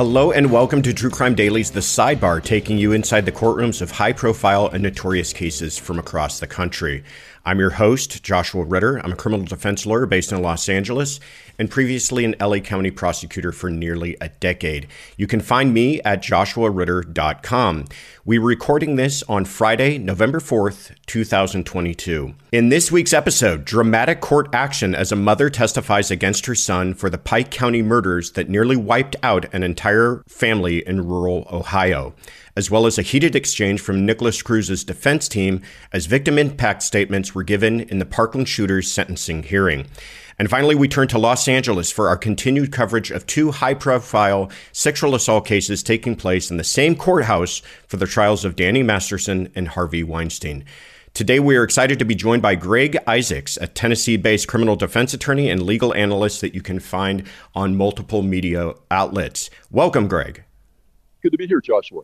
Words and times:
Hello 0.00 0.32
and 0.32 0.50
welcome 0.50 0.80
to 0.80 0.94
True 0.94 1.10
Crime 1.10 1.34
Daily's 1.34 1.72
The 1.72 1.80
Sidebar, 1.80 2.42
taking 2.42 2.78
you 2.78 2.92
inside 2.92 3.26
the 3.26 3.32
courtrooms 3.32 3.82
of 3.82 3.90
high 3.90 4.14
profile 4.14 4.66
and 4.66 4.82
notorious 4.82 5.34
cases 5.34 5.76
from 5.76 5.98
across 5.98 6.40
the 6.40 6.46
country. 6.46 7.04
I'm 7.50 7.58
your 7.58 7.70
host, 7.70 8.22
Joshua 8.22 8.62
Ritter. 8.62 8.98
I'm 8.98 9.10
a 9.10 9.16
criminal 9.16 9.44
defense 9.44 9.84
lawyer 9.84 10.06
based 10.06 10.30
in 10.30 10.40
Los 10.40 10.68
Angeles 10.68 11.18
and 11.58 11.68
previously 11.68 12.24
an 12.24 12.36
LA 12.40 12.60
County 12.60 12.92
prosecutor 12.92 13.50
for 13.50 13.68
nearly 13.68 14.16
a 14.20 14.28
decade. 14.28 14.86
You 15.16 15.26
can 15.26 15.40
find 15.40 15.74
me 15.74 16.00
at 16.02 16.22
joshuaritter.com. 16.22 17.86
We're 18.24 18.40
recording 18.40 18.94
this 18.94 19.24
on 19.24 19.46
Friday, 19.46 19.98
November 19.98 20.38
4th, 20.38 20.94
2022. 21.06 22.36
In 22.52 22.68
this 22.68 22.92
week's 22.92 23.12
episode, 23.12 23.64
dramatic 23.64 24.20
court 24.20 24.48
action 24.52 24.94
as 24.94 25.10
a 25.10 25.16
mother 25.16 25.50
testifies 25.50 26.12
against 26.12 26.46
her 26.46 26.54
son 26.54 26.94
for 26.94 27.10
the 27.10 27.18
Pike 27.18 27.50
County 27.50 27.82
murders 27.82 28.30
that 28.34 28.48
nearly 28.48 28.76
wiped 28.76 29.16
out 29.24 29.52
an 29.52 29.64
entire 29.64 30.22
family 30.28 30.86
in 30.86 31.04
rural 31.04 31.48
Ohio 31.50 32.14
as 32.56 32.70
well 32.70 32.86
as 32.86 32.98
a 32.98 33.02
heated 33.02 33.34
exchange 33.34 33.80
from 33.80 34.04
Nikolas 34.04 34.42
Cruz's 34.42 34.84
defense 34.84 35.28
team 35.28 35.62
as 35.92 36.06
victim 36.06 36.38
impact 36.38 36.82
statements 36.82 37.34
were 37.34 37.42
given 37.42 37.80
in 37.80 37.98
the 37.98 38.04
Parkland 38.04 38.48
shooter's 38.48 38.90
sentencing 38.90 39.42
hearing. 39.42 39.86
And 40.38 40.48
finally, 40.48 40.74
we 40.74 40.88
turn 40.88 41.06
to 41.08 41.18
Los 41.18 41.48
Angeles 41.48 41.92
for 41.92 42.08
our 42.08 42.16
continued 42.16 42.72
coverage 42.72 43.10
of 43.10 43.26
two 43.26 43.50
high 43.50 43.74
profile 43.74 44.50
sexual 44.72 45.14
assault 45.14 45.46
cases 45.46 45.82
taking 45.82 46.16
place 46.16 46.50
in 46.50 46.56
the 46.56 46.64
same 46.64 46.96
courthouse 46.96 47.60
for 47.86 47.98
the 47.98 48.06
trials 48.06 48.44
of 48.44 48.56
Danny 48.56 48.82
Masterson 48.82 49.52
and 49.54 49.68
Harvey 49.68 50.02
Weinstein. 50.02 50.64
Today, 51.12 51.40
we 51.40 51.56
are 51.56 51.64
excited 51.64 51.98
to 51.98 52.04
be 52.06 52.14
joined 52.14 52.40
by 52.40 52.54
Greg 52.54 52.96
Isaacs, 53.06 53.58
a 53.58 53.66
Tennessee 53.66 54.16
based 54.16 54.48
criminal 54.48 54.76
defense 54.76 55.12
attorney 55.12 55.50
and 55.50 55.62
legal 55.62 55.92
analyst 55.92 56.40
that 56.40 56.54
you 56.54 56.62
can 56.62 56.80
find 56.80 57.24
on 57.54 57.76
multiple 57.76 58.22
media 58.22 58.72
outlets. 58.90 59.50
Welcome, 59.70 60.08
Greg. 60.08 60.44
Good 61.22 61.32
to 61.32 61.36
be 61.36 61.48
here, 61.48 61.60
Joshua. 61.60 62.02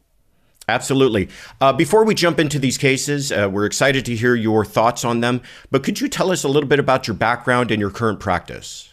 Absolutely. 0.68 1.28
Uh, 1.60 1.72
before 1.72 2.04
we 2.04 2.12
jump 2.12 2.40
into 2.40 2.58
these 2.58 2.76
cases, 2.76 3.30
uh, 3.30 3.48
we're 3.50 3.66
excited 3.66 4.04
to 4.06 4.16
hear 4.16 4.34
your 4.34 4.64
thoughts 4.64 5.04
on 5.04 5.20
them. 5.20 5.40
But 5.70 5.84
could 5.84 6.00
you 6.00 6.08
tell 6.08 6.32
us 6.32 6.42
a 6.42 6.48
little 6.48 6.68
bit 6.68 6.80
about 6.80 7.06
your 7.06 7.14
background 7.14 7.70
and 7.70 7.80
your 7.80 7.90
current 7.90 8.18
practice? 8.18 8.92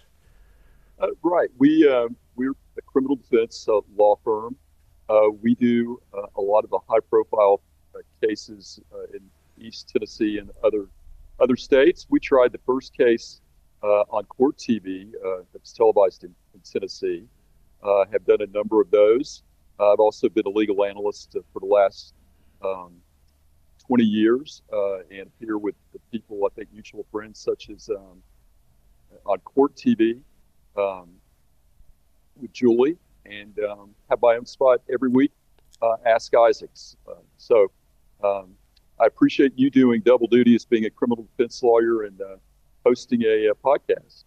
Uh, 1.00 1.08
right. 1.24 1.50
We 1.58 1.90
uh, 1.90 2.10
we're 2.36 2.54
a 2.78 2.82
criminal 2.84 3.16
defense 3.16 3.68
uh, 3.68 3.80
law 3.98 4.20
firm. 4.24 4.56
Uh, 5.10 5.30
we 5.42 5.56
do 5.56 6.00
a 6.14 6.42
lot 6.42 6.64
of 6.64 6.70
the 6.70 6.80
high-profile 6.88 7.60
cases 8.22 8.80
in 9.14 9.20
East 9.58 9.90
Tennessee 9.90 10.38
and 10.38 10.52
other 10.64 10.88
other 11.40 11.56
states. 11.56 12.06
We 12.10 12.20
tried 12.20 12.52
the 12.52 12.60
first 12.68 12.96
case 12.96 13.42
on 13.82 14.24
court 14.26 14.58
TV 14.58 15.12
that 15.12 15.60
was 15.60 15.74
televised 15.74 16.24
in, 16.24 16.34
in 16.54 16.62
Tennessee. 16.62 17.26
have 17.84 18.26
done 18.26 18.42
a 18.42 18.48
number 18.48 18.80
of 18.80 18.92
those. 18.92 19.42
I've 19.80 20.00
also 20.00 20.30
been 20.30 20.46
a 20.46 20.50
legal 20.50 20.84
analyst 20.86 21.36
for 21.52 21.60
the 21.60 21.66
last 21.66 22.14
um, 22.64 22.94
20 23.88 24.04
years 24.04 24.62
uh, 24.72 25.00
and 25.12 25.30
here 25.40 25.58
with 25.58 25.76
the 25.92 26.00
people, 26.12 26.46
I 26.46 26.50
think, 26.56 26.70
mutual 26.72 27.06
friends 27.12 27.40
such 27.40 27.70
as 27.70 27.90
um, 27.90 28.22
on 29.26 29.40
Court 29.40 29.76
TV 29.76 30.20
um, 30.78 31.10
with 32.40 32.54
Julie 32.54 32.98
and 33.26 33.58
um, 33.60 33.96
have 34.10 34.20
my 34.22 34.36
own 34.36 34.46
spot 34.46 34.82
every 34.92 35.10
week, 35.10 35.32
uh, 35.82 35.96
Ask 36.06 36.34
Isaacs. 36.36 36.96
Uh, 37.08 37.16
so 37.38 37.72
um, 38.24 38.54
I 39.00 39.06
appreciate 39.06 39.54
you 39.56 39.70
doing 39.70 40.02
double 40.02 40.28
duty 40.28 40.56
as 40.56 40.66
being 40.66 40.86
a 40.86 40.90
criminal 40.90 41.26
defense 41.38 41.62
lawyer 41.64 42.04
and 42.04 42.22
uh, 42.22 42.36
hosting 42.86 43.24
a, 43.24 43.48
a 43.48 43.56
podcast. 43.56 44.26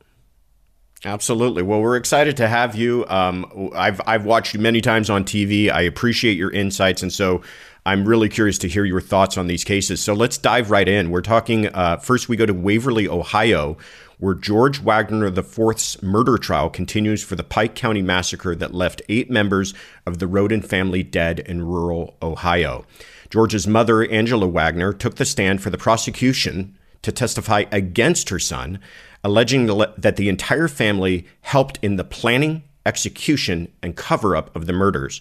Absolutely. 1.06 1.62
Well, 1.62 1.80
we're 1.80 1.96
excited 1.96 2.36
to 2.38 2.48
have 2.48 2.74
you. 2.74 3.06
Um, 3.06 3.70
I've 3.76 4.00
I've 4.08 4.24
watched 4.24 4.54
you 4.54 4.60
many 4.60 4.80
times 4.80 5.08
on 5.08 5.22
TV. 5.22 5.70
I 5.70 5.82
appreciate 5.82 6.36
your 6.36 6.50
insights, 6.50 7.00
and 7.00 7.12
so 7.12 7.42
I'm 7.86 8.04
really 8.04 8.28
curious 8.28 8.58
to 8.58 8.68
hear 8.68 8.84
your 8.84 9.00
thoughts 9.00 9.38
on 9.38 9.46
these 9.46 9.62
cases. 9.62 10.00
So 10.00 10.14
let's 10.14 10.36
dive 10.36 10.72
right 10.72 10.88
in. 10.88 11.12
We're 11.12 11.20
talking 11.20 11.68
uh, 11.68 11.98
first. 11.98 12.28
We 12.28 12.36
go 12.36 12.44
to 12.44 12.52
Waverly, 12.52 13.06
Ohio, 13.06 13.76
where 14.18 14.34
George 14.34 14.80
Wagner 14.80 15.26
IV's 15.26 16.02
murder 16.02 16.38
trial 16.38 16.68
continues 16.68 17.22
for 17.22 17.36
the 17.36 17.44
Pike 17.44 17.76
County 17.76 18.02
massacre 18.02 18.56
that 18.56 18.74
left 18.74 19.00
eight 19.08 19.30
members 19.30 19.74
of 20.06 20.18
the 20.18 20.26
Rhoden 20.26 20.64
family 20.64 21.04
dead 21.04 21.38
in 21.38 21.62
rural 21.62 22.16
Ohio. 22.20 22.84
George's 23.30 23.68
mother, 23.68 24.04
Angela 24.04 24.48
Wagner, 24.48 24.92
took 24.92 25.14
the 25.14 25.24
stand 25.24 25.62
for 25.62 25.70
the 25.70 25.78
prosecution 25.78 26.76
to 27.02 27.12
testify 27.12 27.62
against 27.70 28.30
her 28.30 28.40
son 28.40 28.80
alleging 29.26 29.66
that 29.98 30.14
the 30.14 30.28
entire 30.28 30.68
family 30.68 31.26
helped 31.40 31.80
in 31.82 31.96
the 31.96 32.04
planning, 32.04 32.62
execution, 32.86 33.66
and 33.82 33.96
cover 33.96 34.36
up 34.36 34.54
of 34.54 34.66
the 34.66 34.72
murders. 34.72 35.20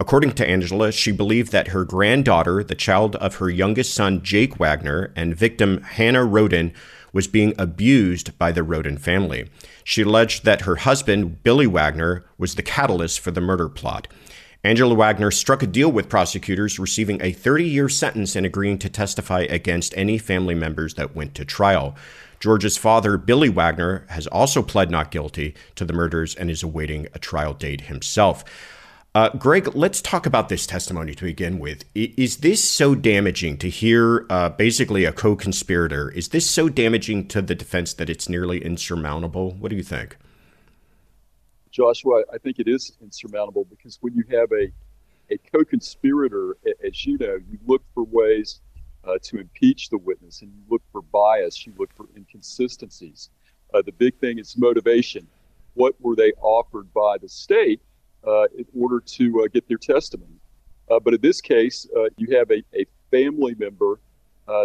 According 0.00 0.32
to 0.32 0.46
Angela, 0.46 0.90
she 0.90 1.12
believed 1.12 1.52
that 1.52 1.68
her 1.68 1.84
granddaughter, 1.84 2.64
the 2.64 2.74
child 2.74 3.14
of 3.16 3.36
her 3.36 3.48
youngest 3.48 3.94
son, 3.94 4.20
Jake 4.24 4.58
Wagner, 4.58 5.12
and 5.14 5.36
victim 5.36 5.80
Hanna 5.82 6.26
Rhoden, 6.26 6.74
was 7.12 7.28
being 7.28 7.54
abused 7.56 8.36
by 8.36 8.50
the 8.50 8.62
Rhoden 8.62 8.98
family. 8.98 9.48
She 9.84 10.02
alleged 10.02 10.44
that 10.44 10.62
her 10.62 10.76
husband, 10.76 11.44
Billy 11.44 11.68
Wagner, 11.68 12.26
was 12.36 12.56
the 12.56 12.64
catalyst 12.64 13.20
for 13.20 13.30
the 13.30 13.40
murder 13.40 13.68
plot. 13.68 14.08
Angela 14.64 14.96
Wagner 14.96 15.30
struck 15.30 15.62
a 15.62 15.68
deal 15.68 15.92
with 15.92 16.08
prosecutors, 16.08 16.80
receiving 16.80 17.22
a 17.22 17.30
30 17.30 17.64
year 17.64 17.88
sentence 17.88 18.34
and 18.34 18.44
agreeing 18.44 18.78
to 18.78 18.88
testify 18.88 19.42
against 19.42 19.96
any 19.96 20.18
family 20.18 20.56
members 20.56 20.94
that 20.94 21.14
went 21.14 21.36
to 21.36 21.44
trial. 21.44 21.94
George's 22.40 22.76
father, 22.76 23.16
Billy 23.16 23.48
Wagner, 23.48 24.04
has 24.08 24.26
also 24.26 24.62
pled 24.62 24.90
not 24.90 25.10
guilty 25.10 25.54
to 25.74 25.84
the 25.84 25.92
murders 25.92 26.34
and 26.34 26.50
is 26.50 26.62
awaiting 26.62 27.06
a 27.14 27.18
trial 27.18 27.54
date 27.54 27.82
himself. 27.82 28.44
Uh, 29.14 29.30
Greg, 29.30 29.74
let's 29.74 30.02
talk 30.02 30.26
about 30.26 30.50
this 30.50 30.66
testimony 30.66 31.14
to 31.14 31.24
begin 31.24 31.58
with. 31.58 31.86
Is 31.94 32.38
this 32.38 32.62
so 32.62 32.94
damaging 32.94 33.56
to 33.58 33.70
hear 33.70 34.26
uh, 34.28 34.50
basically 34.50 35.06
a 35.06 35.12
co 35.12 35.34
conspirator? 35.34 36.10
Is 36.10 36.28
this 36.28 36.48
so 36.48 36.68
damaging 36.68 37.26
to 37.28 37.40
the 37.40 37.54
defense 37.54 37.94
that 37.94 38.10
it's 38.10 38.28
nearly 38.28 38.62
insurmountable? 38.62 39.52
What 39.52 39.70
do 39.70 39.76
you 39.76 39.82
think? 39.82 40.18
Joshua, 41.70 42.24
I 42.30 42.36
think 42.36 42.58
it 42.58 42.68
is 42.68 42.92
insurmountable 43.00 43.64
because 43.64 43.96
when 44.02 44.14
you 44.14 44.24
have 44.32 44.52
a, 44.52 44.70
a 45.32 45.38
co 45.50 45.64
conspirator, 45.64 46.58
as 46.84 47.06
you 47.06 47.16
know, 47.16 47.38
you 47.50 47.58
look 47.66 47.84
for 47.94 48.04
ways 48.04 48.60
uh, 49.06 49.18
to 49.22 49.38
impeach 49.38 49.88
the 49.88 49.98
witness, 49.98 50.42
and 50.42 50.52
you 50.52 50.62
look 50.68 50.82
for 50.90 51.02
bias, 51.02 51.66
you 51.66 51.72
look 51.78 51.90
for 51.96 52.06
inconsistencies. 52.16 53.30
Uh, 53.72 53.82
the 53.82 53.92
big 53.92 54.18
thing 54.18 54.38
is 54.38 54.56
motivation. 54.56 55.26
What 55.74 55.94
were 56.00 56.16
they 56.16 56.32
offered 56.40 56.92
by 56.92 57.18
the 57.18 57.28
state 57.28 57.80
uh, 58.26 58.44
in 58.56 58.66
order 58.78 59.00
to 59.00 59.42
uh, 59.42 59.48
get 59.52 59.68
their 59.68 59.78
testimony? 59.78 60.40
Uh, 60.90 61.00
but 61.00 61.14
in 61.14 61.20
this 61.20 61.40
case, 61.40 61.86
you 62.16 62.36
have 62.36 62.50
a, 62.50 62.62
a 62.74 62.86
family 63.10 63.54
member, 63.58 63.98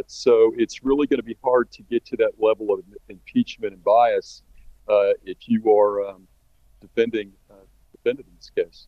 so 0.07 0.53
it's 0.55 0.83
really 0.83 1.07
going 1.07 1.19
to 1.19 1.25
be 1.25 1.37
hard 1.43 1.71
to 1.71 1.81
get 1.83 2.05
to 2.05 2.17
that 2.17 2.33
level 2.37 2.71
of 2.71 2.81
impeachment 3.09 3.73
and 3.73 3.83
bias 3.83 4.43
if 5.25 5.37
you 5.47 5.75
are 5.75 6.07
um, 6.09 6.27
defending 6.79 7.31
defendant 7.91 8.27
in 8.27 8.35
this 8.35 8.51
case. 8.55 8.87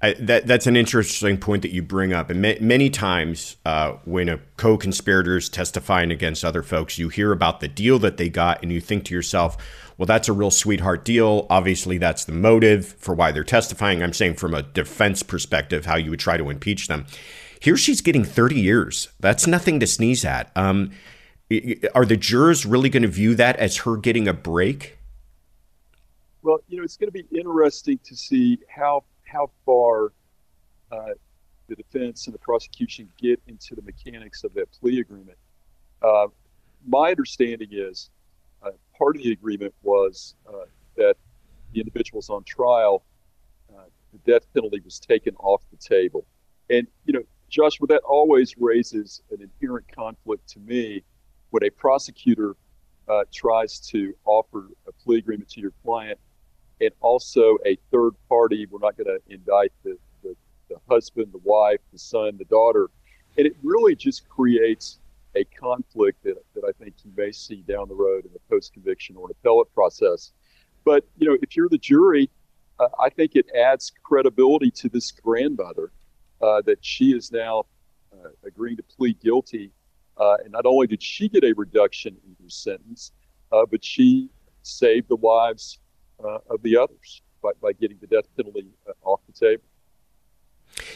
That 0.00 0.46
that's 0.46 0.66
an 0.66 0.76
interesting 0.76 1.38
point 1.38 1.62
that 1.62 1.70
you 1.70 1.82
bring 1.82 2.12
up, 2.12 2.30
and 2.30 2.42
ma- 2.42 2.54
many 2.60 2.90
times 2.90 3.56
uh, 3.64 3.92
when 4.04 4.28
a 4.28 4.38
co-conspirator 4.56 5.36
is 5.36 5.48
testifying 5.48 6.10
against 6.10 6.44
other 6.44 6.62
folks, 6.62 6.98
you 6.98 7.08
hear 7.08 7.32
about 7.32 7.60
the 7.60 7.68
deal 7.68 7.98
that 8.00 8.16
they 8.16 8.28
got, 8.28 8.62
and 8.62 8.70
you 8.70 8.80
think 8.80 9.04
to 9.04 9.14
yourself, 9.14 9.56
"Well, 9.96 10.06
that's 10.06 10.28
a 10.28 10.32
real 10.32 10.50
sweetheart 10.50 11.04
deal." 11.04 11.46
Obviously, 11.48 11.98
that's 11.98 12.24
the 12.24 12.32
motive 12.32 12.86
for 12.86 13.14
why 13.14 13.32
they're 13.32 13.44
testifying. 13.44 14.02
I'm 14.02 14.12
saying 14.12 14.34
from 14.34 14.54
a 14.54 14.62
defense 14.62 15.22
perspective, 15.22 15.86
how 15.86 15.96
you 15.96 16.10
would 16.10 16.20
try 16.20 16.36
to 16.36 16.50
impeach 16.50 16.88
them. 16.88 17.06
Here, 17.60 17.76
she's 17.76 18.02
getting 18.02 18.24
30 18.24 18.60
years. 18.60 19.08
That's 19.20 19.46
nothing 19.46 19.80
to 19.80 19.86
sneeze 19.86 20.24
at. 20.24 20.52
Um, 20.54 20.90
are 21.94 22.04
the 22.04 22.16
jurors 22.16 22.66
really 22.66 22.90
going 22.90 23.04
to 23.04 23.08
view 23.08 23.34
that 23.36 23.56
as 23.56 23.78
her 23.78 23.96
getting 23.96 24.28
a 24.28 24.34
break? 24.34 24.98
Well, 26.42 26.58
you 26.68 26.76
know, 26.76 26.84
it's 26.84 26.98
going 26.98 27.10
to 27.10 27.12
be 27.12 27.26
interesting 27.34 27.98
to 28.04 28.14
see 28.14 28.58
how 28.68 29.04
how 29.34 29.50
far 29.66 30.12
uh, 30.92 31.14
the 31.68 31.74
defense 31.74 32.26
and 32.26 32.34
the 32.34 32.38
prosecution 32.38 33.08
get 33.18 33.40
into 33.46 33.74
the 33.74 33.82
mechanics 33.82 34.44
of 34.44 34.54
that 34.54 34.70
plea 34.72 35.00
agreement. 35.00 35.38
Uh, 36.02 36.28
my 36.86 37.10
understanding 37.10 37.68
is 37.70 38.10
uh, 38.62 38.70
part 38.96 39.16
of 39.16 39.22
the 39.22 39.32
agreement 39.32 39.74
was 39.82 40.34
uh, 40.48 40.66
that 40.96 41.16
the 41.72 41.80
individuals 41.80 42.30
on 42.30 42.44
trial, 42.44 43.04
uh, 43.74 43.82
the 44.12 44.32
death 44.32 44.46
penalty 44.54 44.80
was 44.84 44.98
taken 44.98 45.34
off 45.36 45.62
the 45.70 45.76
table. 45.76 46.24
And, 46.70 46.86
you 47.06 47.12
know, 47.14 47.22
Joshua, 47.48 47.86
that 47.88 48.02
always 48.02 48.56
raises 48.58 49.22
an 49.30 49.38
inherent 49.40 49.86
conflict 49.94 50.48
to 50.50 50.60
me 50.60 51.02
when 51.50 51.64
a 51.64 51.70
prosecutor 51.70 52.56
uh, 53.08 53.24
tries 53.32 53.80
to 53.80 54.14
offer 54.24 54.68
a 54.88 54.92
plea 54.92 55.18
agreement 55.18 55.48
to 55.50 55.60
your 55.60 55.72
client 55.84 56.18
and 56.80 56.90
also 57.00 57.58
a 57.64 57.76
third 57.90 58.12
party. 58.28 58.66
We're 58.66 58.80
not 58.80 58.96
going 58.96 59.06
to 59.06 59.20
indict 59.32 59.72
the, 59.82 59.96
the, 60.22 60.34
the, 60.68 60.76
husband, 60.88 61.28
the 61.32 61.40
wife, 61.42 61.80
the 61.92 61.98
son, 61.98 62.36
the 62.38 62.44
daughter. 62.44 62.90
And 63.36 63.46
it 63.46 63.56
really 63.62 63.94
just 63.94 64.28
creates 64.28 64.98
a 65.34 65.44
conflict 65.44 66.22
that, 66.24 66.36
that 66.54 66.64
I 66.64 66.72
think 66.82 66.94
you 67.04 67.12
may 67.16 67.32
see 67.32 67.62
down 67.62 67.88
the 67.88 67.94
road 67.94 68.24
in 68.24 68.32
the 68.32 68.40
post 68.50 68.72
conviction 68.72 69.16
or 69.16 69.26
an 69.26 69.32
appellate 69.32 69.72
process. 69.74 70.32
But, 70.84 71.04
you 71.18 71.28
know, 71.28 71.36
if 71.42 71.56
you're 71.56 71.68
the 71.68 71.78
jury, 71.78 72.30
uh, 72.78 72.88
I 73.00 73.08
think 73.08 73.34
it 73.34 73.46
adds 73.54 73.92
credibility 74.02 74.70
to 74.72 74.88
this 74.88 75.10
grandmother 75.10 75.90
uh, 76.42 76.62
that 76.62 76.78
she 76.84 77.12
is 77.12 77.32
now 77.32 77.66
uh, 78.12 78.28
agreeing 78.44 78.76
to 78.76 78.82
plead 78.82 79.20
guilty. 79.20 79.70
Uh, 80.16 80.36
and 80.44 80.52
not 80.52 80.66
only 80.66 80.86
did 80.86 81.02
she 81.02 81.28
get 81.28 81.42
a 81.42 81.52
reduction 81.56 82.16
in 82.24 82.36
her 82.42 82.50
sentence, 82.50 83.12
uh, 83.50 83.64
but 83.68 83.84
she 83.84 84.28
saved 84.62 85.08
the 85.08 85.16
lives 85.16 85.78
uh, 86.22 86.38
of 86.50 86.62
the 86.62 86.76
others 86.76 87.22
by, 87.42 87.50
by 87.60 87.72
getting 87.72 87.98
the 88.00 88.06
death 88.06 88.24
penalty 88.36 88.66
uh, 88.88 88.92
off 89.02 89.20
the 89.26 89.32
table. 89.32 89.62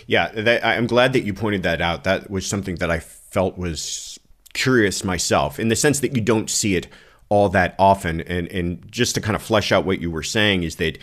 Yeah, 0.06 0.28
that, 0.32 0.64
I'm 0.64 0.86
glad 0.86 1.12
that 1.12 1.24
you 1.24 1.34
pointed 1.34 1.62
that 1.62 1.80
out. 1.80 2.04
That 2.04 2.30
was 2.30 2.46
something 2.46 2.76
that 2.76 2.90
I 2.90 2.98
felt 2.98 3.56
was 3.56 4.18
curious 4.54 5.04
myself 5.04 5.60
in 5.60 5.68
the 5.68 5.76
sense 5.76 6.00
that 6.00 6.14
you 6.16 6.20
don't 6.20 6.50
see 6.50 6.74
it 6.74 6.88
all 7.28 7.48
that 7.50 7.74
often. 7.78 8.22
And, 8.22 8.48
and 8.48 8.90
just 8.90 9.14
to 9.14 9.20
kind 9.20 9.36
of 9.36 9.42
flesh 9.42 9.70
out 9.70 9.84
what 9.84 10.00
you 10.00 10.10
were 10.10 10.22
saying 10.22 10.62
is 10.62 10.76
that 10.76 10.98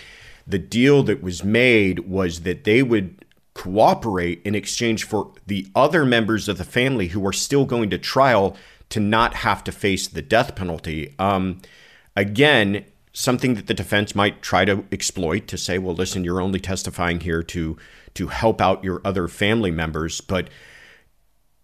the 0.48 0.60
deal 0.60 1.04
that 1.04 1.22
was 1.22 1.44
made 1.44 2.00
was 2.00 2.42
that 2.42 2.64
they 2.64 2.84
would 2.84 3.24
cooperate 3.54 4.42
in 4.44 4.54
exchange 4.54 5.06
for 5.06 5.32
the 5.48 5.68
other 5.76 6.06
members 6.06 6.50
of 6.50 6.58
the 6.58 6.66
family 6.66 7.08
who 7.08 7.26
are 7.26 7.34
still 7.34 7.66
going 7.66 7.90
to 7.90 7.98
trial 7.98 8.56
to 8.90 9.00
not 9.00 9.36
have 9.36 9.64
to 9.64 9.72
face 9.72 10.08
the 10.08 10.22
death 10.22 10.56
penalty. 10.56 11.16
Um, 11.18 11.62
again, 12.16 12.86
something 13.16 13.56
that 13.56 13.68
the 13.68 13.74
defense 13.74 14.14
might 14.14 14.42
try 14.42 14.66
to 14.66 14.84
exploit 14.92 15.48
to 15.48 15.58
say, 15.58 15.78
well, 15.78 15.96
listen, 15.96 16.26
you're 16.26 16.42
only 16.42 16.60
testifying 16.60 17.22
here 17.22 17.42
to 17.42 17.78
to 18.14 18.28
help 18.28 18.62
out 18.62 18.84
your 18.84 19.02
other 19.04 19.28
family 19.28 19.72
members, 19.72 20.22
but 20.22 20.50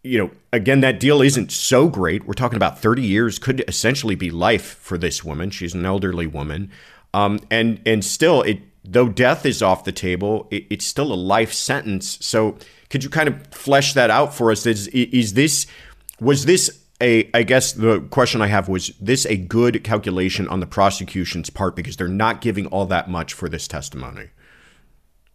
you 0.03 0.17
know, 0.17 0.31
again, 0.51 0.81
that 0.81 0.99
deal 0.99 1.21
isn't 1.21 1.51
so 1.51 1.87
great. 1.87 2.25
We're 2.25 2.33
talking 2.33 2.57
about 2.57 2.79
30 2.79 3.03
years, 3.03 3.37
could 3.37 3.63
essentially 3.67 4.15
be 4.15 4.31
life 4.31 4.63
for 4.81 4.97
this 4.97 5.23
woman. 5.23 5.51
She's 5.51 5.75
an 5.75 5.85
elderly 5.85 6.25
woman, 6.25 6.71
um, 7.13 7.39
and 7.51 7.81
and 7.85 8.03
still, 8.03 8.41
it 8.41 8.61
though 8.83 9.09
death 9.09 9.45
is 9.45 9.61
off 9.61 9.83
the 9.83 9.91
table, 9.91 10.47
it, 10.49 10.65
it's 10.69 10.85
still 10.87 11.13
a 11.13 11.15
life 11.15 11.53
sentence. 11.53 12.17
So, 12.21 12.57
could 12.89 13.03
you 13.03 13.09
kind 13.09 13.27
of 13.29 13.47
flesh 13.47 13.93
that 13.93 14.09
out 14.09 14.33
for 14.33 14.51
us? 14.51 14.65
Is 14.65 14.87
is 14.87 15.33
this 15.33 15.67
was 16.19 16.45
this 16.45 16.80
a 17.01 17.29
I 17.33 17.43
guess 17.43 17.73
the 17.73 17.99
question 17.99 18.41
I 18.41 18.47
have 18.47 18.69
was 18.69 18.89
this 19.01 19.25
a 19.25 19.35
good 19.35 19.83
calculation 19.83 20.47
on 20.47 20.59
the 20.59 20.67
prosecution's 20.67 21.49
part 21.49 21.75
because 21.75 21.97
they're 21.97 22.07
not 22.07 22.41
giving 22.41 22.67
all 22.67 22.85
that 22.85 23.09
much 23.09 23.33
for 23.33 23.49
this 23.49 23.67
testimony. 23.67 24.29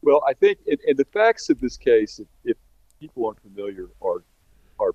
Well, 0.02 0.22
I 0.26 0.34
think 0.34 0.58
in, 0.66 0.78
in 0.86 0.96
the 0.96 1.04
facts 1.06 1.50
of 1.50 1.60
this 1.60 1.76
case, 1.76 2.20
if, 2.20 2.28
if, 2.44 2.56
people 3.00 3.26
aren't 3.26 3.40
familiar, 3.42 3.90
are 4.00 4.22
are 4.80 4.94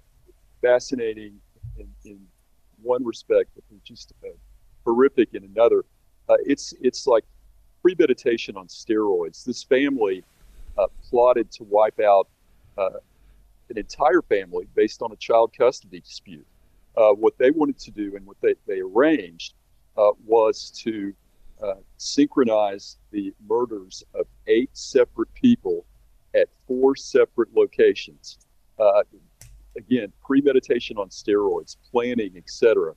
fascinating 0.61 1.39
in, 1.77 1.87
in 2.03 2.19
one 2.81 3.05
respect, 3.05 3.51
but 3.53 3.63
just 3.83 4.13
uh, 4.23 4.29
horrific 4.85 5.33
in 5.33 5.43
another. 5.43 5.85
Uh, 6.27 6.37
it's 6.45 6.73
it's 6.81 7.05
like 7.05 7.25
premeditation 7.83 8.57
on 8.57 8.67
steroids. 8.67 9.43
This 9.43 9.63
family 9.63 10.23
uh, 10.77 10.87
plotted 11.09 11.51
to 11.51 11.63
wipe 11.63 11.99
out 11.99 12.27
uh, 12.77 12.89
an 13.69 13.77
entire 13.77 14.21
family 14.21 14.67
based 14.75 15.01
on 15.01 15.11
a 15.11 15.15
child 15.17 15.53
custody 15.55 15.99
dispute 15.99 16.45
uh, 16.97 17.11
what 17.11 17.37
they 17.37 17.51
wanted 17.51 17.79
to 17.79 17.91
do 17.91 18.15
and 18.15 18.25
what 18.25 18.37
they, 18.41 18.55
they 18.67 18.79
arranged 18.79 19.53
uh, 19.97 20.11
was 20.25 20.71
to 20.83 21.13
uh, 21.63 21.75
synchronize 21.97 22.97
the 23.11 23.33
murders 23.47 24.03
of 24.15 24.25
eight 24.47 24.69
separate 24.73 25.31
people 25.33 25.85
at 26.33 26.49
four 26.67 26.95
separate 26.95 27.53
locations. 27.55 28.39
Uh, 28.79 29.03
again, 29.77 30.11
premeditation 30.25 30.97
on 30.97 31.09
steroids, 31.09 31.77
planning, 31.91 32.33
etc. 32.35 32.93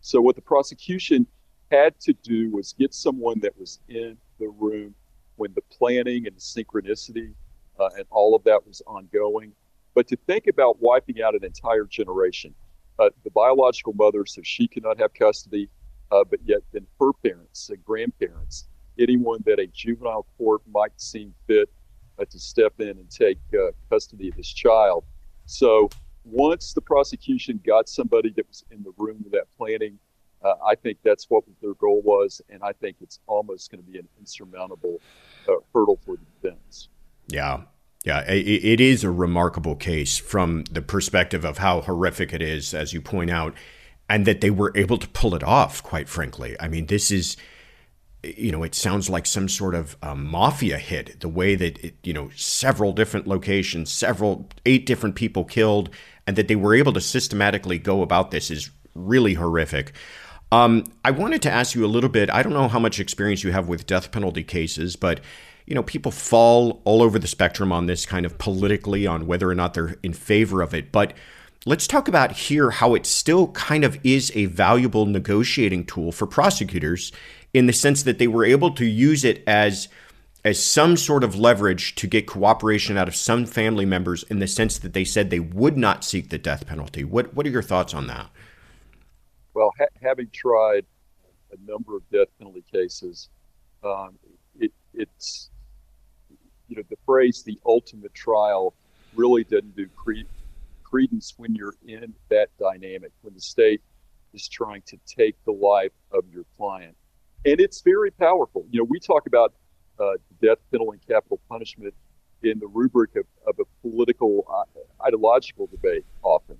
So 0.00 0.20
what 0.20 0.36
the 0.36 0.42
prosecution 0.42 1.26
had 1.70 1.98
to 2.00 2.12
do 2.12 2.50
was 2.50 2.74
get 2.78 2.94
someone 2.94 3.40
that 3.40 3.58
was 3.58 3.80
in 3.88 4.16
the 4.38 4.48
room 4.48 4.94
when 5.36 5.52
the 5.54 5.62
planning 5.70 6.26
and 6.26 6.36
synchronicity 6.36 7.34
uh, 7.78 7.88
and 7.96 8.04
all 8.10 8.34
of 8.34 8.42
that 8.44 8.66
was 8.66 8.82
ongoing. 8.86 9.52
But 9.94 10.08
to 10.08 10.16
think 10.26 10.46
about 10.46 10.80
wiping 10.80 11.22
out 11.22 11.34
an 11.34 11.44
entire 11.44 11.84
generation, 11.84 12.54
uh, 12.98 13.10
the 13.24 13.30
biological 13.30 13.92
mother, 13.92 14.26
so 14.26 14.40
she 14.44 14.68
cannot 14.68 14.98
have 14.98 15.14
custody, 15.14 15.68
uh, 16.10 16.24
but 16.28 16.40
yet 16.44 16.60
then 16.72 16.86
her 17.00 17.12
parents 17.24 17.70
and 17.70 17.84
grandparents, 17.84 18.68
anyone 18.98 19.42
that 19.46 19.58
a 19.58 19.66
juvenile 19.68 20.26
court 20.36 20.62
might 20.70 21.00
seem 21.00 21.34
fit 21.46 21.70
uh, 22.18 22.24
to 22.24 22.38
step 22.38 22.74
in 22.80 22.88
and 22.88 23.10
take 23.10 23.38
uh, 23.54 23.70
custody 23.90 24.28
of 24.28 24.36
this 24.36 24.48
child. 24.48 25.04
So 25.46 25.88
once 26.24 26.72
the 26.72 26.80
prosecution 26.80 27.60
got 27.64 27.88
somebody 27.88 28.30
that 28.36 28.46
was 28.48 28.64
in 28.70 28.82
the 28.82 28.92
room 28.98 29.18
with 29.22 29.32
that 29.32 29.46
planning, 29.56 29.98
uh, 30.42 30.54
I 30.66 30.74
think 30.74 30.98
that's 31.02 31.26
what 31.28 31.44
their 31.60 31.74
goal 31.74 32.02
was, 32.02 32.40
and 32.48 32.62
I 32.62 32.72
think 32.72 32.96
it's 33.00 33.18
almost 33.26 33.70
going 33.70 33.82
to 33.82 33.90
be 33.90 33.98
an 33.98 34.08
insurmountable 34.18 35.00
uh, 35.48 35.54
hurdle 35.74 35.98
for 36.04 36.16
the 36.16 36.24
defense. 36.40 36.88
Yeah, 37.28 37.62
yeah, 38.04 38.20
it 38.20 38.80
is 38.80 39.04
a 39.04 39.10
remarkable 39.10 39.74
case 39.74 40.18
from 40.18 40.64
the 40.70 40.80
perspective 40.80 41.44
of 41.44 41.58
how 41.58 41.80
horrific 41.80 42.32
it 42.32 42.40
is, 42.40 42.72
as 42.72 42.92
you 42.92 43.00
point 43.00 43.30
out, 43.30 43.54
and 44.08 44.24
that 44.24 44.40
they 44.40 44.50
were 44.50 44.72
able 44.74 44.98
to 44.98 45.08
pull 45.08 45.34
it 45.34 45.42
off, 45.42 45.82
quite 45.82 46.08
frankly. 46.08 46.56
I 46.60 46.68
mean, 46.68 46.86
this 46.86 47.10
is, 47.10 47.36
you 48.22 48.52
know, 48.52 48.62
it 48.62 48.74
sounds 48.74 49.10
like 49.10 49.26
some 49.26 49.48
sort 49.48 49.74
of 49.74 49.96
mafia 50.16 50.78
hit, 50.78 51.20
the 51.20 51.28
way 51.28 51.56
that, 51.56 51.84
it, 51.84 51.96
you 52.02 52.12
know, 52.12 52.30
several 52.36 52.92
different 52.92 53.26
locations, 53.26 53.90
several, 53.90 54.48
eight 54.64 54.86
different 54.86 55.16
people 55.16 55.44
killed, 55.44 55.90
and 56.26 56.36
that 56.36 56.48
they 56.48 56.56
were 56.56 56.74
able 56.74 56.92
to 56.92 57.00
systematically 57.00 57.78
go 57.78 58.02
about 58.02 58.30
this 58.30 58.50
is 58.50 58.70
really 58.94 59.34
horrific. 59.34 59.92
Um, 60.50 60.84
I 61.04 61.10
wanted 61.10 61.42
to 61.42 61.50
ask 61.50 61.74
you 61.74 61.84
a 61.84 61.86
little 61.86 62.08
bit. 62.08 62.30
I 62.30 62.42
don't 62.42 62.54
know 62.54 62.68
how 62.68 62.78
much 62.78 63.00
experience 63.00 63.44
you 63.44 63.52
have 63.52 63.68
with 63.68 63.86
death 63.86 64.10
penalty 64.12 64.44
cases, 64.44 64.96
but 64.96 65.20
you 65.68 65.74
know, 65.74 65.82
people 65.82 66.10
fall 66.10 66.80
all 66.86 67.02
over 67.02 67.18
the 67.18 67.26
spectrum 67.26 67.72
on 67.72 67.84
this 67.84 68.06
kind 68.06 68.24
of 68.24 68.38
politically 68.38 69.06
on 69.06 69.26
whether 69.26 69.50
or 69.50 69.54
not 69.54 69.74
they're 69.74 69.96
in 70.02 70.14
favor 70.14 70.62
of 70.62 70.72
it. 70.72 70.90
But 70.90 71.12
let's 71.66 71.86
talk 71.86 72.08
about 72.08 72.32
here 72.32 72.70
how 72.70 72.94
it 72.94 73.04
still 73.04 73.48
kind 73.48 73.84
of 73.84 73.98
is 74.02 74.32
a 74.34 74.46
valuable 74.46 75.04
negotiating 75.04 75.84
tool 75.84 76.10
for 76.10 76.26
prosecutors 76.26 77.12
in 77.52 77.66
the 77.66 77.74
sense 77.74 78.02
that 78.04 78.18
they 78.18 78.26
were 78.26 78.46
able 78.46 78.70
to 78.72 78.86
use 78.86 79.24
it 79.24 79.44
as 79.46 79.88
as 80.42 80.64
some 80.64 80.96
sort 80.96 81.22
of 81.22 81.34
leverage 81.34 81.96
to 81.96 82.06
get 82.06 82.26
cooperation 82.26 82.96
out 82.96 83.08
of 83.08 83.14
some 83.14 83.44
family 83.44 83.84
members 83.84 84.22
in 84.24 84.38
the 84.38 84.46
sense 84.46 84.78
that 84.78 84.94
they 84.94 85.04
said 85.04 85.28
they 85.28 85.40
would 85.40 85.76
not 85.76 86.02
seek 86.02 86.30
the 86.30 86.38
death 86.38 86.66
penalty. 86.66 87.04
What 87.04 87.34
what 87.34 87.44
are 87.44 87.50
your 87.50 87.60
thoughts 87.60 87.92
on 87.92 88.06
that? 88.06 88.30
Well, 89.52 89.70
ha- 89.78 89.98
having 90.00 90.30
tried 90.32 90.86
a 91.52 91.70
number 91.70 91.94
of 91.94 92.08
death 92.10 92.28
penalty 92.38 92.64
cases, 92.72 93.28
um, 93.84 94.18
it, 94.58 94.72
it's 94.94 95.50
you 96.68 96.76
know, 96.76 96.82
the 96.88 96.96
phrase 97.04 97.42
"the 97.42 97.58
ultimate 97.66 98.14
trial" 98.14 98.74
really 99.14 99.44
doesn't 99.44 99.76
do 99.76 99.88
cre- 99.96 100.28
credence 100.84 101.34
when 101.36 101.54
you're 101.54 101.74
in 101.86 102.14
that 102.28 102.48
dynamic, 102.58 103.12
when 103.22 103.34
the 103.34 103.40
state 103.40 103.80
is 104.34 104.48
trying 104.48 104.82
to 104.82 104.98
take 105.06 105.36
the 105.44 105.52
life 105.52 105.92
of 106.12 106.24
your 106.32 106.44
client, 106.56 106.96
and 107.44 107.60
it's 107.60 107.80
very 107.80 108.10
powerful. 108.10 108.66
You 108.70 108.80
know, 108.80 108.84
we 108.84 109.00
talk 109.00 109.26
about 109.26 109.54
uh, 109.98 110.12
death 110.40 110.58
penalty 110.70 110.98
and 110.98 111.08
capital 111.08 111.40
punishment 111.48 111.94
in 112.42 112.58
the 112.58 112.66
rubric 112.66 113.16
of, 113.16 113.24
of 113.46 113.58
a 113.58 113.88
political, 113.88 114.46
uh, 114.48 115.04
ideological 115.04 115.66
debate 115.66 116.04
often. 116.22 116.56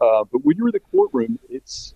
Uh, 0.00 0.24
but 0.24 0.44
when 0.44 0.56
you're 0.56 0.68
in 0.68 0.72
the 0.72 0.80
courtroom, 0.80 1.38
it's 1.48 1.94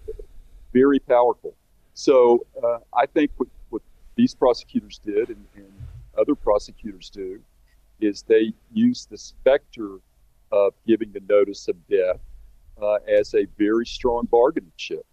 very 0.72 0.98
powerful. 0.98 1.54
So 1.94 2.46
uh, 2.62 2.78
I 2.94 3.06
think 3.06 3.30
what, 3.36 3.48
what, 3.70 3.82
these 4.16 4.34
prosecutors 4.34 4.98
did 4.98 5.28
and, 5.28 5.46
and, 5.56 5.72
other 6.18 6.34
prosecutors 6.34 7.08
do 7.08 7.40
is 8.02 8.22
they 8.22 8.52
use 8.72 9.06
the 9.06 9.18
specter 9.18 9.98
of 10.50 10.74
giving 10.86 11.12
the 11.12 11.22
notice 11.28 11.68
of 11.68 11.76
death 11.88 12.20
uh, 12.80 12.96
as 13.08 13.34
a 13.34 13.46
very 13.58 13.86
strong 13.86 14.26
bargaining 14.30 14.72
chip. 14.76 15.04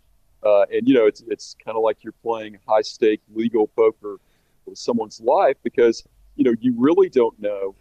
Uh, 0.44 0.66
and 0.72 0.88
you 0.88 0.94
know, 0.94 1.06
it's 1.06 1.22
it's 1.28 1.56
kind 1.64 1.78
of 1.78 1.84
like 1.84 2.04
you're 2.04 2.14
playing 2.24 2.58
high 2.68 2.82
stake 2.82 3.22
legal 3.34 3.68
poker 3.68 4.18
with 4.66 4.78
someone's 4.78 5.20
life 5.20 5.58
because 5.64 6.04
you 6.36 6.44
know 6.44 6.54
you 6.62 6.74
really 6.78 7.10
don't 7.10 7.38
know 7.40 7.76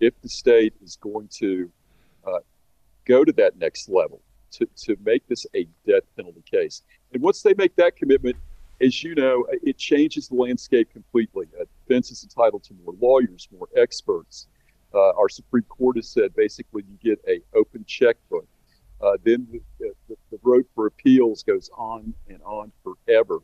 if 0.00 0.14
the 0.22 0.28
state 0.28 0.72
is 0.82 0.96
going 0.96 1.28
to 1.28 1.70
uh, 2.26 2.38
go 3.04 3.24
to 3.24 3.32
that 3.32 3.58
next 3.58 3.88
level 3.88 4.20
to, 4.52 4.66
to 4.76 4.96
make 5.04 5.26
this 5.28 5.46
a 5.54 5.66
death 5.86 6.04
penalty 6.16 6.42
case. 6.50 6.82
And 7.12 7.22
once 7.22 7.42
they 7.42 7.54
make 7.54 7.74
that 7.76 7.96
commitment, 7.96 8.36
as 8.80 9.02
you 9.02 9.14
know, 9.14 9.46
it 9.50 9.76
changes 9.76 10.28
the 10.28 10.34
landscape 10.34 10.92
completely. 10.92 11.46
Uh, 11.58 11.64
defense 11.86 12.10
is 12.10 12.22
entitled 12.22 12.62
to 12.64 12.74
more 12.84 12.94
lawyers, 13.00 13.48
more 13.56 13.68
experts. 13.76 14.46
Uh, 14.94 15.10
our 15.18 15.28
Supreme 15.28 15.64
Court 15.64 15.96
has 15.96 16.08
said 16.08 16.34
basically 16.34 16.84
you 16.88 16.96
get 17.02 17.20
a 17.28 17.40
open 17.56 17.84
checkbook. 17.86 18.46
Uh, 19.00 19.12
then 19.24 19.46
the, 19.50 19.92
the, 20.08 20.16
the, 20.30 20.38
road 20.42 20.64
for 20.74 20.86
appeals 20.86 21.44
goes 21.44 21.70
on 21.76 22.12
and 22.28 22.40
on 22.42 22.72
forever. 22.82 23.38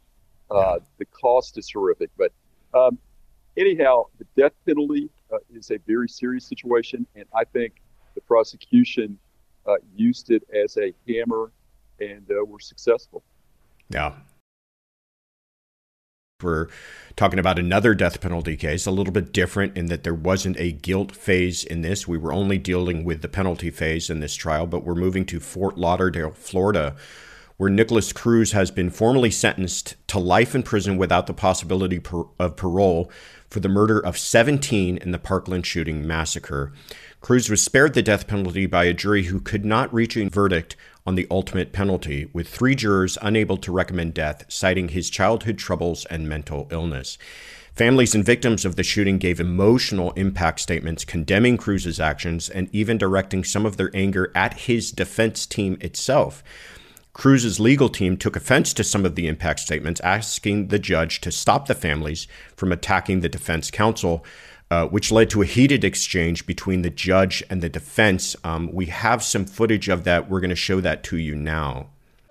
Uh, 0.50 0.78
the 0.98 1.04
cost 1.06 1.56
is 1.58 1.70
horrific. 1.70 2.10
But 2.16 2.32
um, 2.72 2.98
anyhow, 3.56 4.06
the 4.18 4.26
death 4.36 4.52
penalty 4.66 5.10
uh, 5.32 5.38
is 5.54 5.70
a 5.70 5.78
very 5.86 6.08
serious 6.08 6.44
situation, 6.44 7.06
and 7.14 7.24
I 7.34 7.44
think 7.44 7.74
the 8.14 8.20
prosecution 8.22 9.18
uh, 9.66 9.76
used 9.94 10.30
it 10.30 10.42
as 10.52 10.76
a 10.76 10.92
hammer 11.08 11.52
and 12.00 12.28
uh, 12.30 12.44
were 12.44 12.60
successful. 12.60 13.22
Yeah. 13.90 14.14
We're 16.44 16.68
talking 17.16 17.38
about 17.38 17.58
another 17.58 17.94
death 17.94 18.20
penalty 18.20 18.56
case, 18.56 18.86
a 18.86 18.90
little 18.90 19.12
bit 19.12 19.32
different 19.32 19.76
in 19.76 19.86
that 19.86 20.04
there 20.04 20.14
wasn't 20.14 20.58
a 20.58 20.72
guilt 20.72 21.12
phase 21.12 21.64
in 21.64 21.82
this. 21.82 22.06
We 22.06 22.18
were 22.18 22.32
only 22.32 22.58
dealing 22.58 23.04
with 23.04 23.22
the 23.22 23.28
penalty 23.28 23.70
phase 23.70 24.10
in 24.10 24.20
this 24.20 24.34
trial, 24.34 24.66
but 24.66 24.84
we're 24.84 24.94
moving 24.94 25.24
to 25.26 25.40
Fort 25.40 25.78
Lauderdale, 25.78 26.30
Florida, 26.30 26.94
where 27.56 27.70
Nikolas 27.70 28.12
Cruz 28.12 28.52
has 28.52 28.70
been 28.72 28.90
formally 28.90 29.30
sentenced 29.30 29.94
to 30.08 30.18
life 30.18 30.54
in 30.54 30.64
prison 30.64 30.96
without 30.96 31.26
the 31.28 31.34
possibility 31.34 32.00
of 32.38 32.56
parole 32.56 33.10
for 33.48 33.60
the 33.60 33.68
murder 33.68 34.00
of 34.00 34.18
17 34.18 34.96
in 34.96 35.12
the 35.12 35.18
Parkland 35.18 35.64
shooting 35.64 36.04
massacre. 36.04 36.72
Cruz 37.20 37.48
was 37.48 37.62
spared 37.62 37.94
the 37.94 38.02
death 38.02 38.26
penalty 38.26 38.66
by 38.66 38.84
a 38.84 38.92
jury 38.92 39.24
who 39.24 39.40
could 39.40 39.64
not 39.64 39.94
reach 39.94 40.16
a 40.16 40.28
verdict 40.28 40.74
on 41.06 41.16
the 41.16 41.26
ultimate 41.30 41.72
penalty, 41.72 42.30
with 42.32 42.48
three 42.48 42.74
jurors 42.74 43.18
unable 43.20 43.58
to 43.58 43.70
recommend 43.70 44.14
death, 44.14 44.44
citing 44.48 44.88
his 44.88 45.10
childhood 45.10 45.58
troubles 45.58 46.06
and 46.06 46.28
mental 46.28 46.66
illness. 46.70 47.18
Families 47.74 48.14
and 48.14 48.24
victims 48.24 48.64
of 48.64 48.76
the 48.76 48.82
shooting 48.82 49.18
gave 49.18 49.38
emotional 49.38 50.12
impact 50.12 50.60
statements 50.60 51.04
condemning 51.04 51.56
Cruz's 51.56 52.00
actions 52.00 52.48
and 52.48 52.68
even 52.72 52.96
directing 52.96 53.44
some 53.44 53.66
of 53.66 53.76
their 53.76 53.90
anger 53.92 54.30
at 54.34 54.60
his 54.60 54.92
defense 54.92 55.44
team 55.44 55.76
itself. 55.80 56.42
Cruz's 57.12 57.60
legal 57.60 57.88
team 57.88 58.16
took 58.16 58.34
offense 58.34 58.72
to 58.72 58.82
some 58.82 59.04
of 59.04 59.14
the 59.14 59.28
impact 59.28 59.60
statements, 59.60 60.00
asking 60.00 60.68
the 60.68 60.78
judge 60.78 61.20
to 61.20 61.30
stop 61.30 61.66
the 61.66 61.74
families 61.74 62.26
from 62.56 62.72
attacking 62.72 63.20
the 63.20 63.28
defense 63.28 63.70
counsel 63.70 64.24
uh, 64.70 64.86
which 64.86 65.12
led 65.12 65.30
to 65.30 65.42
a 65.42 65.46
heated 65.46 65.84
exchange 65.84 66.46
between 66.46 66.82
the 66.82 66.90
judge 66.90 67.42
and 67.50 67.62
the 67.62 67.68
defense. 67.68 68.34
Um, 68.44 68.70
we 68.72 68.86
have 68.86 69.22
some 69.22 69.44
footage 69.44 69.88
of 69.88 70.04
that. 70.04 70.28
We're 70.28 70.40
going 70.40 70.50
to 70.50 70.56
show 70.56 70.80
that 70.80 71.02
to 71.04 71.16
you 71.16 71.34
now. 71.34 71.88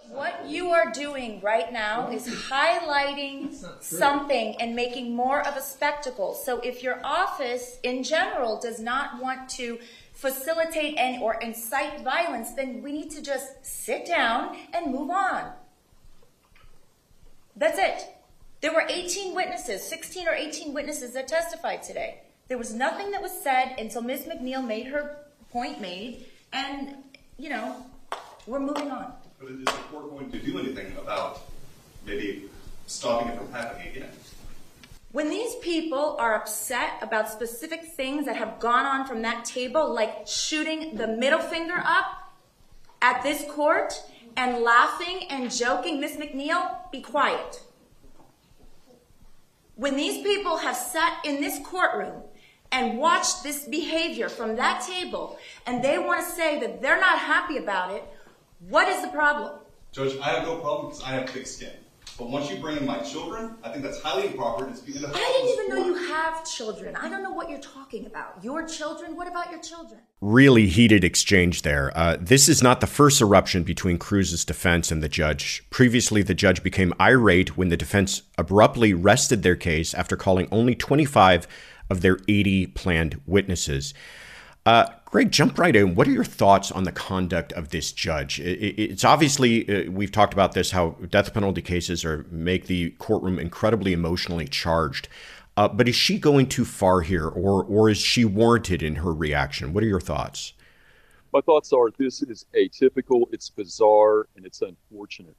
What 0.10 0.46
you 0.48 0.70
are 0.70 0.92
doing 0.92 1.42
right 1.42 1.72
now 1.74 2.10
is 2.12 2.28
highlighting 2.28 3.54
something 3.82 4.56
and 4.60 4.76
making 4.76 5.16
more 5.16 5.46
of 5.48 5.58
a 5.58 5.62
spectacle. 5.62 6.34
So 6.34 6.60
if 6.60 6.84
your 6.84 7.00
office 7.04 7.80
in 7.84 8.04
general 8.04 8.60
does 8.60 8.80
not 8.80 9.22
want 9.22 9.50
to 9.52 9.80
facilitate 10.14 10.98
and 10.98 11.22
or 11.22 11.36
incite 11.36 12.02
violence, 12.02 12.54
then 12.54 12.82
we 12.82 12.92
need 12.92 13.12
to 13.12 13.22
just 13.22 13.66
sit 13.66 14.06
down 14.06 14.56
and 14.74 14.92
move 14.92 15.10
on. 15.10 15.52
That's 17.56 17.80
it. 17.80 18.08
There 18.64 18.74
were 18.74 18.86
18 18.88 19.36
witnesses, 19.36 19.84
16 19.84 20.26
or 20.26 20.34
18 20.34 20.74
witnesses 20.74 21.12
that 21.16 21.28
testified 21.28 21.84
today. 21.84 22.22
There 22.48 22.58
was 22.58 22.74
nothing 22.74 23.12
that 23.12 23.22
was 23.22 23.34
said 23.34 23.76
until 23.78 24.02
Ms. 24.02 24.22
McNeill 24.22 24.66
made 24.66 24.88
her 24.88 25.18
point 25.52 25.82
made, 25.82 26.28
and, 26.54 26.96
you 27.38 27.50
know, 27.50 27.86
we're 28.48 28.62
moving 28.62 28.90
on. 28.90 29.12
But 29.38 29.52
is 29.52 29.66
the 29.66 29.72
court 29.92 30.10
going 30.12 30.32
to 30.32 30.40
do 30.40 30.60
anything 30.60 30.96
about 30.96 31.42
maybe 32.06 32.44
stopping 32.88 33.34
it 33.34 33.38
from 33.38 33.52
happening 33.52 33.90
again? 33.90 34.10
When 35.12 35.30
these 35.30 35.56
people 35.56 36.16
are 36.18 36.34
upset 36.34 36.92
about 37.02 37.30
specific 37.30 37.84
things 37.84 38.26
that 38.28 38.38
have 38.38 38.62
gone 38.62 38.86
on 38.86 39.06
from 39.06 39.24
that 39.24 39.44
table, 39.44 39.94
like 39.94 40.26
shooting 40.26 40.96
the 40.96 41.08
middle 41.08 41.42
finger 41.42 41.84
up 41.84 42.34
at 43.02 43.24
this 43.24 43.44
court 43.52 43.94
and 44.38 44.64
laughing 44.64 45.28
and 45.30 45.52
joking, 45.52 46.00
Miss 46.00 46.16
McNeill, 46.16 46.78
be 46.94 47.02
quiet. 47.02 47.62
When 49.76 49.96
these 49.96 50.22
people 50.24 50.58
have 50.58 50.76
sat 50.76 51.26
in 51.26 51.42
this 51.42 51.60
courtroom 51.66 52.22
and 52.72 53.00
watched 53.00 53.44
this 53.44 53.66
behavior 53.68 54.30
from 54.30 54.56
that 54.56 54.86
table 54.86 55.40
and 55.66 55.84
they 55.84 55.98
want 55.98 56.26
to 56.26 56.32
say 56.32 56.60
that 56.60 56.82
they're 56.82 57.00
not 57.00 57.18
happy 57.18 57.58
about 57.58 57.92
it, 57.92 58.04
what 58.70 58.88
is 58.88 59.02
the 59.02 59.10
problem? 59.10 59.60
Judge, 59.92 60.18
I 60.20 60.30
have 60.30 60.44
no 60.44 60.58
problem 60.58 60.90
because 60.90 61.04
I 61.04 61.10
have 61.10 61.30
thick 61.30 61.48
skin. 61.48 61.72
But 62.18 62.30
once 62.30 62.50
you 62.50 62.58
bring 62.58 62.78
in 62.78 62.86
my 62.86 63.00
children, 63.00 63.56
I 63.64 63.70
think 63.70 63.84
that's 63.84 64.00
highly 64.02 64.28
improper. 64.28 64.68
It's 64.70 64.82
I 64.82 64.86
didn't 64.86 65.50
even 65.50 65.70
know 65.70 65.86
you 65.86 66.08
have 66.10 66.46
children. 66.46 66.96
I 66.96 67.10
don't 67.10 67.24
know 67.24 67.32
what 67.32 67.50
you're 67.50 67.60
talking 67.60 68.06
about. 68.06 68.44
Your 68.44 68.68
children? 68.68 69.16
What 69.16 69.28
about 69.28 69.50
your 69.50 69.60
children? 69.60 70.02
Really 70.22 70.68
heated 70.68 71.04
exchange 71.04 71.64
there. 71.64 71.92
Uh, 71.96 72.18
this 72.20 72.48
is 72.48 72.62
not 72.62 72.82
the 72.82 72.88
first 72.88 73.20
eruption 73.20 73.64
between 73.64 73.98
Cruz's 73.98 74.46
defense 74.46 74.92
and 74.92 75.02
the 75.02 75.10
judge. 75.10 75.66
Previously, 75.72 76.22
the 76.22 76.36
judge 76.36 76.62
became 76.62 76.94
irate 77.02 77.58
when 77.58 77.70
the 77.70 77.78
defense 77.78 78.22
abruptly 78.38 78.94
rested 78.94 79.42
their 79.42 79.56
case 79.56 79.94
after 79.96 80.16
calling 80.16 80.48
only 80.52 80.76
25 80.76 81.48
of 81.90 82.02
their 82.02 82.20
80 82.28 82.68
planned 82.68 83.22
witnesses. 83.26 83.94
Uh, 84.66 84.86
Greg, 85.14 85.30
jump 85.30 85.60
right 85.60 85.76
in. 85.76 85.94
What 85.94 86.08
are 86.08 86.12
your 86.12 86.24
thoughts 86.24 86.72
on 86.72 86.86
the 86.86 86.92
conduct 86.92 87.54
of 87.54 87.70
this 87.70 87.92
judge? 87.92 88.40
It's 88.40 89.04
obviously 89.04 89.70
uh, 89.70 89.92
we've 89.92 90.12
talked 90.12 90.34
about 90.34 90.54
this 90.54 90.72
how 90.72 90.98
death 91.08 91.36
penalty 91.36 91.62
cases 91.62 92.04
are 92.04 92.26
make 92.32 92.66
the 92.66 92.90
courtroom 92.98 93.38
incredibly 93.38 93.94
emotionally 93.94 94.48
charged. 94.48 95.08
Uh, 95.56 95.68
but 95.68 95.88
is 95.88 95.96
she 95.96 96.18
going 96.18 96.48
too 96.48 96.66
far 96.66 97.02
here, 97.02 97.28
or 97.28 97.64
or 97.64 97.92
is 97.92 98.00
she 98.00 98.26
warranted 98.26 98.82
in 98.82 98.96
her 98.96 99.14
reaction? 99.14 99.72
What 99.72 99.84
are 99.84 99.88
your 99.88 100.02
thoughts? 100.02 100.54
My 101.32 101.42
thoughts 101.42 101.72
are 101.74 101.92
this 101.92 102.24
is 102.24 102.48
atypical, 102.56 103.28
it's 103.32 103.52
bizarre, 103.52 104.26
and 104.36 104.48
it's 104.48 104.64
unfortunate. 104.64 105.36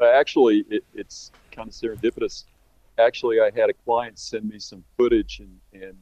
Uh, 0.00 0.04
actually, 0.04 0.64
it, 0.70 0.84
it's 0.94 1.32
kind 1.50 1.66
of 1.66 1.74
serendipitous. 1.74 2.44
Actually, 2.96 3.40
I 3.40 3.50
had 3.56 3.70
a 3.70 3.74
client 3.84 4.20
send 4.20 4.48
me 4.48 4.60
some 4.60 4.84
footage 4.96 5.40
and, 5.40 5.82
and 5.82 5.96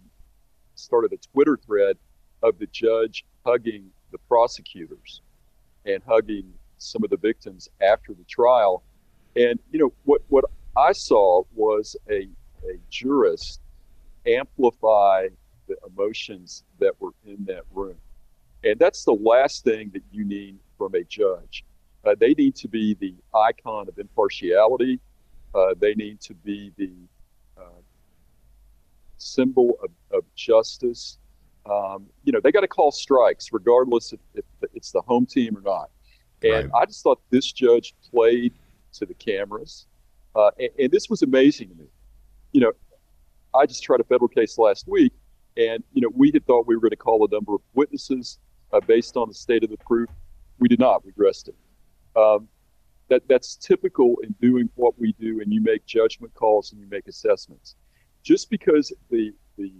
started 0.75 1.15
a 1.15 1.17
Twitter 1.33 1.57
thread 1.57 1.97
of 2.45 2.59
the 2.59 2.67
judge 2.67 3.25
hugging 3.45 3.91
the 4.13 4.19
prosecutors 4.29 5.23
and 5.87 6.03
hugging 6.07 6.53
some 6.79 7.03
of 7.03 7.11
the 7.11 7.17
victims 7.17 7.69
after 7.81 8.13
the 8.13 8.25
trial. 8.25 8.83
And 9.35 9.59
you 9.73 9.81
know 9.81 9.93
what 10.05 10.23
what 10.29 10.45
I 10.77 10.93
saw 10.93 11.43
was 11.55 11.97
a 12.09 12.29
a 12.65 12.79
jurist 12.91 13.61
amplify 14.27 15.29
the 15.67 15.77
emotions 15.87 16.63
that 16.79 16.93
were 17.01 17.13
in 17.27 17.45
that 17.47 17.63
room. 17.73 17.97
And 18.63 18.79
that's 18.79 19.05
the 19.05 19.15
last 19.15 19.65
thing 19.65 19.91
that 19.93 20.03
you 20.13 20.25
need 20.25 20.59
from 20.79 20.95
a 20.95 21.05
judge. 21.05 21.65
Uh, 22.05 22.15
they 22.19 22.35
need 22.35 22.55
to 22.57 22.69
be 22.69 22.95
the 22.95 23.15
icon 23.35 23.89
of 23.89 23.99
impartiality. 23.99 25.01
Uh, 25.55 25.75
they 25.79 25.95
need 25.95 26.21
to 26.21 26.35
be 26.35 26.73
the 26.77 26.91
uh, 27.59 27.81
symbol 29.19 29.79
of, 29.83 29.91
of 30.11 30.25
justice 30.35 31.19
um, 31.71 32.07
you 32.25 32.33
know, 32.33 32.41
they 32.41 32.53
got 32.53 32.61
to 32.61 32.69
call 32.69 32.93
strikes 32.93 33.53
regardless 33.53 34.13
if, 34.13 34.21
if, 34.35 34.45
it's 34.75 34.93
the 34.93 35.01
home 35.03 35.27
team 35.27 35.57
or 35.57 35.63
not. 35.63 35.91
And 36.43 36.71
right. 36.71 36.83
I 36.83 36.85
just 36.85 37.03
thought 37.03 37.21
this 37.31 37.51
judge 37.51 37.95
played 38.11 38.53
to 38.95 39.07
the 39.07 39.15
cameras. 39.15 39.87
Uh, 40.37 40.51
and, 40.59 40.69
and, 40.79 40.91
this 40.91 41.09
was 41.09 41.23
amazing 41.23 41.69
to 41.71 41.75
me. 41.75 41.87
You 42.53 42.61
know, 42.61 42.73
I 43.55 43.67
just 43.67 43.83
tried 43.83 44.01
a 44.01 44.05
federal 44.05 44.29
case 44.29 44.59
last 44.59 44.87
week, 44.87 45.13
and, 45.57 45.83
you 45.93 46.03
know, 46.03 46.11
we 46.15 46.31
had 46.33 46.45
thought 46.47 46.67
we 46.67 46.75
were 46.75 46.81
going 46.81 46.91
to 46.91 46.97
call 46.97 47.25
a 47.25 47.29
number 47.33 47.55
of 47.55 47.61
witnesses 47.75 48.39
uh, 48.73 48.81
based 48.81 49.17
on 49.17 49.29
the 49.29 49.35
state 49.35 49.65
of 49.65 49.71
the 49.71 49.79
proof. 49.79 50.11
We 50.59 50.69
did 50.69 50.81
not. 50.81 51.05
We 51.05 51.13
dressed 51.13 51.49
it. 51.49 51.57
Um, 52.17 52.49
that, 53.09 53.23
that's 53.29 53.57
typical 53.57 54.17
in 54.23 54.35
doing 54.41 54.69
what 54.75 54.99
we 54.99 55.15
do, 55.21 55.41
and 55.41 55.53
you 55.53 55.61
make 55.61 55.87
judgment 55.87 56.35
calls 56.35 56.73
and 56.73 56.81
you 56.81 56.87
make 56.91 57.07
assessments. 57.07 57.77
Just 58.23 58.51
because 58.51 58.93
the, 59.11 59.33
the 59.57 59.73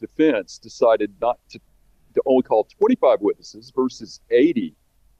defense 0.00 0.58
decided 0.58 1.12
not 1.20 1.38
to, 1.50 1.58
to 2.14 2.22
only 2.26 2.42
call 2.42 2.64
25 2.78 3.20
witnesses 3.20 3.72
versus 3.74 4.20
80 4.30 4.74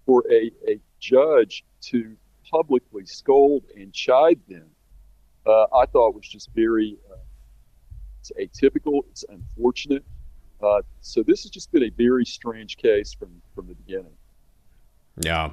for 0.06 0.24
a, 0.30 0.50
a 0.66 0.80
judge 1.00 1.64
to 1.82 2.16
publicly 2.50 3.04
scold 3.06 3.64
and 3.76 3.92
chide 3.92 4.40
them, 4.48 4.68
uh, 5.46 5.66
I 5.74 5.86
thought 5.86 6.14
was 6.14 6.28
just 6.28 6.50
very 6.54 6.96
uh, 7.10 7.16
it's 8.20 8.32
atypical. 8.60 9.02
It's 9.10 9.24
unfortunate. 9.28 10.04
Uh, 10.62 10.82
so 11.00 11.22
this 11.22 11.42
has 11.42 11.50
just 11.50 11.70
been 11.70 11.84
a 11.84 11.90
very 11.90 12.24
strange 12.24 12.76
case 12.76 13.14
from 13.14 13.30
from 13.54 13.68
the 13.68 13.74
beginning. 13.74 14.17
Yeah. 15.20 15.50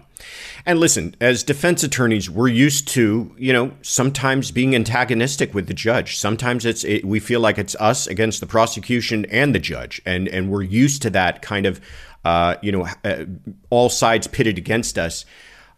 And 0.66 0.80
listen, 0.80 1.16
as 1.20 1.44
defense 1.44 1.84
attorneys, 1.84 2.30
we're 2.30 2.48
used 2.48 2.88
to, 2.90 3.34
you 3.38 3.54
know, 3.54 3.72
sometimes 3.82 4.52
being 4.52 4.76
antagonistic 4.76 5.54
with 5.54 5.68
the 5.68 5.74
judge. 5.74 6.18
Sometimes 6.18 6.66
it's 6.66 6.84
it, 6.84 7.06
we 7.06 7.20
feel 7.20 7.40
like 7.40 7.58
it's 7.58 7.76
us 7.76 8.08
against 8.08 8.40
the 8.40 8.48
prosecution 8.48 9.26
and 9.26 9.54
the 9.54 9.60
judge, 9.60 10.02
and 10.06 10.28
and 10.28 10.50
we're 10.50 10.64
used 10.64 11.02
to 11.04 11.10
that 11.12 11.42
kind 11.42 11.66
of, 11.66 11.82
uh, 12.24 12.56
you 12.62 12.72
know, 12.72 12.88
uh, 13.04 13.26
all 13.70 13.90
sides 13.90 14.28
pitted 14.28 14.58
against 14.58 14.98
us. 14.98 15.26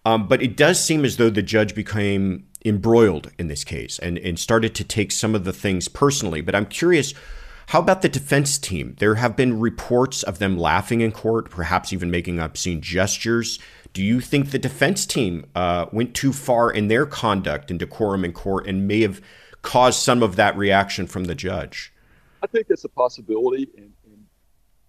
Um, 0.06 0.28
but 0.28 0.42
it 0.42 0.56
does 0.56 0.84
seem 0.84 1.04
as 1.04 1.18
though 1.18 1.30
the 1.30 1.42
judge 1.42 1.76
became 1.76 2.46
embroiled 2.64 3.32
in 3.38 3.48
this 3.48 3.64
case 3.64 4.00
and 4.00 4.18
and 4.18 4.40
started 4.40 4.76
to 4.76 4.84
take 4.84 5.12
some 5.12 5.36
of 5.36 5.44
the 5.44 5.54
things 5.54 5.88
personally. 5.88 6.42
But 6.42 6.56
I'm 6.56 6.66
curious 6.66 7.14
how 7.68 7.80
about 7.80 8.02
the 8.02 8.08
defense 8.08 8.58
team? 8.58 8.96
There 9.00 9.16
have 9.16 9.36
been 9.36 9.60
reports 9.60 10.24
of 10.24 10.40
them 10.40 10.58
laughing 10.58 11.02
in 11.02 11.12
court, 11.12 11.50
perhaps 11.50 11.92
even 11.92 12.10
making 12.10 12.40
obscene 12.40 12.80
gestures. 12.80 13.60
Do 13.98 14.04
you 14.04 14.22
think 14.22 14.52
the 14.52 14.60
defense 14.60 15.08
team 15.08 15.48
uh, 15.56 15.88
went 15.92 16.14
too 16.14 16.32
far 16.32 16.70
in 16.70 16.88
their 16.88 17.08
conduct 17.08 17.72
and 17.72 17.80
decorum 17.80 18.24
in 18.24 18.32
court 18.32 18.68
and 18.68 18.88
may 18.88 19.02
have 19.02 19.20
caused 19.64 20.04
some 20.04 20.22
of 20.22 20.36
that 20.36 20.56
reaction 20.56 21.08
from 21.08 21.24
the 21.24 21.34
judge? 21.34 21.92
I 22.44 22.46
think 22.46 22.68
that's 22.68 22.84
a 22.84 22.90
possibility. 22.90 23.68
And, 23.76 23.92
and 24.06 24.24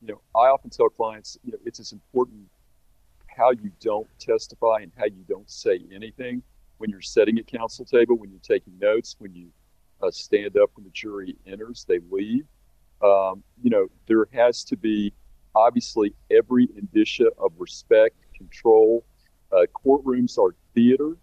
you 0.02 0.08
know, 0.08 0.20
I 0.38 0.48
often 0.50 0.68
tell 0.68 0.90
clients, 0.90 1.38
you 1.42 1.52
know, 1.52 1.58
it's 1.64 1.80
as 1.80 1.92
important 1.92 2.50
how 3.34 3.50
you 3.52 3.72
don't 3.80 4.06
testify 4.18 4.80
and 4.82 4.92
how 4.98 5.06
you 5.06 5.24
don't 5.26 5.50
say 5.50 5.80
anything 5.90 6.42
when 6.76 6.90
you're 6.90 7.00
sitting 7.00 7.38
at 7.38 7.46
counsel 7.46 7.86
table, 7.86 8.14
when 8.18 8.28
you're 8.28 8.40
taking 8.40 8.78
notes, 8.78 9.16
when 9.18 9.34
you 9.34 9.48
uh, 10.02 10.10
stand 10.10 10.58
up 10.58 10.68
when 10.74 10.84
the 10.84 10.90
jury 10.90 11.34
enters, 11.46 11.86
they 11.88 12.00
leave 12.10 12.44
um, 13.02 13.42
you 13.62 13.70
know, 13.70 13.88
there 14.06 14.28
has 14.32 14.64
to 14.64 14.76
be 14.76 15.14
obviously 15.54 16.14
every 16.30 16.68
indicia 16.76 17.28
of 17.38 17.52
respect, 17.58 18.16
control. 18.38 19.04
Uh, 19.52 19.66
courtrooms 19.84 20.38
are 20.38 20.54
theater. 20.74 21.16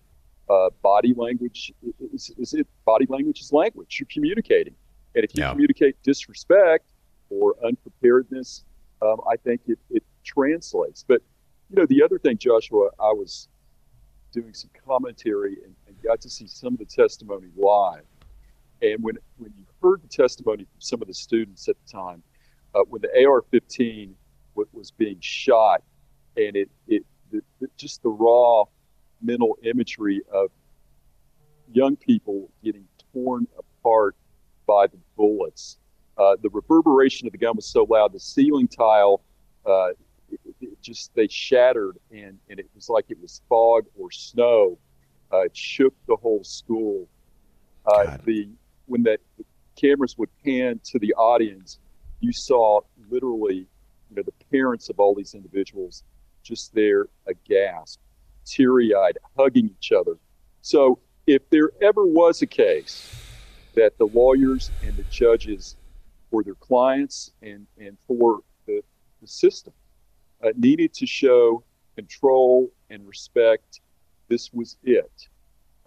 Uh, 0.50 0.70
body 0.84 1.14
language 1.16 1.74
is, 2.14 2.32
is, 2.38 2.54
it 2.54 2.68
body 2.86 3.08
language 3.10 3.42
is 3.42 3.52
language. 3.52 3.98
You're 4.00 4.08
communicating, 4.12 4.76
and 5.16 5.24
if 5.24 5.36
you 5.36 5.42
yeah. 5.42 5.52
communicate 5.52 5.96
disrespect 6.04 6.86
or 7.32 7.56
unpreparedness, 7.66 8.64
um, 9.02 9.22
I 9.28 9.38
think 9.38 9.62
it, 9.66 9.80
it 9.90 10.04
translates. 10.24 11.04
But 11.08 11.22
you 11.72 11.78
know, 11.78 11.88
the 11.88 12.04
other 12.04 12.20
thing, 12.20 12.38
Joshua, 12.38 12.90
I 13.00 13.12
was 13.12 13.48
doing 14.32 14.54
some 14.54 14.70
commentary 14.88 15.58
and, 15.64 15.74
and 15.88 16.02
got 16.04 16.22
to 16.22 16.30
see 16.30 16.46
some 16.46 16.74
of 16.74 16.80
the 16.80 16.86
testimony 16.86 17.48
live. 17.56 18.04
And 18.82 19.02
when 19.02 19.18
when 19.38 19.52
you 19.58 19.66
heard 19.82 20.04
the 20.04 20.08
testimony 20.08 20.66
from 20.66 20.82
some 20.82 21.02
of 21.02 21.08
the 21.08 21.14
students 21.14 21.68
at 21.70 21.76
the 21.86 21.92
time, 21.92 22.22
uh, 22.76 22.82
when 22.90 23.02
the 23.02 23.10
AR-15 23.26 24.12
w- 24.54 24.70
was 24.74 24.92
being 24.92 25.18
shot, 25.22 25.82
and 26.38 26.56
it 26.56 26.70
it 26.88 27.06
the, 27.32 27.42
the, 27.60 27.68
just 27.78 28.04
the 28.04 28.10
raw 28.10 28.64
mental 29.22 29.58
imagery 29.64 30.22
of 30.32 30.50
young 31.74 31.96
people 31.96 32.50
getting 32.64 32.86
torn 33.14 33.48
apart 33.58 34.16
by 34.68 34.88
the 34.88 34.98
bullets. 35.18 35.78
Uh, 36.18 36.36
the 36.42 36.50
reverberation 36.50 37.28
of 37.28 37.32
the 37.32 37.38
gun 37.38 37.56
was 37.56 37.66
so 37.66 37.86
loud, 37.90 38.14
the 38.14 38.20
ceiling 38.20 38.68
tile 38.68 39.22
uh, 39.66 39.90
it, 40.30 40.40
it 40.62 40.82
just 40.82 41.14
they 41.16 41.28
shattered, 41.28 41.98
and 42.12 42.38
and 42.50 42.60
it 42.60 42.70
was 42.76 42.90
like 42.90 43.06
it 43.10 43.20
was 43.22 43.42
fog 43.50 43.86
or 43.98 44.12
snow. 44.12 44.78
Uh, 45.34 45.42
it 45.42 45.58
shook 45.58 45.94
the 46.08 46.16
whole 46.16 46.44
school. 46.44 47.08
Uh, 47.86 48.18
the 48.26 48.50
when 48.86 49.04
the 49.04 49.18
cameras 49.76 50.18
would 50.18 50.30
pan 50.44 50.80
to 50.84 51.00
the 51.00 51.14
audience, 51.16 51.80
you 52.20 52.32
saw 52.32 52.82
literally, 53.10 53.68
you 54.10 54.16
know, 54.16 54.24
the 54.24 54.46
parents 54.52 54.90
of 54.90 55.00
all 55.00 55.14
these 55.16 55.34
individuals 55.34 56.04
just 56.46 56.74
there 56.74 57.08
aghast, 57.28 58.00
teary-eyed, 58.46 59.18
hugging 59.38 59.72
each 59.78 59.92
other. 59.92 60.16
So 60.62 61.00
if 61.28 61.42
there 61.50 61.72
ever 61.82 62.06
was 62.06 62.42
a 62.42 62.46
case 62.46 63.12
that 63.74 63.98
the 63.98 64.06
lawyers 64.06 64.72
and 64.84 64.96
the 64.96 65.04
judges 65.10 65.76
for 66.30 66.44
their 66.44 66.56
clients 66.56 67.32
and, 67.42 67.66
and 67.78 67.98
for 68.08 68.42
the, 68.68 68.82
the 69.22 69.28
system 69.28 69.74
uh, 70.44 70.50
needed 70.56 70.94
to 70.94 71.06
show 71.06 71.64
control 71.96 72.72
and 72.90 73.08
respect, 73.08 73.82
this 74.30 74.54
was 74.54 74.78
it. 74.84 75.28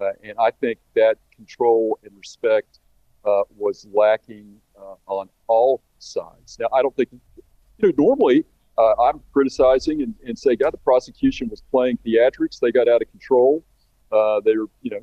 Uh, 0.01 0.11
and 0.23 0.35
I 0.39 0.51
think 0.51 0.79
that 0.95 1.19
control 1.35 1.99
and 2.03 2.13
respect 2.17 2.81
uh, 3.25 3.43
was 3.57 3.87
lacking 3.93 4.57
uh, 4.79 4.95
on 5.07 5.29
all 5.47 5.83
sides. 5.99 6.57
Now, 6.59 6.69
I 6.73 6.83
don't 6.83 6.95
think, 6.97 7.09
you 7.13 7.89
know, 7.89 7.93
normally 7.97 8.45
uh, 8.79 8.95
I'm 9.03 9.21
criticizing 9.33 10.03
and, 10.03 10.15
and 10.25 10.39
say, 10.39 10.55
God, 10.55 10.73
the 10.73 10.79
prosecution 10.79 11.49
was 11.49 11.63
playing 11.71 11.99
theatrics. 12.07 12.61
They 12.61 12.71
got 12.71 12.89
out 12.89 13.03
of 13.03 13.11
control. 13.11 13.65
Uh, 14.13 14.41
they 14.45 14.57
were, 14.57 14.67
you 14.83 14.93
know, 14.93 15.01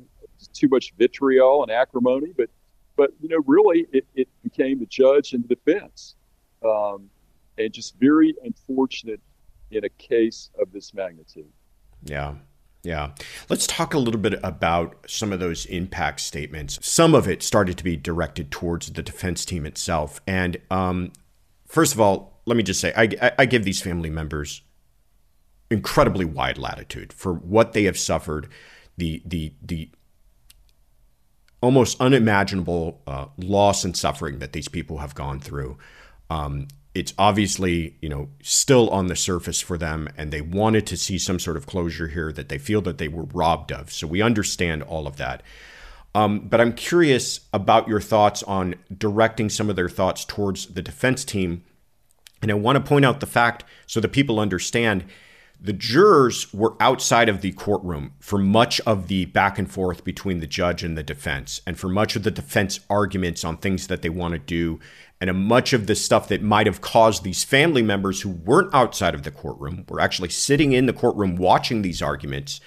too 0.52 0.68
much 0.68 0.94
vitriol 0.98 1.62
and 1.62 1.70
acrimony. 1.70 2.32
But, 2.36 2.48
but 2.96 3.10
you 3.20 3.28
know, 3.28 3.42
really, 3.46 3.86
it, 3.92 4.06
it 4.14 4.28
became 4.42 4.80
the 4.80 4.86
judge 4.86 5.34
and 5.34 5.44
the 5.46 5.54
defense. 5.54 6.14
Um, 6.64 7.10
and 7.58 7.72
just 7.72 7.98
very 8.00 8.34
unfortunate 8.44 9.20
in 9.70 9.84
a 9.84 9.88
case 9.90 10.50
of 10.60 10.72
this 10.72 10.94
magnitude. 10.94 11.50
Yeah. 12.04 12.34
Yeah. 12.82 13.10
Let's 13.50 13.66
talk 13.66 13.94
a 13.94 13.98
little 13.98 14.20
bit 14.20 14.38
about 14.42 15.04
some 15.08 15.32
of 15.32 15.40
those 15.40 15.66
impact 15.66 16.20
statements. 16.20 16.78
Some 16.86 17.14
of 17.14 17.28
it 17.28 17.42
started 17.42 17.76
to 17.78 17.84
be 17.84 17.96
directed 17.96 18.50
towards 18.50 18.90
the 18.92 19.02
defense 19.02 19.44
team 19.44 19.66
itself. 19.66 20.20
And 20.26 20.58
um, 20.70 21.12
first 21.66 21.94
of 21.94 22.00
all, 22.00 22.35
let 22.46 22.56
me 22.56 22.62
just 22.62 22.80
say 22.80 22.92
I, 22.96 23.32
I 23.38 23.46
give 23.46 23.64
these 23.64 23.82
family 23.82 24.10
members 24.10 24.62
incredibly 25.70 26.24
wide 26.24 26.58
latitude 26.58 27.12
for 27.12 27.34
what 27.34 27.72
they 27.72 27.84
have 27.84 27.98
suffered, 27.98 28.48
the, 28.96 29.20
the, 29.24 29.52
the 29.60 29.90
almost 31.60 32.00
unimaginable 32.00 33.00
uh, 33.06 33.26
loss 33.36 33.84
and 33.84 33.96
suffering 33.96 34.38
that 34.38 34.52
these 34.52 34.68
people 34.68 34.98
have 34.98 35.14
gone 35.14 35.40
through. 35.40 35.76
Um, 36.30 36.68
it's 36.96 37.12
obviously 37.18 37.94
you 38.00 38.08
know 38.08 38.28
still 38.42 38.88
on 38.88 39.08
the 39.08 39.16
surface 39.16 39.60
for 39.60 39.76
them 39.76 40.08
and 40.16 40.32
they 40.32 40.40
wanted 40.40 40.86
to 40.86 40.96
see 40.96 41.18
some 41.18 41.38
sort 41.38 41.56
of 41.56 41.66
closure 41.66 42.08
here 42.08 42.32
that 42.32 42.48
they 42.48 42.56
feel 42.56 42.80
that 42.80 42.96
they 42.96 43.06
were 43.06 43.24
robbed 43.24 43.70
of 43.70 43.92
so 43.92 44.06
we 44.06 44.22
understand 44.22 44.82
all 44.82 45.06
of 45.06 45.18
that 45.18 45.42
um, 46.14 46.40
but 46.48 46.58
i'm 46.58 46.72
curious 46.72 47.40
about 47.52 47.86
your 47.86 48.00
thoughts 48.00 48.42
on 48.44 48.74
directing 48.96 49.50
some 49.50 49.68
of 49.68 49.76
their 49.76 49.90
thoughts 49.90 50.24
towards 50.24 50.68
the 50.68 50.80
defense 50.80 51.22
team 51.22 51.62
and 52.42 52.50
i 52.50 52.54
want 52.54 52.76
to 52.76 52.88
point 52.88 53.04
out 53.04 53.20
the 53.20 53.26
fact 53.26 53.64
so 53.86 54.00
that 54.00 54.08
people 54.08 54.40
understand 54.40 55.04
the 55.60 55.72
jurors 55.72 56.52
were 56.52 56.76
outside 56.80 57.28
of 57.28 57.40
the 57.40 57.52
courtroom 57.52 58.12
for 58.20 58.38
much 58.38 58.80
of 58.80 59.08
the 59.08 59.24
back 59.24 59.58
and 59.58 59.70
forth 59.70 60.04
between 60.04 60.40
the 60.40 60.46
judge 60.46 60.84
and 60.84 60.98
the 60.98 61.02
defense, 61.02 61.62
and 61.66 61.78
for 61.78 61.88
much 61.88 62.14
of 62.14 62.24
the 62.24 62.30
defense 62.30 62.80
arguments 62.90 63.42
on 63.42 63.56
things 63.56 63.86
that 63.86 64.02
they 64.02 64.10
want 64.10 64.32
to 64.32 64.38
do 64.38 64.78
and 65.20 65.34
much 65.46 65.72
of 65.72 65.86
the 65.86 65.94
stuff 65.94 66.28
that 66.28 66.42
might 66.42 66.66
have 66.66 66.80
caused 66.80 67.22
these 67.22 67.42
family 67.42 67.82
members 67.82 68.20
who 68.20 68.28
weren't 68.28 68.74
outside 68.74 69.14
of 69.14 69.22
the 69.22 69.30
courtroom 69.30 69.84
were 69.88 70.00
actually 70.00 70.28
sitting 70.28 70.72
in 70.72 70.86
the 70.86 70.92
courtroom 70.92 71.36
watching 71.36 71.82
these 71.82 72.02
arguments 72.02 72.60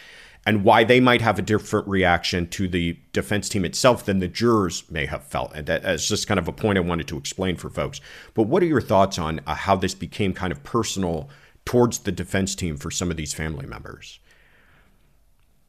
and 0.45 0.63
why 0.63 0.83
they 0.83 0.99
might 0.99 1.21
have 1.21 1.37
a 1.37 1.41
different 1.41 1.87
reaction 1.87 2.47
to 2.47 2.67
the 2.67 2.97
defense 3.13 3.49
team 3.49 3.65
itself 3.65 4.05
than 4.05 4.19
the 4.19 4.27
jurors 4.27 4.89
may 4.89 5.05
have 5.05 5.23
felt. 5.23 5.53
And 5.53 5.67
that's 5.67 6.07
just 6.07 6.27
kind 6.27 6.39
of 6.39 6.47
a 6.47 6.51
point 6.51 6.77
I 6.77 6.81
wanted 6.81 7.07
to 7.09 7.17
explain 7.17 7.55
for 7.55 7.69
folks. 7.69 8.01
But 8.33 8.43
what 8.43 8.63
are 8.63 8.67
your 8.67 8.81
thoughts 8.81 9.19
on 9.19 9.41
uh, 9.45 9.55
how 9.55 9.75
this 9.75 9.93
became 9.93 10.33
kind 10.33 10.51
of 10.51 10.63
personal 10.63 11.29
towards 11.65 11.99
the 11.99 12.11
defense 12.11 12.55
team 12.55 12.77
for 12.77 12.89
some 12.89 13.11
of 13.11 13.17
these 13.17 13.33
family 13.33 13.65
members? 13.65 14.19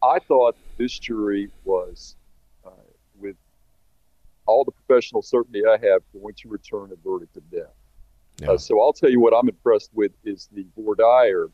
I 0.03 0.19
thought 0.21 0.57
this 0.79 0.99
jury 0.99 1.51
was 1.65 2.17
with 3.19 3.37
all 4.47 4.65
the 4.65 4.73
professional 4.73 5.23
certainty 5.23 5.63
I 5.67 5.73
have 5.73 6.03
going 6.13 6.35
to 6.35 6.49
return 6.49 6.91
a 6.93 7.09
verdict 7.09 7.37
of 7.37 7.49
death. 7.51 7.75
Yeah. 8.41 8.53
Uh, 8.53 8.57
so 8.57 8.81
I'll 8.81 8.93
tell 8.93 9.11
you 9.11 9.21
what 9.21 9.35
I'm 9.35 9.49
impressed 9.49 9.91
with 9.93 10.13
is 10.25 10.49
the 10.53 10.65
voir 10.77 10.95
dire 10.95 11.49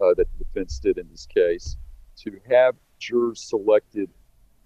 uh, 0.00 0.14
that 0.16 0.28
the 0.38 0.44
defense 0.44 0.78
did 0.78 0.98
in 0.98 1.08
this 1.10 1.26
case 1.26 1.76
to 2.24 2.38
have 2.48 2.74
jurors 2.98 3.42
selected 3.42 4.10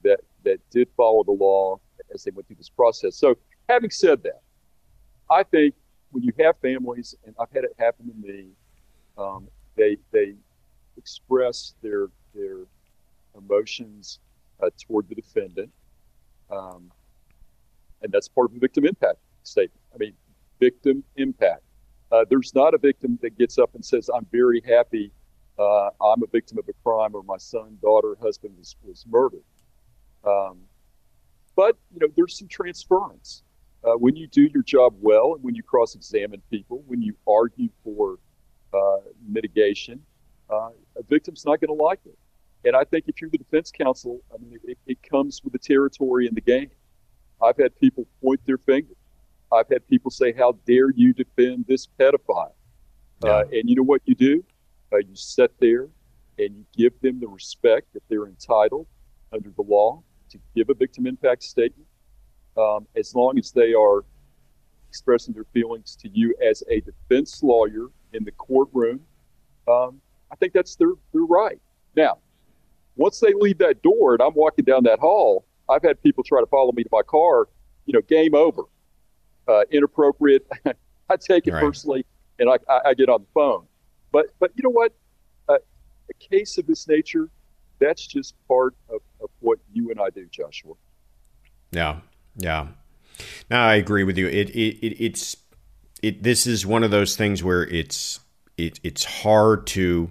that 0.02 0.20
that 0.44 0.58
did 0.70 0.88
follow 0.96 1.22
the 1.22 1.32
law 1.32 1.78
as 2.12 2.24
they 2.24 2.30
went 2.32 2.46
through 2.46 2.56
this 2.56 2.68
process. 2.68 3.16
So 3.16 3.36
having 3.68 3.90
said 3.90 4.22
that, 4.24 4.42
I 5.30 5.42
think 5.44 5.74
when 6.10 6.22
you 6.22 6.32
have 6.40 6.56
families, 6.60 7.14
and 7.24 7.34
I've 7.40 7.50
had 7.52 7.64
it 7.64 7.74
happen 7.78 8.08
to 8.08 8.14
me, 8.14 8.48
um, 9.16 9.48
they 9.76 9.96
they 10.12 10.34
express 10.96 11.74
their 11.82 12.08
their 12.34 12.58
emotions 13.36 14.18
uh, 14.62 14.70
toward 14.86 15.08
the 15.08 15.14
defendant. 15.14 15.70
Um, 16.50 16.90
and 18.02 18.12
that's 18.12 18.28
part 18.28 18.48
of 18.48 18.54
the 18.54 18.60
victim 18.60 18.84
impact 18.84 19.18
statement. 19.42 19.80
I 19.94 19.98
mean, 19.98 20.12
victim 20.60 21.04
impact. 21.16 21.62
Uh, 22.10 22.24
there's 22.28 22.54
not 22.54 22.74
a 22.74 22.78
victim 22.78 23.18
that 23.22 23.38
gets 23.38 23.58
up 23.58 23.74
and 23.74 23.84
says, 23.84 24.10
I'm 24.14 24.26
very 24.30 24.60
happy 24.66 25.12
uh, 25.62 25.90
I'm 26.00 26.22
a 26.22 26.26
victim 26.26 26.58
of 26.58 26.68
a 26.68 26.72
crime 26.82 27.14
or 27.14 27.22
my 27.22 27.36
son, 27.36 27.78
daughter, 27.80 28.16
husband 28.20 28.54
was, 28.58 28.76
was 28.82 29.04
murdered. 29.08 29.44
Um, 30.24 30.60
but, 31.56 31.76
you 31.92 32.00
know, 32.00 32.12
there's 32.16 32.38
some 32.38 32.48
transference. 32.48 33.42
Uh, 33.84 33.92
when 33.92 34.14
you 34.14 34.28
do 34.28 34.42
your 34.54 34.62
job 34.62 34.94
well 35.00 35.34
and 35.34 35.42
when 35.42 35.54
you 35.54 35.62
cross 35.62 35.94
examine 35.94 36.40
people, 36.50 36.84
when 36.86 37.02
you 37.02 37.14
argue 37.26 37.68
for 37.82 38.18
uh, 38.72 38.98
mitigation, 39.26 40.00
uh, 40.50 40.70
a 40.96 41.02
victim's 41.08 41.44
not 41.44 41.60
going 41.60 41.76
to 41.76 41.84
like 41.84 42.00
it. 42.06 42.16
And 42.64 42.76
I 42.76 42.84
think 42.84 43.06
if 43.08 43.20
you're 43.20 43.30
the 43.30 43.38
defense 43.38 43.72
counsel, 43.72 44.20
I 44.32 44.38
mean, 44.38 44.58
it, 44.64 44.78
it 44.86 45.02
comes 45.02 45.42
with 45.42 45.52
the 45.52 45.58
territory 45.58 46.28
in 46.28 46.34
the 46.34 46.40
game. 46.40 46.70
I've 47.42 47.56
had 47.56 47.78
people 47.80 48.06
point 48.22 48.40
their 48.46 48.58
finger. 48.58 48.94
I've 49.52 49.68
had 49.68 49.86
people 49.88 50.10
say, 50.10 50.32
How 50.32 50.52
dare 50.66 50.90
you 50.90 51.12
defend 51.12 51.66
this 51.66 51.88
pedophile? 51.98 52.52
Yeah. 53.24 53.30
Uh, 53.30 53.44
and 53.52 53.68
you 53.68 53.74
know 53.76 53.82
what 53.82 54.02
you 54.04 54.14
do? 54.14 54.44
Uh, 54.92 54.98
you 54.98 55.14
sit 55.14 55.52
there 55.60 55.88
and 56.38 56.56
you 56.56 56.64
give 56.76 56.92
them 57.00 57.20
the 57.20 57.28
respect 57.28 57.92
that 57.94 58.02
they're 58.08 58.26
entitled 58.26 58.86
under 59.32 59.50
the 59.50 59.62
law 59.62 60.02
to 60.30 60.38
give 60.54 60.70
a 60.70 60.74
victim 60.74 61.06
impact 61.06 61.42
statement, 61.42 61.86
um, 62.56 62.86
as 62.96 63.14
long 63.14 63.38
as 63.38 63.52
they 63.52 63.74
are 63.74 64.04
expressing 64.88 65.32
their 65.32 65.46
feelings 65.54 65.96
to 65.96 66.08
you 66.08 66.34
as 66.46 66.62
a 66.70 66.80
defense 66.80 67.42
lawyer 67.42 67.88
in 68.12 68.24
the 68.24 68.32
courtroom. 68.32 69.00
Um, 69.68 70.00
I 70.30 70.36
think 70.36 70.52
that's 70.52 70.76
their, 70.76 70.92
their 71.12 71.22
right. 71.22 71.60
Now, 71.96 72.18
once 72.96 73.20
they 73.20 73.32
leave 73.34 73.58
that 73.58 73.82
door 73.82 74.14
and 74.14 74.22
I'm 74.22 74.34
walking 74.34 74.64
down 74.64 74.84
that 74.84 74.98
hall, 74.98 75.46
I've 75.68 75.82
had 75.82 76.02
people 76.02 76.24
try 76.24 76.40
to 76.40 76.46
follow 76.46 76.72
me 76.72 76.82
to 76.82 76.88
my 76.92 77.02
car, 77.02 77.48
you 77.86 77.92
know, 77.94 78.02
game 78.02 78.34
over, 78.34 78.62
uh, 79.48 79.62
inappropriate. 79.70 80.46
I 81.08 81.16
take 81.16 81.46
it 81.46 81.52
right. 81.52 81.62
personally 81.62 82.04
and 82.38 82.50
I, 82.50 82.58
I, 82.68 82.80
I, 82.88 82.94
get 82.94 83.08
on 83.08 83.20
the 83.22 83.26
phone. 83.34 83.66
But, 84.12 84.26
but 84.38 84.52
you 84.54 84.62
know 84.62 84.70
what? 84.70 84.92
Uh, 85.48 85.58
a 86.10 86.14
case 86.14 86.58
of 86.58 86.66
this 86.66 86.86
nature, 86.86 87.28
that's 87.78 88.06
just 88.06 88.34
part 88.46 88.74
of, 88.88 89.00
of 89.20 89.30
what 89.40 89.58
you 89.72 89.90
and 89.90 89.98
I 90.00 90.10
do, 90.10 90.26
Joshua. 90.30 90.74
Yeah. 91.72 92.00
Yeah. 92.36 92.68
No, 93.50 93.58
I 93.58 93.74
agree 93.74 94.04
with 94.04 94.16
you. 94.16 94.26
It, 94.26 94.50
it, 94.50 94.86
it 94.86 95.04
it's, 95.04 95.36
it, 96.02 96.22
this 96.22 96.46
is 96.46 96.64
one 96.64 96.84
of 96.84 96.90
those 96.90 97.16
things 97.16 97.42
where 97.42 97.64
it's, 97.64 98.20
it, 98.56 98.78
it's 98.82 99.04
hard 99.04 99.66
to, 99.68 100.10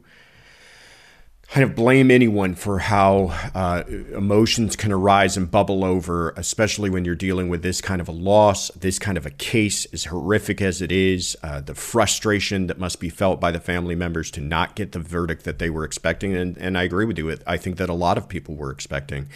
kind 1.51 1.65
of 1.65 1.75
blame 1.75 2.09
anyone 2.09 2.55
for 2.55 2.79
how 2.79 3.25
uh, 3.53 3.83
emotions 4.15 4.77
can 4.77 4.89
arise 4.89 5.35
and 5.35 5.51
bubble 5.51 5.83
over, 5.83 6.29
especially 6.37 6.89
when 6.89 7.03
you're 7.03 7.13
dealing 7.13 7.49
with 7.49 7.61
this 7.61 7.81
kind 7.81 7.99
of 7.99 8.07
a 8.07 8.11
loss, 8.13 8.69
this 8.69 8.97
kind 8.97 9.17
of 9.17 9.25
a 9.25 9.29
case, 9.31 9.85
as 9.91 10.05
horrific 10.05 10.61
as 10.61 10.81
it 10.81 10.93
is, 10.93 11.35
uh, 11.43 11.59
the 11.59 11.75
frustration 11.75 12.67
that 12.67 12.79
must 12.79 13.01
be 13.01 13.09
felt 13.09 13.41
by 13.41 13.51
the 13.51 13.59
family 13.59 13.95
members 13.95 14.31
to 14.31 14.39
not 14.39 14.77
get 14.77 14.93
the 14.93 14.99
verdict 14.99 15.43
that 15.43 15.59
they 15.59 15.69
were 15.69 15.83
expecting. 15.83 16.33
And, 16.33 16.57
and 16.57 16.77
I 16.77 16.83
agree 16.83 17.03
with 17.03 17.17
you. 17.17 17.35
I 17.45 17.57
think 17.57 17.75
that 17.77 17.89
a 17.89 17.93
lot 17.93 18.17
of 18.17 18.29
people 18.29 18.55
were 18.55 18.71
expecting. 18.71 19.27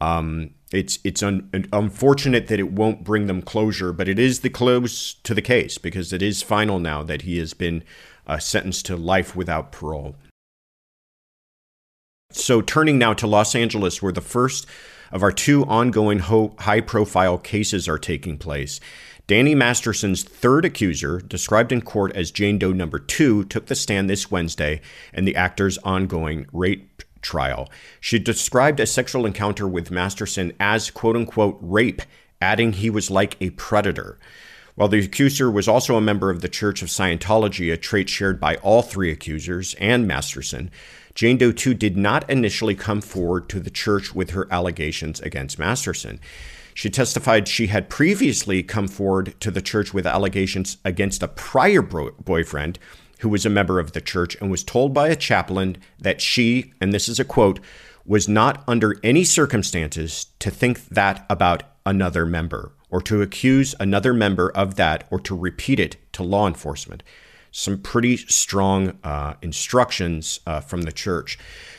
Um, 0.00 0.50
it's 0.70 1.00
it's 1.02 1.24
un, 1.24 1.66
unfortunate 1.72 2.46
that 2.46 2.60
it 2.60 2.70
won't 2.70 3.02
bring 3.02 3.26
them 3.26 3.42
closure, 3.42 3.92
but 3.92 4.06
it 4.06 4.20
is 4.20 4.40
the 4.40 4.50
close 4.50 5.14
to 5.14 5.34
the 5.34 5.42
case 5.42 5.76
because 5.76 6.12
it 6.12 6.22
is 6.22 6.40
final 6.40 6.78
now 6.78 7.02
that 7.02 7.22
he 7.22 7.38
has 7.38 7.52
been 7.52 7.82
uh, 8.28 8.38
sentenced 8.38 8.86
to 8.86 8.96
life 8.96 9.34
without 9.34 9.72
parole. 9.72 10.14
So, 12.30 12.60
turning 12.60 12.98
now 12.98 13.14
to 13.14 13.26
Los 13.26 13.54
Angeles, 13.54 14.02
where 14.02 14.12
the 14.12 14.20
first 14.20 14.66
of 15.10 15.22
our 15.22 15.32
two 15.32 15.64
ongoing 15.64 16.18
ho- 16.18 16.54
high 16.58 16.82
profile 16.82 17.38
cases 17.38 17.88
are 17.88 17.98
taking 17.98 18.36
place. 18.36 18.80
Danny 19.26 19.54
Masterson's 19.54 20.24
third 20.24 20.66
accuser, 20.66 21.20
described 21.20 21.72
in 21.72 21.80
court 21.80 22.14
as 22.14 22.30
Jane 22.30 22.58
Doe 22.58 22.74
number 22.74 22.98
two, 22.98 23.44
took 23.44 23.64
the 23.66 23.74
stand 23.74 24.10
this 24.10 24.30
Wednesday 24.30 24.82
in 25.14 25.24
the 25.24 25.36
actor's 25.36 25.78
ongoing 25.78 26.46
rape 26.52 27.02
trial. 27.22 27.70
She 27.98 28.18
described 28.18 28.78
a 28.78 28.86
sexual 28.86 29.24
encounter 29.24 29.66
with 29.66 29.90
Masterson 29.90 30.52
as 30.60 30.90
quote 30.90 31.16
unquote 31.16 31.56
rape, 31.62 32.02
adding 32.42 32.74
he 32.74 32.90
was 32.90 33.10
like 33.10 33.38
a 33.40 33.50
predator. 33.50 34.18
While 34.74 34.88
the 34.88 35.00
accuser 35.00 35.50
was 35.50 35.66
also 35.66 35.96
a 35.96 36.00
member 36.02 36.28
of 36.28 36.42
the 36.42 36.48
Church 36.48 36.82
of 36.82 36.88
Scientology, 36.88 37.72
a 37.72 37.76
trait 37.76 38.08
shared 38.08 38.38
by 38.38 38.56
all 38.56 38.82
three 38.82 39.10
accusers 39.10 39.74
and 39.80 40.06
Masterson, 40.06 40.70
Jane 41.18 41.36
Doe 41.36 41.50
2 41.50 41.74
did 41.74 41.96
not 41.96 42.30
initially 42.30 42.76
come 42.76 43.00
forward 43.00 43.48
to 43.48 43.58
the 43.58 43.70
church 43.70 44.14
with 44.14 44.30
her 44.30 44.46
allegations 44.52 45.18
against 45.18 45.58
Masterson. 45.58 46.20
She 46.74 46.88
testified 46.90 47.48
she 47.48 47.66
had 47.66 47.90
previously 47.90 48.62
come 48.62 48.86
forward 48.86 49.34
to 49.40 49.50
the 49.50 49.60
church 49.60 49.92
with 49.92 50.06
allegations 50.06 50.76
against 50.84 51.24
a 51.24 51.26
prior 51.26 51.82
bro- 51.82 52.12
boyfriend 52.24 52.78
who 53.18 53.28
was 53.28 53.44
a 53.44 53.50
member 53.50 53.80
of 53.80 53.94
the 53.94 54.00
church 54.00 54.36
and 54.40 54.48
was 54.48 54.62
told 54.62 54.94
by 54.94 55.08
a 55.08 55.16
chaplain 55.16 55.78
that 55.98 56.20
she, 56.20 56.72
and 56.80 56.92
this 56.92 57.08
is 57.08 57.18
a 57.18 57.24
quote, 57.24 57.58
was 58.06 58.28
not 58.28 58.62
under 58.68 58.94
any 59.02 59.24
circumstances 59.24 60.26
to 60.38 60.52
think 60.52 60.86
that 60.86 61.26
about 61.28 61.64
another 61.84 62.26
member 62.26 62.70
or 62.90 63.02
to 63.02 63.22
accuse 63.22 63.74
another 63.80 64.14
member 64.14 64.50
of 64.52 64.76
that 64.76 65.04
or 65.10 65.18
to 65.18 65.36
repeat 65.36 65.80
it 65.80 65.96
to 66.12 66.22
law 66.22 66.46
enforcement 66.46 67.02
some 67.50 67.78
pretty 67.78 68.16
strong 68.16 68.98
uh, 69.04 69.34
instructions 69.42 70.40
uh, 70.46 70.60
from 70.60 70.82
the 70.82 70.92
church. 70.92 71.38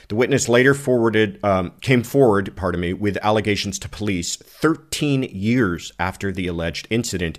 The 0.10 0.16
witness 0.16 0.50
later 0.50 0.74
forwarded 0.74 1.44
um, 1.44 1.72
came 1.82 2.04
forward, 2.04 2.56
pardon 2.56 2.82
me, 2.82 2.94
with 2.94 3.18
allegations 3.22 3.78
to 3.80 3.90
police 3.90 4.36
13 4.38 5.24
years 5.24 5.94
after 6.00 6.32
the 6.32 6.48
alleged 6.48 6.88
incident, 6.90 7.38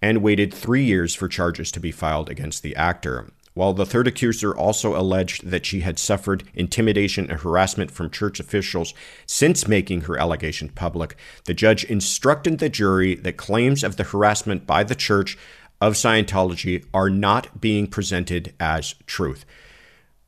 and 0.00 0.22
waited 0.22 0.52
three 0.52 0.84
years 0.84 1.14
for 1.14 1.28
charges 1.28 1.72
to 1.72 1.80
be 1.80 1.90
filed 1.90 2.28
against 2.28 2.62
the 2.62 2.76
actor. 2.76 3.30
While 3.54 3.72
the 3.72 3.86
third 3.86 4.08
accuser 4.08 4.54
also 4.54 5.00
alleged 5.00 5.46
that 5.48 5.64
she 5.64 5.80
had 5.80 5.98
suffered 5.98 6.42
intimidation 6.54 7.30
and 7.30 7.40
harassment 7.40 7.92
from 7.92 8.10
church 8.10 8.40
officials 8.40 8.92
since 9.26 9.68
making 9.68 10.02
her 10.02 10.18
allegation 10.18 10.68
public, 10.68 11.16
the 11.44 11.54
judge 11.54 11.84
instructed 11.84 12.58
the 12.58 12.68
jury 12.68 13.14
that 13.14 13.36
claims 13.36 13.84
of 13.84 13.96
the 13.96 14.02
harassment 14.02 14.66
by 14.66 14.82
the 14.82 14.96
church 14.96 15.38
of 15.84 15.92
Scientology 15.92 16.82
are 16.94 17.10
not 17.10 17.60
being 17.60 17.86
presented 17.86 18.54
as 18.58 18.94
truth. 19.06 19.44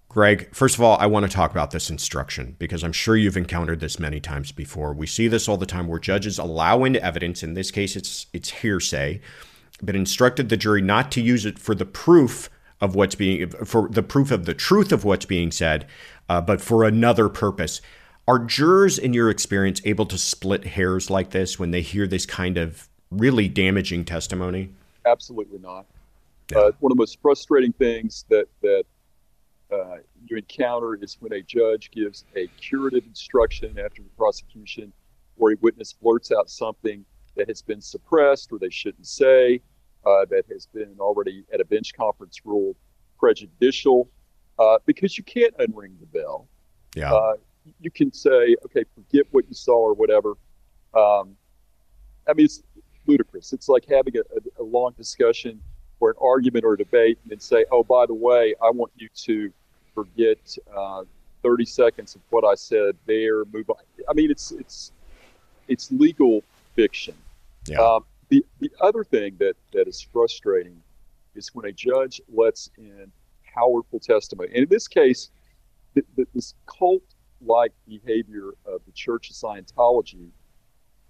Greg, 0.06 0.54
first 0.54 0.74
of 0.74 0.82
all, 0.82 0.98
I 0.98 1.06
want 1.06 1.24
to 1.24 1.32
talk 1.34 1.50
about 1.50 1.70
this 1.70 1.88
instruction 1.88 2.56
because 2.58 2.84
I'm 2.84 2.92
sure 2.92 3.16
you've 3.16 3.38
encountered 3.38 3.80
this 3.80 3.98
many 3.98 4.20
times 4.20 4.52
before. 4.52 4.92
We 4.92 5.06
see 5.06 5.28
this 5.28 5.48
all 5.48 5.56
the 5.56 5.64
time 5.64 5.88
where 5.88 5.98
judges 5.98 6.38
allow 6.38 6.84
into 6.84 7.02
evidence, 7.02 7.42
in 7.42 7.54
this 7.54 7.70
case 7.70 7.96
it's 7.96 8.26
it's 8.34 8.50
hearsay, 8.50 9.22
but 9.82 9.96
instructed 9.96 10.50
the 10.50 10.58
jury 10.58 10.82
not 10.82 11.10
to 11.12 11.22
use 11.22 11.46
it 11.46 11.58
for 11.58 11.74
the 11.74 11.86
proof 11.86 12.50
of 12.82 12.94
what's 12.94 13.14
being 13.14 13.48
for 13.48 13.88
the 13.88 14.02
proof 14.02 14.30
of 14.30 14.44
the 14.44 14.54
truth 14.54 14.92
of 14.92 15.04
what's 15.04 15.24
being 15.24 15.50
said, 15.50 15.86
uh, 16.28 16.42
but 16.42 16.60
for 16.60 16.84
another 16.84 17.30
purpose. 17.30 17.80
Are 18.28 18.40
jurors, 18.40 18.98
in 18.98 19.14
your 19.14 19.30
experience, 19.30 19.80
able 19.86 20.04
to 20.06 20.18
split 20.18 20.64
hairs 20.66 21.08
like 21.08 21.30
this 21.30 21.58
when 21.58 21.70
they 21.70 21.80
hear 21.80 22.06
this 22.06 22.26
kind 22.26 22.58
of 22.58 22.88
really 23.10 23.48
damaging 23.48 24.04
testimony? 24.04 24.74
Absolutely 25.06 25.58
not. 25.58 25.86
Yeah. 26.50 26.58
Uh, 26.58 26.72
one 26.80 26.92
of 26.92 26.96
the 26.96 27.02
most 27.02 27.18
frustrating 27.22 27.72
things 27.72 28.24
that 28.28 28.46
that 28.62 28.84
uh, 29.72 29.96
you 30.26 30.36
encounter 30.36 30.94
is 30.94 31.16
when 31.20 31.32
a 31.32 31.42
judge 31.42 31.90
gives 31.90 32.24
a 32.36 32.46
curative 32.58 33.04
instruction 33.06 33.78
after 33.78 34.02
the 34.02 34.08
prosecution, 34.16 34.92
or 35.38 35.52
a 35.52 35.56
witness 35.60 35.92
blurts 35.92 36.30
out 36.32 36.48
something 36.48 37.04
that 37.36 37.48
has 37.48 37.62
been 37.62 37.80
suppressed 37.80 38.52
or 38.52 38.58
they 38.58 38.70
shouldn't 38.70 39.06
say, 39.06 39.60
uh, 40.06 40.24
that 40.30 40.44
has 40.50 40.66
been 40.66 40.94
already 41.00 41.44
at 41.52 41.60
a 41.60 41.64
bench 41.64 41.92
conference 41.94 42.40
ruled 42.44 42.76
prejudicial, 43.18 44.08
uh, 44.58 44.78
because 44.86 45.18
you 45.18 45.24
can't 45.24 45.56
unring 45.58 45.98
the 46.00 46.06
bell. 46.06 46.46
Yeah. 46.94 47.12
Uh, 47.12 47.34
you 47.80 47.90
can 47.90 48.12
say, 48.12 48.56
okay, 48.64 48.84
forget 48.94 49.26
what 49.32 49.46
you 49.48 49.54
saw 49.54 49.76
or 49.76 49.94
whatever. 49.94 50.30
Um, 50.94 51.36
I 52.28 52.32
mean, 52.34 52.46
it's 52.46 52.62
ludicrous. 53.06 53.52
It's 53.52 53.68
like 53.68 53.84
having 53.88 54.16
a, 54.16 54.20
a, 54.20 54.62
a 54.62 54.64
long 54.64 54.92
discussion 54.96 55.60
or 56.00 56.10
an 56.10 56.16
argument 56.20 56.64
or 56.64 56.74
a 56.74 56.78
debate 56.78 57.18
and 57.22 57.30
then 57.30 57.40
say, 57.40 57.64
oh, 57.70 57.82
by 57.82 58.06
the 58.06 58.14
way, 58.14 58.54
I 58.62 58.70
want 58.70 58.92
you 58.96 59.08
to 59.14 59.52
forget 59.94 60.56
uh, 60.76 61.04
30 61.42 61.64
seconds 61.64 62.14
of 62.14 62.20
what 62.30 62.44
I 62.44 62.54
said 62.54 62.96
there, 63.06 63.44
move 63.46 63.70
on. 63.70 63.76
I 64.08 64.12
mean, 64.12 64.30
it's, 64.30 64.52
it's, 64.52 64.92
it's 65.68 65.90
legal 65.90 66.42
fiction. 66.74 67.14
Yeah. 67.66 67.78
Um, 67.78 68.04
the, 68.28 68.44
the 68.60 68.70
other 68.80 69.04
thing 69.04 69.36
that, 69.38 69.54
that 69.72 69.88
is 69.88 70.00
frustrating 70.00 70.80
is 71.34 71.54
when 71.54 71.66
a 71.66 71.72
judge 71.72 72.20
lets 72.32 72.70
in 72.76 73.10
powerful 73.54 74.00
testimony. 74.00 74.48
And 74.48 74.64
in 74.64 74.68
this 74.68 74.88
case, 74.88 75.30
the, 75.94 76.02
the, 76.16 76.26
this 76.34 76.54
cult 76.66 77.02
like 77.44 77.72
behavior 77.86 78.50
of 78.66 78.80
the 78.86 78.92
Church 78.92 79.30
of 79.30 79.36
Scientology 79.36 80.28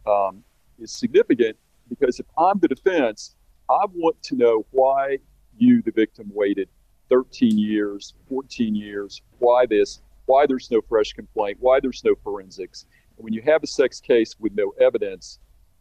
um, 0.07 0.45
is 0.79 0.93
significant 0.93 1.57
because 1.89 2.21
if 2.21 2.27
I'm 2.39 2.59
the 2.59 2.69
defense, 2.69 3.35
I 3.69 3.85
want 3.93 4.23
to 4.25 4.37
know 4.37 4.67
why 4.71 5.19
you, 5.59 5.83
the 5.83 5.91
victim, 5.91 6.31
waited 6.33 6.69
13 7.09 7.59
years, 7.59 8.15
14 8.29 8.75
years, 8.75 9.23
why 9.39 9.67
this, 9.67 10.01
why 10.27 10.47
there's 10.47 10.71
no 10.71 10.81
fresh 10.89 11.13
complaint, 11.13 11.59
why 11.61 11.81
there's 11.81 12.03
no 12.05 12.15
forensics. 12.23 12.87
And 13.17 13.25
when 13.25 13.33
you 13.33 13.43
have 13.43 13.63
a 13.63 13.67
sex 13.67 14.01
case 14.01 14.35
with 14.39 14.53
no 14.55 14.73
evidence 14.81 15.39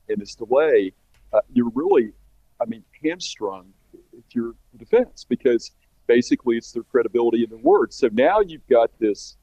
and 0.07 0.19
this 0.19 0.35
delay, 0.35 0.93
uh, 1.33 1.41
you're 1.51 1.71
really 1.73 2.13
I 2.59 2.65
mean, 2.65 2.83
hamstrung 3.03 3.73
if 3.93 4.23
you're 4.33 4.55
the 4.71 4.77
defense 4.77 5.25
because 5.27 5.71
basically 6.07 6.57
it's 6.57 6.71
their 6.71 6.83
credibility 6.83 7.43
in 7.43 7.49
the 7.49 7.57
word. 7.57 7.93
So 7.93 8.09
now 8.11 8.39
you've 8.39 8.67
got 8.67 8.91
this 8.99 9.37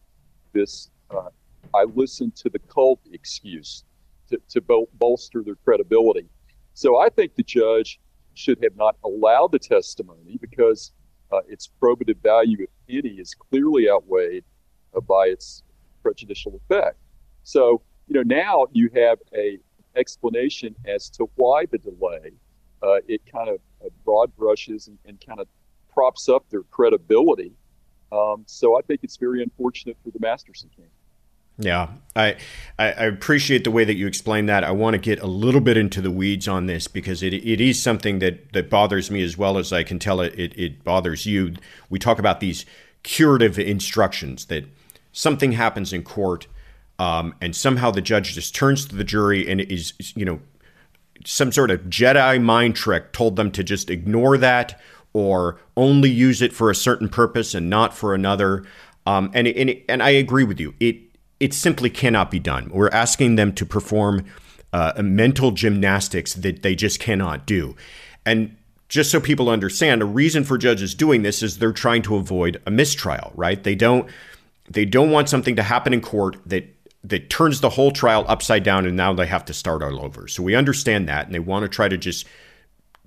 this 0.52 0.90
uh, 1.10 1.28
I 1.74 1.84
listened 1.94 2.36
to 2.36 2.50
the 2.50 2.58
cult 2.58 3.00
excuse 3.12 3.84
to, 4.30 4.40
to 4.50 4.60
bol- 4.60 4.88
bolster 4.94 5.42
their 5.42 5.56
credibility. 5.56 6.26
So 6.74 6.98
I 6.98 7.08
think 7.08 7.34
the 7.34 7.42
judge 7.42 8.00
should 8.34 8.62
have 8.62 8.76
not 8.76 8.96
allowed 9.04 9.52
the 9.52 9.58
testimony 9.58 10.38
because 10.40 10.92
uh, 11.32 11.40
its 11.48 11.68
probative 11.80 12.22
value, 12.22 12.58
if 12.60 12.70
any, 12.88 13.16
is 13.16 13.34
clearly 13.34 13.90
outweighed 13.90 14.44
uh, 14.96 15.00
by 15.00 15.26
its 15.26 15.62
prejudicial 16.02 16.54
effect. 16.56 16.96
So 17.42 17.82
you 18.08 18.14
know 18.14 18.22
now 18.22 18.66
you 18.72 18.90
have 18.94 19.18
a 19.34 19.58
explanation 19.96 20.74
as 20.86 21.10
to 21.10 21.28
why 21.36 21.66
the 21.66 21.78
delay. 21.78 22.32
Uh, 22.82 22.98
it 23.06 23.20
kind 23.30 23.48
of 23.48 23.60
uh, 23.84 23.88
broad 24.04 24.34
brushes 24.36 24.88
and, 24.88 24.98
and 25.06 25.24
kind 25.24 25.38
of 25.38 25.46
props 25.92 26.28
up 26.28 26.44
their 26.50 26.62
credibility. 26.64 27.52
Um, 28.10 28.42
so 28.46 28.76
I 28.76 28.82
think 28.82 29.00
it's 29.02 29.16
very 29.16 29.42
unfortunate 29.42 29.96
for 30.02 30.10
the 30.10 30.18
Masterson 30.18 30.68
camp. 30.74 30.90
Yeah, 31.58 31.88
I, 32.16 32.36
I 32.78 32.86
appreciate 32.86 33.64
the 33.64 33.70
way 33.70 33.84
that 33.84 33.94
you 33.94 34.06
explain 34.06 34.46
that. 34.46 34.64
I 34.64 34.70
want 34.70 34.94
to 34.94 34.98
get 34.98 35.20
a 35.20 35.26
little 35.26 35.60
bit 35.60 35.76
into 35.76 36.00
the 36.00 36.10
weeds 36.10 36.48
on 36.48 36.66
this 36.66 36.88
because 36.88 37.22
it, 37.22 37.34
it 37.34 37.60
is 37.60 37.80
something 37.80 38.18
that, 38.20 38.52
that 38.52 38.70
bothers 38.70 39.10
me 39.10 39.22
as 39.22 39.36
well 39.36 39.58
as 39.58 39.72
I 39.72 39.82
can 39.82 39.98
tell 39.98 40.20
it, 40.20 40.34
it, 40.38 40.58
it 40.58 40.82
bothers 40.82 41.26
you. 41.26 41.54
We 41.90 41.98
talk 41.98 42.18
about 42.18 42.40
these 42.40 42.64
curative 43.02 43.58
instructions 43.58 44.46
that 44.46 44.64
something 45.12 45.52
happens 45.52 45.92
in 45.92 46.02
court 46.02 46.46
um, 46.98 47.34
and 47.40 47.54
somehow 47.54 47.90
the 47.90 48.00
judge 48.00 48.34
just 48.34 48.54
turns 48.54 48.86
to 48.86 48.94
the 48.94 49.04
jury 49.04 49.48
and 49.48 49.60
is, 49.60 49.92
you 50.14 50.24
know, 50.24 50.40
some 51.24 51.52
sort 51.52 51.70
of 51.70 51.82
Jedi 51.82 52.42
mind 52.42 52.76
trick 52.76 53.12
told 53.12 53.36
them 53.36 53.50
to 53.52 53.62
just 53.62 53.90
ignore 53.90 54.36
that 54.38 54.80
or 55.12 55.58
only 55.76 56.10
use 56.10 56.42
it 56.42 56.52
for 56.52 56.70
a 56.70 56.74
certain 56.74 57.08
purpose 57.08 57.54
and 57.54 57.68
not 57.68 57.94
for 57.94 58.14
another. 58.14 58.64
Um, 59.06 59.30
and 59.34 59.46
and 59.48 59.74
and 59.88 60.02
I 60.02 60.10
agree 60.10 60.44
with 60.44 60.60
you. 60.60 60.74
It 60.80 60.96
it 61.42 61.52
simply 61.52 61.90
cannot 61.90 62.30
be 62.30 62.38
done. 62.38 62.70
We're 62.72 62.88
asking 62.90 63.34
them 63.34 63.52
to 63.54 63.66
perform 63.66 64.24
uh, 64.72 64.92
mental 65.02 65.50
gymnastics 65.50 66.34
that 66.34 66.62
they 66.62 66.76
just 66.76 67.00
cannot 67.00 67.46
do. 67.46 67.74
And 68.24 68.56
just 68.88 69.10
so 69.10 69.20
people 69.20 69.50
understand, 69.50 70.02
a 70.02 70.04
reason 70.04 70.44
for 70.44 70.56
judges 70.56 70.94
doing 70.94 71.22
this 71.22 71.42
is 71.42 71.58
they're 71.58 71.72
trying 71.72 72.02
to 72.02 72.14
avoid 72.14 72.62
a 72.64 72.70
mistrial, 72.70 73.32
right? 73.34 73.60
They 73.60 73.74
don't 73.74 74.08
they 74.70 74.84
don't 74.84 75.10
want 75.10 75.28
something 75.28 75.56
to 75.56 75.64
happen 75.64 75.92
in 75.92 76.00
court 76.00 76.36
that 76.46 76.64
that 77.02 77.28
turns 77.28 77.60
the 77.60 77.70
whole 77.70 77.90
trial 77.90 78.24
upside 78.28 78.62
down 78.62 78.86
and 78.86 78.96
now 78.96 79.12
they 79.12 79.26
have 79.26 79.44
to 79.46 79.52
start 79.52 79.82
all 79.82 80.00
over. 80.00 80.28
So 80.28 80.44
we 80.44 80.54
understand 80.54 81.08
that 81.08 81.26
and 81.26 81.34
they 81.34 81.40
want 81.40 81.64
to 81.64 81.68
try 81.68 81.88
to 81.88 81.98
just 81.98 82.24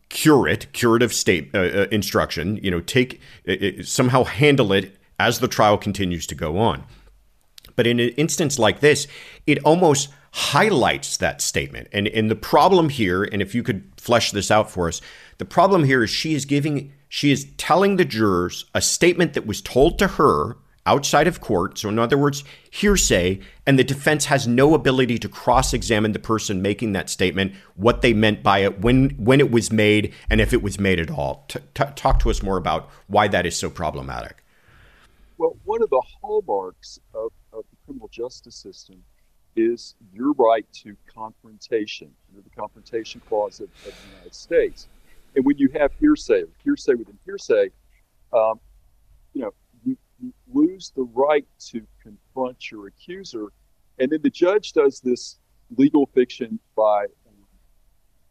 cure 0.10 0.46
it, 0.46 0.68
curative 0.74 1.14
state 1.14 1.52
uh, 1.56 1.60
uh, 1.60 1.88
instruction, 1.90 2.58
you 2.62 2.70
know, 2.70 2.82
take 2.82 3.22
uh, 3.48 3.82
somehow 3.82 4.26
handle 4.26 4.74
it 4.74 4.98
as 5.22 5.40
the 5.40 5.48
trial 5.48 5.78
continues 5.78 6.28
to 6.28 6.36
go 6.36 6.58
on. 6.58 6.84
But 7.76 7.88
in 7.88 8.00
an 8.00 8.10
instance 8.10 8.60
like 8.60 8.80
this, 8.80 9.08
it 9.46 9.64
almost 9.64 10.10
highlights 10.32 11.18
that 11.18 11.42
statement. 11.42 11.88
And 11.92 12.08
and 12.08 12.30
the 12.30 12.36
problem 12.36 12.90
here, 12.90 13.24
and 13.24 13.42
if 13.42 13.56
you 13.56 13.64
could 13.64 13.90
flesh 13.98 14.32
this 14.32 14.52
out 14.52 14.70
for 14.70 14.88
us, 14.88 15.02
the 15.38 15.46
problem 15.46 15.84
here 15.84 16.04
is 16.04 16.10
she 16.10 16.34
is 16.34 16.46
giving 16.46 16.92
she 17.10 17.32
is 17.32 17.48
telling 17.58 17.96
the 17.96 18.06
jurors 18.06 18.66
a 18.74 18.82
statement 18.82 19.34
that 19.34 19.48
was 19.48 19.62
told 19.62 19.98
to 20.00 20.08
her 20.08 20.58
outside 20.86 21.28
of 21.28 21.42
court. 21.42 21.78
So, 21.78 21.90
in 21.90 21.98
other 21.98 22.18
words, 22.18 22.44
hearsay, 22.70 23.40
and 23.66 23.80
the 23.80 23.84
defense 23.84 24.26
has 24.26 24.48
no 24.48 24.74
ability 24.74 25.18
to 25.20 25.30
cross 25.30 25.74
examine 25.74 26.12
the 26.12 26.20
person 26.20 26.62
making 26.62 26.94
that 26.94 27.10
statement, 27.10 27.54
what 27.76 28.02
they 28.02 28.14
meant 28.14 28.44
by 28.44 28.60
it, 28.60 28.82
when, 28.82 29.12
when 29.12 29.40
it 29.40 29.52
was 29.52 29.72
made, 29.72 30.14
and 30.30 30.40
if 30.40 30.54
it 30.54 30.62
was 30.62 30.80
made 30.80 31.00
at 31.00 31.10
all. 31.10 31.46
T- 31.48 31.60
t- 31.74 31.84
talk 31.96 32.20
to 32.20 32.30
us 32.30 32.44
more 32.44 32.58
about 32.58 32.90
why 33.08 33.28
that 33.28 33.46
is 33.46 33.58
so 33.58 33.70
problematic. 33.70 34.44
Well, 35.38 35.58
one 35.66 35.82
of 35.82 35.90
the 35.90 36.02
hallmarks 36.22 37.00
of, 37.14 37.32
criminal 37.96 38.10
justice 38.10 38.56
system 38.56 39.02
is 39.56 39.96
your 40.12 40.34
right 40.34 40.66
to 40.74 40.96
confrontation 41.14 42.12
under 42.30 42.42
the 42.42 42.50
Confrontation 42.50 43.22
Clause 43.28 43.62
of, 43.62 43.70
of 43.88 43.94
the 43.94 44.10
United 44.10 44.36
States. 44.36 44.88
And 45.36 45.46
when 45.46 45.58
you 45.58 45.70
have 45.80 45.92
hearsay, 46.00 46.44
hearsay 46.64 46.96
within 46.96 47.18
hearsay, 47.26 47.70
um, 48.34 48.60
you 49.34 49.44
know, 49.44 49.52
you 49.86 49.98
lose 50.54 50.92
the 50.96 51.04
right 51.14 51.48
to 51.72 51.82
confront 52.04 52.70
your 52.70 52.88
accuser. 52.88 53.48
And 53.98 54.12
then 54.12 54.22
the 54.22 54.30
judge 54.30 54.74
does 54.74 55.00
this 55.00 55.38
legal 55.78 56.06
fiction 56.08 56.60
by, 56.76 57.04
um, 57.04 57.48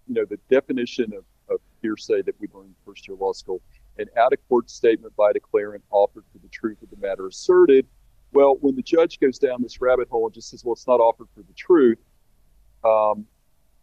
you 0.07 0.15
know, 0.15 0.27
the 0.27 0.39
definition 0.51 1.13
of, 1.15 1.25
of 1.49 1.61
hearsay 1.81 2.21
that 2.23 2.35
we 2.39 2.49
learned 2.53 2.69
in 2.69 2.75
first 2.85 3.09
year 3.09 3.17
law 3.19 3.33
school 3.33 3.63
an 3.97 4.07
out 4.19 4.33
of 4.33 4.39
court 4.49 4.69
statement 4.69 5.15
by 5.17 5.33
declarant 5.33 5.83
offered 5.91 6.25
for 6.33 6.39
the 6.39 6.49
truth 6.49 6.83
of 6.83 6.91
the 6.91 6.97
matter 6.97 7.29
asserted. 7.29 7.87
Well, 8.35 8.57
when 8.61 8.77
the 8.77 8.83
judge 8.83 9.21
goes 9.21 9.39
down 9.39 9.63
this 9.63 9.81
rabbit 9.81 10.09
hole 10.09 10.27
and 10.27 10.35
just 10.35 10.51
says, 10.51 10.65
well, 10.65 10.75
it's 10.75 10.87
not 10.87 11.01
offered 11.01 11.29
for 11.35 11.43
the 11.43 11.55
truth, 11.55 11.99
um, 12.85 13.27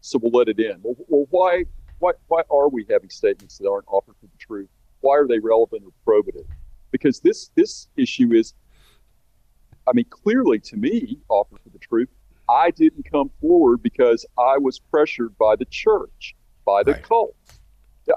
so 0.01 0.19
we'll 0.21 0.31
let 0.31 0.49
it 0.49 0.59
in. 0.59 0.79
Well, 0.83 0.95
well, 1.07 1.27
why, 1.31 1.65
why, 1.99 2.11
why 2.27 2.43
are 2.51 2.69
we 2.69 2.85
having 2.89 3.09
statements 3.09 3.57
that 3.57 3.69
aren't 3.69 3.87
offered 3.87 4.15
for 4.19 4.27
the 4.27 4.37
truth? 4.37 4.69
Why 4.99 5.17
are 5.17 5.27
they 5.27 5.39
relevant 5.39 5.83
or 5.85 5.91
probative? 6.05 6.45
because 6.91 7.21
this 7.21 7.49
this 7.55 7.87
issue 7.95 8.33
is, 8.33 8.53
I 9.87 9.93
mean, 9.93 10.05
clearly 10.09 10.59
to 10.59 10.77
me, 10.77 11.19
offered 11.29 11.59
for 11.63 11.69
the 11.69 11.79
truth. 11.79 12.09
I 12.49 12.71
didn't 12.71 13.09
come 13.09 13.31
forward 13.39 13.81
because 13.81 14.25
I 14.37 14.57
was 14.57 14.77
pressured 14.77 15.37
by 15.37 15.55
the 15.55 15.65
church, 15.65 16.35
by 16.65 16.83
the 16.83 16.93
right. 16.93 17.03
cult. 17.03 17.35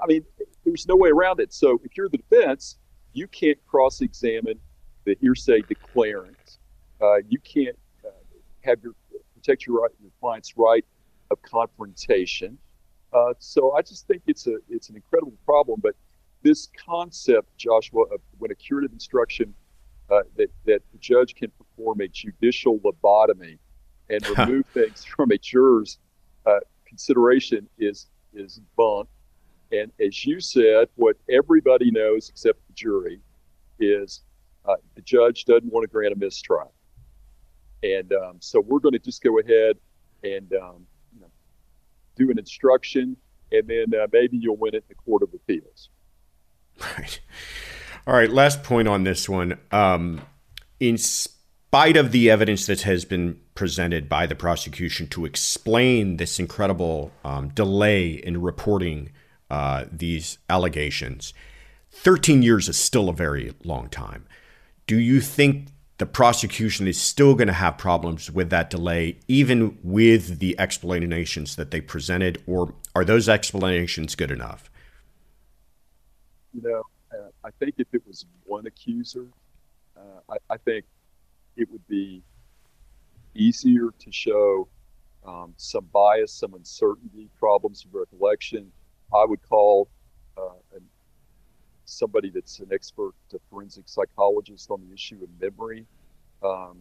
I 0.01 0.05
mean, 0.07 0.25
there's 0.65 0.87
no 0.87 0.95
way 0.95 1.09
around 1.09 1.39
it. 1.39 1.53
So 1.53 1.79
if 1.85 1.95
you're 1.95 2.09
the 2.09 2.17
defense, 2.17 2.77
you 3.13 3.27
can't 3.27 3.57
cross-examine 3.65 4.59
the 5.05 5.17
hearsay 5.21 5.61
declarant. 5.61 6.57
Uh, 7.01 7.17
you 7.27 7.39
can't 7.39 7.77
uh, 8.05 8.09
have 8.61 8.79
your 8.83 8.93
protect 9.33 9.65
your 9.65 9.81
right, 9.81 9.91
your 10.01 10.11
client's 10.19 10.57
right 10.57 10.85
of 11.31 11.41
confrontation. 11.41 12.57
Uh, 13.13 13.33
so 13.39 13.73
I 13.73 13.81
just 13.81 14.07
think 14.07 14.23
it's 14.27 14.47
a 14.47 14.57
it's 14.69 14.89
an 14.89 14.95
incredible 14.95 15.37
problem. 15.45 15.79
But 15.81 15.95
this 16.41 16.69
concept, 16.85 17.55
Joshua, 17.57 18.03
of 18.03 18.21
when 18.37 18.51
a 18.51 18.55
curative 18.55 18.91
instruction 18.91 19.53
uh, 20.09 20.21
that, 20.37 20.49
that 20.65 20.81
the 20.91 20.97
judge 20.99 21.35
can 21.35 21.51
perform 21.51 22.01
a 22.01 22.07
judicial 22.07 22.79
lobotomy 22.79 23.57
and 24.09 24.27
remove 24.37 24.65
things 24.73 25.03
from 25.03 25.31
a 25.31 25.37
juror's 25.37 25.97
uh, 26.45 26.59
consideration 26.85 27.67
is 27.77 28.07
is 28.33 28.59
bunk. 28.75 29.07
And 29.71 29.91
as 29.99 30.25
you 30.25 30.39
said, 30.39 30.89
what 30.95 31.17
everybody 31.29 31.89
knows 31.89 32.29
except 32.29 32.59
the 32.67 32.73
jury 32.73 33.19
is 33.79 34.21
uh, 34.67 34.75
the 34.95 35.01
judge 35.01 35.45
doesn't 35.45 35.71
want 35.71 35.83
to 35.83 35.87
grant 35.87 36.13
a 36.13 36.17
mistrial. 36.17 36.73
And 37.83 38.11
um, 38.13 38.37
so 38.39 38.61
we're 38.61 38.79
going 38.79 38.93
to 38.93 38.99
just 38.99 39.21
go 39.23 39.39
ahead 39.39 39.77
and 40.23 40.51
um, 40.53 40.87
you 41.13 41.21
know, 41.21 41.27
do 42.15 42.31
an 42.31 42.39
instruction, 42.39 43.15
and 43.51 43.67
then 43.67 43.99
uh, 43.99 44.07
maybe 44.11 44.37
you'll 44.37 44.57
win 44.57 44.73
it 44.73 44.77
in 44.77 44.83
the 44.89 44.95
Court 44.95 45.23
of 45.23 45.29
Appeals. 45.33 45.89
Right. 46.97 47.21
All 48.07 48.13
right. 48.13 48.29
Last 48.29 48.63
point 48.63 48.87
on 48.87 49.03
this 49.03 49.29
one. 49.29 49.57
Um, 49.71 50.21
in 50.79 50.97
spite 50.97 51.97
of 51.97 52.11
the 52.11 52.29
evidence 52.29 52.65
that 52.65 52.81
has 52.81 53.05
been 53.05 53.39
presented 53.53 54.09
by 54.09 54.25
the 54.25 54.35
prosecution 54.35 55.07
to 55.07 55.25
explain 55.25 56.17
this 56.17 56.39
incredible 56.39 57.11
um, 57.23 57.49
delay 57.49 58.09
in 58.09 58.41
reporting 58.41 59.11
uh, 59.49 59.85
these 59.91 60.37
allegations, 60.49 61.33
13 61.91 62.43
years 62.43 62.67
is 62.67 62.77
still 62.77 63.09
a 63.09 63.13
very 63.13 63.53
long 63.63 63.87
time. 63.89 64.25
Do 64.87 64.99
you 64.99 65.21
think 65.21 65.67
the 65.97 66.05
prosecution 66.05 66.87
is 66.87 66.99
still 66.99 67.35
going 67.35 67.47
to 67.47 67.53
have 67.53 67.77
problems 67.77 68.29
with 68.29 68.49
that 68.49 68.69
delay, 68.69 69.17
even 69.27 69.77
with 69.83 70.39
the 70.39 70.59
explanations 70.59 71.55
that 71.55 71.71
they 71.71 71.81
presented, 71.81 72.41
or 72.45 72.73
are 72.93 73.05
those 73.05 73.29
explanations 73.29 74.15
good 74.15 74.31
enough? 74.31 74.69
you 76.55 76.61
know, 76.61 76.83
uh, 77.11 77.29
I 77.43 77.49
think 77.59 77.75
if 77.77 77.87
it 77.93 78.01
was 78.07 78.25
one 78.45 78.65
accuser, 78.65 79.27
uh, 79.97 80.21
I, 80.29 80.53
I, 80.53 80.57
think 80.57 80.85
it 81.57 81.69
would 81.69 81.85
be 81.87 82.23
easier 83.35 83.89
to 83.99 84.11
show 84.11 84.67
um, 85.25 85.53
some 85.57 85.85
bias, 85.91 86.31
some 86.31 86.53
uncertainty, 86.53 87.29
problems 87.37 87.85
of 87.85 87.93
recollection. 87.93 88.71
I 89.13 89.25
would 89.25 89.41
call 89.47 89.89
uh, 90.37 90.75
an, 90.75 90.83
somebody 91.85 92.29
that's 92.29 92.59
an 92.59 92.69
expert, 92.71 93.13
a 93.33 93.37
forensic 93.49 93.83
psychologist 93.87 94.69
on 94.69 94.81
the 94.87 94.93
issue 94.93 95.19
of 95.23 95.29
memory. 95.41 95.85
Um, 96.43 96.77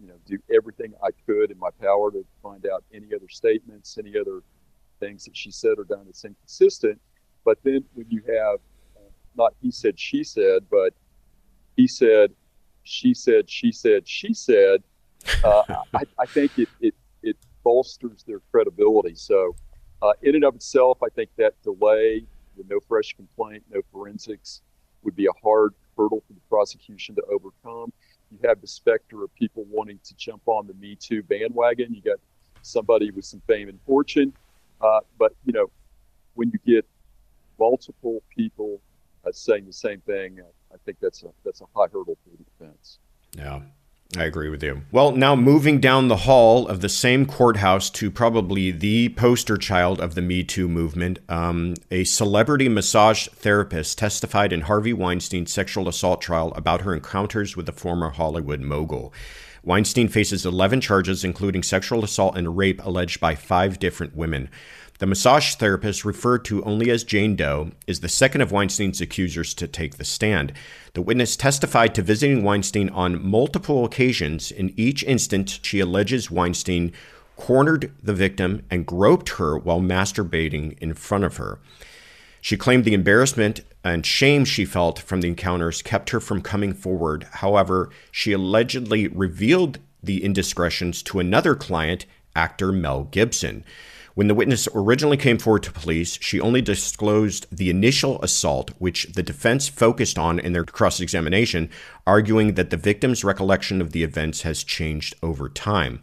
you 0.00 0.08
know, 0.08 0.14
do 0.26 0.38
everything 0.54 0.92
I 1.02 1.10
could 1.26 1.50
in 1.50 1.58
my 1.58 1.70
power 1.80 2.10
to 2.10 2.24
find 2.42 2.66
out 2.66 2.82
any 2.92 3.14
other 3.14 3.28
statements, 3.28 3.96
any 3.98 4.18
other 4.18 4.42
things 5.00 5.24
that 5.24 5.36
she 5.36 5.50
said 5.50 5.78
or 5.78 5.84
done 5.84 6.02
that's 6.06 6.24
inconsistent. 6.24 7.00
But 7.44 7.58
then 7.62 7.84
when 7.94 8.06
you 8.10 8.22
have 8.28 8.60
not 9.36 9.54
he 9.62 9.70
said, 9.70 9.98
she 9.98 10.24
said, 10.24 10.62
but 10.70 10.94
he 11.76 11.86
said, 11.86 12.32
she 12.82 13.14
said, 13.14 13.48
she 13.48 13.72
said, 13.72 14.06
she 14.08 14.34
said. 14.34 14.82
Uh, 15.42 15.62
I, 15.94 16.02
I, 16.18 16.26
think 16.26 16.58
it, 16.58 16.68
it, 16.80 16.94
it 17.22 17.36
bolsters 17.62 18.24
their 18.26 18.40
credibility. 18.50 19.14
So 19.14 19.54
Uh, 20.02 20.12
in 20.20 20.34
and 20.34 20.44
of 20.44 20.54
itself, 20.54 20.98
I 21.02 21.08
think 21.08 21.30
that 21.38 21.54
delay, 21.62 22.26
with 22.56 22.68
no 22.68 22.80
fresh 22.80 23.14
complaint, 23.14 23.64
no 23.72 23.80
forensics, 23.92 24.62
would 25.02 25.16
be 25.16 25.26
a 25.26 25.32
hard 25.42 25.74
hurdle 25.96 26.22
for 26.26 26.32
the 26.32 26.40
prosecution 26.48 27.14
to 27.14 27.22
overcome. 27.24 27.92
You 28.30 28.38
have 28.48 28.60
the 28.60 28.66
specter 28.66 29.22
of 29.22 29.34
people 29.34 29.64
wanting 29.70 30.00
to 30.04 30.14
jump 30.16 30.42
on 30.46 30.66
the 30.66 30.74
Me 30.74 30.96
Too 30.96 31.22
bandwagon. 31.22 31.94
You 31.94 32.02
got 32.02 32.18
somebody 32.62 33.10
with 33.10 33.24
some 33.24 33.42
fame 33.46 33.68
and 33.68 33.78
fortune, 33.86 34.32
uh, 34.80 35.00
but 35.18 35.34
you 35.44 35.52
know, 35.52 35.70
when 36.34 36.50
you 36.50 36.58
get 36.66 36.86
multiple 37.58 38.22
people 38.34 38.80
uh, 39.26 39.30
saying 39.32 39.66
the 39.66 39.72
same 39.72 40.00
thing, 40.00 40.40
I 40.72 40.76
think 40.84 40.98
that's 41.00 41.22
a 41.22 41.28
that's 41.44 41.60
a 41.60 41.66
high 41.74 41.86
hurdle 41.86 42.18
for 42.24 42.30
the 42.30 42.44
defense. 42.44 42.98
Yeah. 43.36 43.62
I 44.16 44.24
agree 44.24 44.48
with 44.48 44.62
you. 44.62 44.82
Well, 44.92 45.12
now 45.12 45.34
moving 45.34 45.80
down 45.80 46.08
the 46.08 46.16
hall 46.16 46.68
of 46.68 46.80
the 46.80 46.88
same 46.88 47.26
courthouse 47.26 47.90
to 47.90 48.10
probably 48.10 48.70
the 48.70 49.10
poster 49.10 49.56
child 49.56 50.00
of 50.00 50.14
the 50.14 50.22
Me 50.22 50.44
Too 50.44 50.68
movement, 50.68 51.18
um, 51.28 51.74
a 51.90 52.04
celebrity 52.04 52.68
massage 52.68 53.28
therapist 53.28 53.98
testified 53.98 54.52
in 54.52 54.62
Harvey 54.62 54.92
Weinstein's 54.92 55.52
sexual 55.52 55.88
assault 55.88 56.20
trial 56.20 56.52
about 56.54 56.82
her 56.82 56.94
encounters 56.94 57.56
with 57.56 57.66
the 57.66 57.72
former 57.72 58.10
Hollywood 58.10 58.60
mogul. 58.60 59.12
Weinstein 59.64 60.08
faces 60.08 60.44
11 60.44 60.82
charges, 60.82 61.24
including 61.24 61.62
sexual 61.62 62.04
assault 62.04 62.36
and 62.36 62.56
rape 62.56 62.84
alleged 62.84 63.18
by 63.18 63.34
five 63.34 63.78
different 63.78 64.14
women. 64.14 64.50
The 65.04 65.08
massage 65.08 65.56
therapist, 65.56 66.06
referred 66.06 66.46
to 66.46 66.64
only 66.64 66.90
as 66.90 67.04
Jane 67.04 67.36
Doe, 67.36 67.72
is 67.86 68.00
the 68.00 68.08
second 68.08 68.40
of 68.40 68.52
Weinstein's 68.52 69.02
accusers 69.02 69.52
to 69.52 69.68
take 69.68 69.98
the 69.98 70.02
stand. 70.04 70.54
The 70.94 71.02
witness 71.02 71.36
testified 71.36 71.94
to 71.94 72.00
visiting 72.00 72.42
Weinstein 72.42 72.88
on 72.88 73.22
multiple 73.22 73.84
occasions. 73.84 74.50
In 74.50 74.72
each 74.78 75.04
instance, 75.04 75.60
she 75.62 75.78
alleges 75.78 76.30
Weinstein 76.30 76.90
cornered 77.36 77.92
the 78.02 78.14
victim 78.14 78.64
and 78.70 78.86
groped 78.86 79.28
her 79.36 79.58
while 79.58 79.82
masturbating 79.82 80.78
in 80.78 80.94
front 80.94 81.24
of 81.24 81.36
her. 81.36 81.58
She 82.40 82.56
claimed 82.56 82.86
the 82.86 82.94
embarrassment 82.94 83.60
and 83.84 84.06
shame 84.06 84.46
she 84.46 84.64
felt 84.64 84.98
from 84.98 85.20
the 85.20 85.28
encounters 85.28 85.82
kept 85.82 86.08
her 86.10 86.20
from 86.20 86.40
coming 86.40 86.72
forward. 86.72 87.26
However, 87.30 87.90
she 88.10 88.32
allegedly 88.32 89.08
revealed 89.08 89.80
the 90.02 90.24
indiscretions 90.24 91.02
to 91.02 91.18
another 91.18 91.54
client, 91.54 92.06
actor 92.34 92.72
Mel 92.72 93.04
Gibson. 93.04 93.66
When 94.14 94.28
the 94.28 94.34
witness 94.34 94.68
originally 94.72 95.16
came 95.16 95.38
forward 95.38 95.64
to 95.64 95.72
police, 95.72 96.18
she 96.20 96.40
only 96.40 96.62
disclosed 96.62 97.46
the 97.50 97.68
initial 97.68 98.22
assault, 98.22 98.70
which 98.78 99.06
the 99.14 99.24
defense 99.24 99.66
focused 99.66 100.18
on 100.18 100.38
in 100.38 100.52
their 100.52 100.64
cross 100.64 101.00
examination, 101.00 101.68
arguing 102.06 102.54
that 102.54 102.70
the 102.70 102.76
victim's 102.76 103.24
recollection 103.24 103.80
of 103.80 103.90
the 103.90 104.04
events 104.04 104.42
has 104.42 104.62
changed 104.62 105.16
over 105.20 105.48
time. 105.48 106.00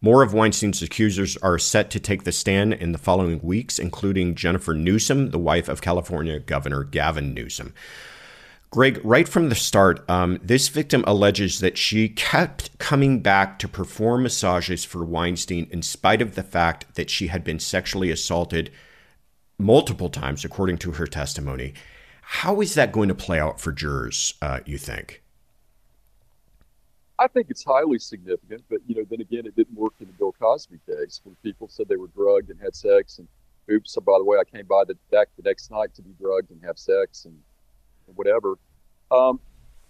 More 0.00 0.22
of 0.24 0.34
Weinstein's 0.34 0.82
accusers 0.82 1.36
are 1.36 1.58
set 1.58 1.90
to 1.92 2.00
take 2.00 2.24
the 2.24 2.32
stand 2.32 2.72
in 2.74 2.90
the 2.90 2.98
following 2.98 3.40
weeks, 3.40 3.78
including 3.78 4.34
Jennifer 4.34 4.74
Newsom, 4.74 5.30
the 5.30 5.38
wife 5.38 5.68
of 5.68 5.80
California 5.80 6.40
Governor 6.40 6.82
Gavin 6.82 7.34
Newsom. 7.34 7.72
Greg, 8.70 9.00
right 9.02 9.26
from 9.26 9.48
the 9.48 9.54
start, 9.54 10.08
um, 10.10 10.38
this 10.42 10.68
victim 10.68 11.02
alleges 11.06 11.60
that 11.60 11.78
she 11.78 12.08
kept 12.08 12.76
coming 12.78 13.20
back 13.20 13.58
to 13.58 13.66
perform 13.66 14.24
massages 14.24 14.84
for 14.84 15.04
Weinstein 15.06 15.66
in 15.70 15.80
spite 15.80 16.20
of 16.20 16.34
the 16.34 16.42
fact 16.42 16.94
that 16.94 17.08
she 17.08 17.28
had 17.28 17.42
been 17.42 17.58
sexually 17.58 18.10
assaulted 18.10 18.70
multiple 19.58 20.10
times, 20.10 20.44
according 20.44 20.76
to 20.78 20.92
her 20.92 21.06
testimony. 21.06 21.72
How 22.20 22.60
is 22.60 22.74
that 22.74 22.92
going 22.92 23.08
to 23.08 23.14
play 23.14 23.40
out 23.40 23.58
for 23.58 23.72
jurors, 23.72 24.34
uh, 24.42 24.60
you 24.66 24.76
think? 24.76 25.22
I 27.18 27.26
think 27.26 27.46
it's 27.48 27.64
highly 27.64 27.98
significant, 27.98 28.62
but 28.68 28.80
you 28.86 28.96
know, 28.96 29.04
then 29.08 29.22
again, 29.22 29.46
it 29.46 29.56
didn't 29.56 29.76
work 29.76 29.94
in 29.98 30.08
the 30.08 30.12
Bill 30.12 30.34
Cosby 30.38 30.78
case 30.86 31.22
when 31.24 31.34
people 31.42 31.68
said 31.68 31.88
they 31.88 31.96
were 31.96 32.08
drugged 32.08 32.50
and 32.50 32.60
had 32.60 32.76
sex, 32.76 33.18
and 33.18 33.26
oops, 33.70 33.94
so 33.94 34.02
by 34.02 34.18
the 34.18 34.24
way, 34.24 34.36
I 34.38 34.44
came 34.44 34.66
by 34.66 34.84
the 34.86 34.94
deck 35.10 35.28
the 35.36 35.42
next 35.42 35.70
night 35.70 35.94
to 35.94 36.02
be 36.02 36.10
drugged 36.20 36.50
and 36.50 36.62
have 36.62 36.78
sex, 36.78 37.24
and 37.24 37.34
whatever. 38.14 38.58
Um, 39.10 39.40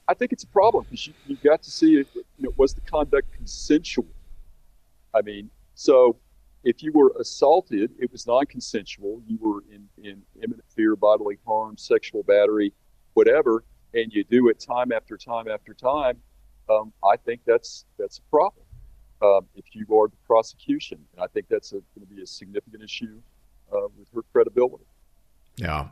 I 0.09 0.15
think 0.15 0.33
it's 0.33 0.45
a 0.45 0.49
problem 0.49 0.85
because 0.85 1.07
you, 1.07 1.13
you 1.27 1.37
got 1.37 1.63
to 1.63 1.71
see 1.71 1.97
it. 1.97 2.09
You 2.15 2.25
know, 2.39 2.55
was 2.57 2.73
the 2.73 2.81
conduct 2.81 3.31
consensual? 3.33 4.07
I 5.15 5.21
mean, 5.21 5.51
so 5.75 6.17
if 6.65 6.83
you 6.83 6.93
were 6.93 7.13
assaulted, 7.21 7.93
it 7.99 8.11
was 8.11 8.27
non-consensual. 8.27 9.23
You 9.27 9.39
were 9.41 9.63
in, 9.71 9.89
in 10.03 10.23
imminent 10.43 10.65
fear, 10.75 10.97
bodily 10.97 11.39
harm, 11.47 11.77
sexual 11.77 12.23
battery, 12.23 12.73
whatever, 13.15 13.65
and 13.95 14.13
you 14.13 14.25
do 14.25 14.49
it 14.49 14.59
time 14.59 14.93
after 14.93 15.17
time 15.17 15.47
after 15.49 15.75
time. 15.75 16.19
Um, 16.71 16.93
I 17.05 17.17
think 17.17 17.43
that's 17.47 17.85
that's 17.99 18.19
a 18.19 18.23
problem. 18.31 18.65
Um, 19.21 19.47
if 19.57 19.65
you 19.73 19.87
are 19.99 20.09
the 20.09 20.17
prosecution, 20.27 20.99
and 21.13 21.23
I 21.23 21.27
think 21.27 21.47
that's 21.49 21.71
going 21.73 21.83
to 22.01 22.07
be 22.07 22.23
a 22.23 22.27
significant 22.27 22.83
issue 22.83 23.21
uh, 23.73 23.89
with 23.99 24.09
her 24.15 24.23
credibility. 24.33 24.85
Yeah 25.57 25.89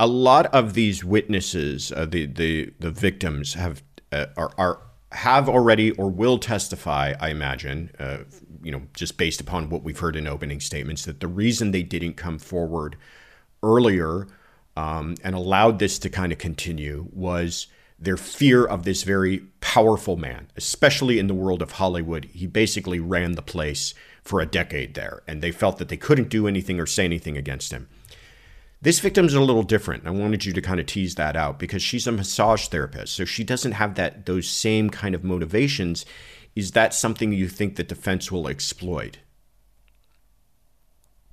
a 0.00 0.06
lot 0.06 0.46
of 0.46 0.74
these 0.74 1.04
witnesses, 1.04 1.92
uh, 1.92 2.06
the 2.06 2.26
the 2.26 2.72
the 2.78 2.90
victims, 2.90 3.54
have 3.54 3.82
uh, 4.12 4.26
are, 4.36 4.52
are 4.58 4.80
have 5.12 5.48
already 5.48 5.92
or 5.92 6.10
will 6.10 6.38
testify. 6.38 7.14
I 7.20 7.30
imagine, 7.30 7.90
uh, 7.98 8.18
you 8.62 8.72
know, 8.72 8.82
just 8.94 9.16
based 9.16 9.40
upon 9.40 9.70
what 9.70 9.84
we've 9.84 9.98
heard 9.98 10.16
in 10.16 10.26
opening 10.26 10.60
statements, 10.60 11.04
that 11.04 11.20
the 11.20 11.28
reason 11.28 11.70
they 11.70 11.84
didn't 11.84 12.14
come 12.14 12.38
forward 12.38 12.96
earlier 13.62 14.26
um, 14.76 15.14
and 15.22 15.34
allowed 15.34 15.78
this 15.78 15.98
to 16.00 16.10
kind 16.10 16.32
of 16.32 16.38
continue 16.38 17.06
was 17.12 17.68
their 17.96 18.16
fear 18.16 18.64
of 18.64 18.82
this 18.82 19.04
very 19.04 19.38
powerful 19.60 20.16
man, 20.16 20.48
especially 20.56 21.20
in 21.20 21.28
the 21.28 21.34
world 21.34 21.62
of 21.62 21.72
Hollywood. 21.72 22.24
He 22.26 22.46
basically 22.48 22.98
ran 22.98 23.32
the 23.32 23.42
place 23.42 23.94
for 24.22 24.40
a 24.40 24.46
decade 24.46 24.94
there, 24.94 25.22
and 25.28 25.40
they 25.40 25.52
felt 25.52 25.78
that 25.78 25.88
they 25.88 25.96
couldn't 25.96 26.28
do 26.28 26.48
anything 26.48 26.80
or 26.80 26.86
say 26.86 27.04
anything 27.04 27.36
against 27.36 27.70
him. 27.70 27.88
This 28.84 29.00
victim's 29.00 29.32
a 29.32 29.40
little 29.40 29.62
different. 29.62 30.06
I 30.06 30.10
wanted 30.10 30.44
you 30.44 30.52
to 30.52 30.60
kind 30.60 30.78
of 30.78 30.84
tease 30.84 31.14
that 31.14 31.36
out 31.36 31.58
because 31.58 31.82
she's 31.82 32.06
a 32.06 32.12
massage 32.12 32.68
therapist, 32.68 33.14
so 33.14 33.24
she 33.24 33.42
doesn't 33.42 33.72
have 33.72 33.94
that 33.94 34.26
those 34.26 34.46
same 34.46 34.90
kind 34.90 35.14
of 35.14 35.24
motivations. 35.24 36.04
Is 36.54 36.72
that 36.72 36.92
something 36.92 37.32
you 37.32 37.48
think 37.48 37.76
the 37.76 37.82
defense 37.82 38.30
will 38.30 38.46
exploit? 38.46 39.20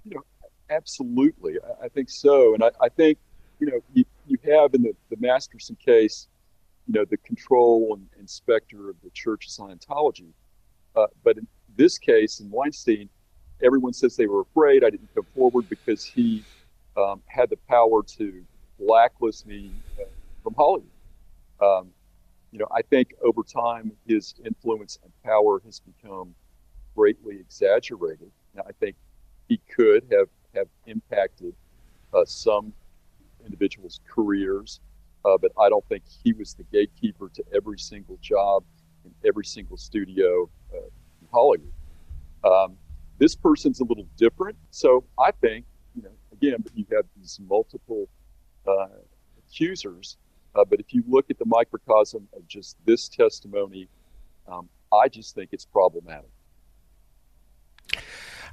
You 0.06 0.16
know, 0.16 0.22
absolutely. 0.70 1.58
I, 1.84 1.90
think 1.90 2.10
so, 2.10 2.54
and 2.54 2.64
I, 2.64 2.72
I, 2.80 2.88
think 2.88 3.18
you 3.60 3.68
know 3.68 3.82
you, 3.94 4.06
you 4.28 4.38
have 4.46 4.74
in 4.74 4.84
the, 4.84 4.94
the 5.10 5.18
Masterson 5.20 5.76
case, 5.76 6.30
you 6.88 6.94
know, 6.94 7.04
the 7.04 7.18
control 7.18 7.96
and 7.96 8.08
inspector 8.18 8.90
of 8.90 8.96
the 9.04 9.10
Church 9.10 9.48
of 9.48 9.52
Scientology, 9.52 10.32
uh, 10.96 11.08
but 11.22 11.38
in 11.38 11.46
this 11.76 11.98
case 11.98 12.40
in 12.40 12.50
Weinstein, 12.50 13.10
everyone 13.62 13.92
says 13.92 14.16
they 14.16 14.28
were 14.28 14.40
afraid. 14.40 14.86
I 14.86 14.90
didn't 14.90 15.14
come 15.14 15.26
forward 15.36 15.68
because 15.68 16.06
he 16.06 16.46
um, 16.98 17.22
had 17.28 17.50
the 17.50 17.58
power 17.70 18.04
to 18.04 18.44
blacklist 18.80 19.46
me 19.46 19.72
uh, 20.00 20.04
from 20.44 20.54
Hollywood. 20.56 20.90
Um, 21.62 21.90
you 22.52 22.60
know, 22.60 22.68
I 22.72 22.82
think 22.82 23.14
over 23.24 23.44
time 23.44 23.92
his 24.08 24.36
influence 24.46 25.00
and 25.04 25.12
power 25.24 25.62
has 25.66 25.80
become 25.80 26.36
greatly 26.96 27.40
exaggerated. 27.40 28.32
Now, 28.56 28.64
I 28.68 28.74
think 28.74 28.96
he 29.48 29.60
could 29.74 30.06
have 30.12 30.28
have 30.54 30.68
impacted 30.86 31.54
uh, 32.14 32.26
some 32.26 32.74
individuals' 33.46 34.02
careers, 34.08 34.82
uh, 35.24 35.38
but 35.38 35.52
I 35.58 35.70
don't 35.70 35.86
think 35.88 36.04
he 36.24 36.34
was 36.34 36.54
the 36.54 36.64
gatekeeper 36.64 37.30
to 37.36 37.44
every 37.56 37.80
single 37.80 38.18
job 38.22 38.64
in 39.06 39.12
every 39.26 39.46
single 39.46 39.78
studio 39.78 40.50
uh, 40.74 40.78
in 40.78 41.28
Hollywood. 41.32 41.72
Um, 42.44 42.78
this 43.18 43.36
person's 43.36 43.80
a 43.80 43.86
little 43.86 44.08
different, 44.18 44.58
so 44.72 45.06
I 45.18 45.32
think 45.32 45.66
again, 46.42 46.62
but 46.62 46.72
you 46.76 46.86
have 46.92 47.06
these 47.18 47.40
multiple 47.48 48.08
uh, 48.68 48.88
accusers. 49.38 50.18
Uh, 50.56 50.66
but 50.66 50.80
if 50.80 50.94
you 50.94 51.04
look 51.08 51.30
at 51.30 51.40
the 51.40 51.46
microcosm 51.46 52.28
of 52.36 52.48
just 52.48 52.78
this 52.86 53.08
testimony, 53.08 53.88
um, 54.48 54.68
I 54.92 55.08
just 55.08 55.36
think 55.36 55.50
it's 55.54 55.66
problematic. 55.66 56.30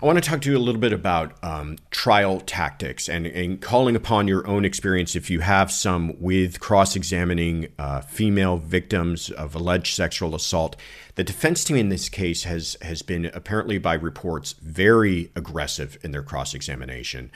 I 0.01 0.07
want 0.07 0.23
to 0.23 0.31
talk 0.31 0.41
to 0.43 0.51
you 0.53 0.57
a 0.57 0.61
little 0.61 0.81
bit 0.81 0.93
about 0.93 1.43
um, 1.43 1.77
trial 1.91 2.39
tactics 2.39 3.09
and, 3.09 3.27
and, 3.27 3.61
calling 3.61 3.97
upon 3.97 4.29
your 4.29 4.47
own 4.47 4.65
experience, 4.65 5.17
if 5.17 5.29
you 5.29 5.41
have 5.41 5.73
some, 5.73 6.15
with 6.21 6.61
cross 6.61 6.95
examining 6.95 7.73
uh, 7.81 8.03
female 8.03 8.59
victims 8.59 9.29
of 9.29 9.57
alleged 9.57 9.97
sexual 9.97 10.37
assault. 10.37 10.77
The 11.17 11.25
defense 11.25 11.65
team 11.65 11.77
in 11.77 11.89
this 11.89 12.09
case 12.09 12.45
has, 12.45 12.77
has 12.81 13.03
been, 13.03 13.25
apparently 13.35 13.79
by 13.79 13.95
reports, 13.95 14.53
very 14.63 15.33
aggressive 15.35 15.99
in 16.05 16.13
their 16.13 16.23
cross 16.23 16.55
examination. 16.55 17.33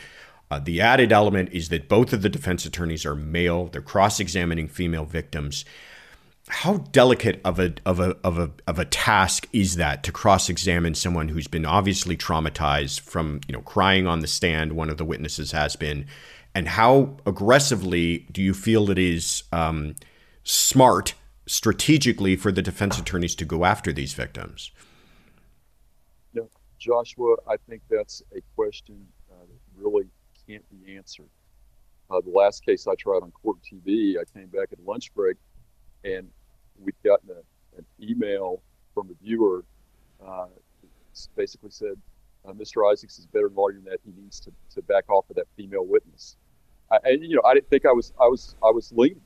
Uh, 0.53 0.59
the 0.59 0.82
added 0.82 1.12
element 1.12 1.48
is 1.50 1.70
that 1.70 1.88
both 1.88 2.12
of 2.12 2.20
the 2.20 2.28
defense 2.28 2.66
attorneys 2.66 3.07
are 3.07 3.16
male. 3.16 3.68
They're 3.68 3.80
cross-examining 3.80 4.68
female 4.68 5.07
victims. 5.07 5.64
How 6.48 6.76
delicate 6.92 7.40
of 7.42 7.59
a 7.59 7.72
of 7.86 8.00
a 8.00 8.18
of 8.22 8.38
a 8.38 8.50
of 8.66 8.78
a 8.78 8.84
task 8.84 9.48
is 9.55 9.76
that 9.76 10.03
to 10.03 10.12
cross-examine 10.12 10.94
someone 10.94 11.28
who's 11.28 11.46
been 11.46 11.64
obviously 11.64 12.18
traumatized 12.18 13.00
from 13.00 13.40
you 13.48 13.55
know 13.55 13.62
crying 13.62 14.07
on 14.07 14.20
the 14.20 14.26
stand? 14.26 14.74
One 14.74 14.90
of 14.90 14.98
the 14.98 15.07
witnesses 15.07 15.53
has 15.53 15.74
been, 15.74 16.05
and 16.55 16.68
how 16.68 17.16
aggressively 17.24 18.26
do 18.30 18.42
you 18.42 18.53
feel 18.53 18.90
it 18.90 18.98
is 18.98 19.44
um, 19.53 19.94
smart 20.44 21.14
strategically 21.46 22.36
for 22.36 22.53
the 22.53 22.61
defense 22.61 22.98
attorneys 22.98 23.34
to 23.36 23.46
go 23.46 23.64
after 23.64 23.90
these 23.90 24.12
victims? 24.12 24.70
Joshua, 26.78 27.36
I 27.48 27.57
think 27.68 27.80
that's 27.88 28.22
a 28.36 28.40
question 28.57 29.07
that 29.30 29.46
really 29.76 30.09
can't 30.53 30.84
be 30.84 30.96
answered. 30.96 31.28
Uh, 32.11 32.20
the 32.20 32.30
last 32.30 32.64
case 32.64 32.86
I 32.86 32.94
tried 32.94 33.22
on 33.22 33.30
court 33.30 33.59
TV, 33.62 34.16
I 34.18 34.24
came 34.38 34.48
back 34.48 34.68
at 34.72 34.78
lunch 34.84 35.14
break, 35.14 35.36
and 36.05 36.28
we'd 36.78 36.94
gotten 37.05 37.30
a, 37.30 37.78
an 37.78 37.86
email 38.00 38.62
from 38.92 39.09
the 39.09 39.14
viewer, 39.22 39.64
uh, 40.24 40.46
basically 41.36 41.70
said, 41.70 41.96
uh, 42.46 42.53
Mr. 42.53 42.90
Isaacs 42.90 43.18
is 43.18 43.26
better 43.26 43.50
lawyer 43.55 43.74
than 43.74 43.84
that. 43.84 44.00
He 44.05 44.12
needs 44.20 44.40
to, 44.40 44.53
to 44.74 44.82
back 44.82 45.09
off 45.09 45.30
of 45.30 45.36
that 45.36 45.46
female 45.57 45.86
witness. 45.86 46.36
I, 46.90 46.98
and 47.05 47.22
you 47.22 47.36
know, 47.36 47.42
I 47.44 47.55
didn't 47.55 47.70
think 47.70 47.86
I 47.86 47.92
was 47.92 48.12
I 48.20 48.26
was 48.26 48.57
I 48.62 48.70
was 48.70 48.92
leaning. 48.92 49.22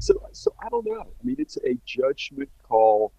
So 0.00 0.14
so 0.32 0.52
I 0.60 0.68
don't 0.68 0.84
know. 0.84 1.00
I 1.00 1.24
mean, 1.24 1.36
it's 1.38 1.56
a 1.64 1.78
judgment 1.86 2.50
call 2.64 3.12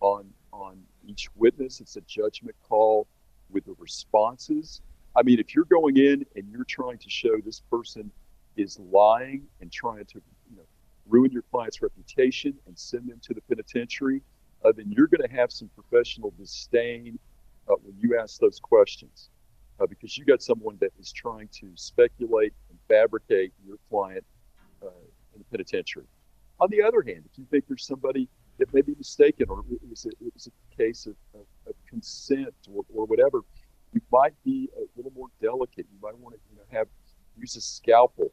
on 0.00 0.24
on 0.52 0.78
each 1.06 1.28
witness. 1.36 1.80
It's 1.80 1.96
a 1.96 2.00
judgment 2.00 2.56
call 2.66 3.06
with 3.50 3.66
the 3.66 3.74
responses. 3.78 4.80
I 5.16 5.22
mean, 5.22 5.38
if 5.38 5.54
you're 5.54 5.64
going 5.64 5.96
in 5.96 6.24
and 6.36 6.48
you're 6.50 6.64
trying 6.64 6.98
to 6.98 7.10
show 7.10 7.38
this 7.44 7.60
person 7.70 8.10
is 8.56 8.78
lying 8.78 9.46
and 9.60 9.70
trying 9.72 10.04
to 10.06 10.20
you 10.50 10.56
know, 10.56 10.64
ruin 11.06 11.30
your 11.32 11.42
client's 11.50 11.82
reputation 11.82 12.54
and 12.66 12.78
send 12.78 13.08
them 13.08 13.20
to 13.22 13.34
the 13.34 13.40
penitentiary, 13.42 14.22
uh, 14.64 14.72
then 14.76 14.90
you're 14.90 15.06
going 15.06 15.26
to 15.26 15.34
have 15.34 15.52
some 15.52 15.70
professional 15.74 16.32
disdain 16.38 17.18
uh, 17.68 17.74
when 17.82 17.94
you 17.98 18.18
ask 18.18 18.40
those 18.40 18.58
questions 18.60 19.30
uh, 19.80 19.86
because 19.86 20.16
you 20.18 20.24
got 20.24 20.42
someone 20.42 20.76
that 20.80 20.92
is 20.98 21.12
trying 21.12 21.48
to 21.48 21.68
speculate 21.74 22.52
and 22.70 22.78
fabricate 22.88 23.52
your 23.66 23.76
client 23.88 24.24
uh, 24.82 24.86
in 25.34 25.38
the 25.38 25.44
penitentiary. 25.50 26.06
On 26.60 26.68
the 26.70 26.82
other 26.82 27.02
hand, 27.02 27.22
if 27.30 27.38
you 27.38 27.46
think 27.50 27.64
there's 27.68 27.86
somebody 27.86 28.28
that 28.58 28.72
may 28.74 28.82
be 28.82 28.94
mistaken 28.96 29.46
or 29.48 29.64
it 29.70 29.80
was 29.88 30.06
a, 30.06 30.08
it 30.08 30.32
was 30.34 30.48
a 30.48 30.76
case 30.76 31.06
of, 31.06 31.14
of, 31.34 31.46
of 31.68 31.74
consent 31.88 32.54
or, 32.72 32.84
or 32.92 33.06
whatever, 33.06 33.42
you 33.92 34.00
might 34.12 34.34
be 34.44 34.68
a 34.76 34.84
little 34.96 35.12
more 35.12 35.28
delicate. 35.40 35.86
You 35.92 35.98
might 36.02 36.18
want 36.18 36.34
to 36.34 36.40
you 36.50 36.56
know, 36.56 36.78
have 36.78 36.88
use 37.38 37.56
a 37.56 37.60
scalpel 37.60 38.32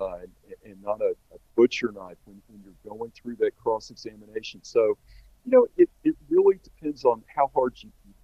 uh, 0.00 0.16
and, 0.16 0.30
and, 0.64 0.82
not 0.82 1.00
a, 1.00 1.14
a, 1.32 1.38
butcher 1.56 1.92
knife 1.92 2.16
when, 2.24 2.40
when 2.48 2.62
you're 2.62 2.92
going 2.96 3.10
through 3.12 3.36
that 3.36 3.56
cross 3.56 3.90
examination. 3.90 4.60
So, 4.62 4.98
you 5.44 5.52
know, 5.52 5.66
it, 5.76 5.88
it 6.04 6.14
really 6.28 6.58
depends 6.62 7.04
on 7.04 7.22
how 7.34 7.50
hard 7.54 7.74
you, 7.82 7.90
you, 8.06 8.14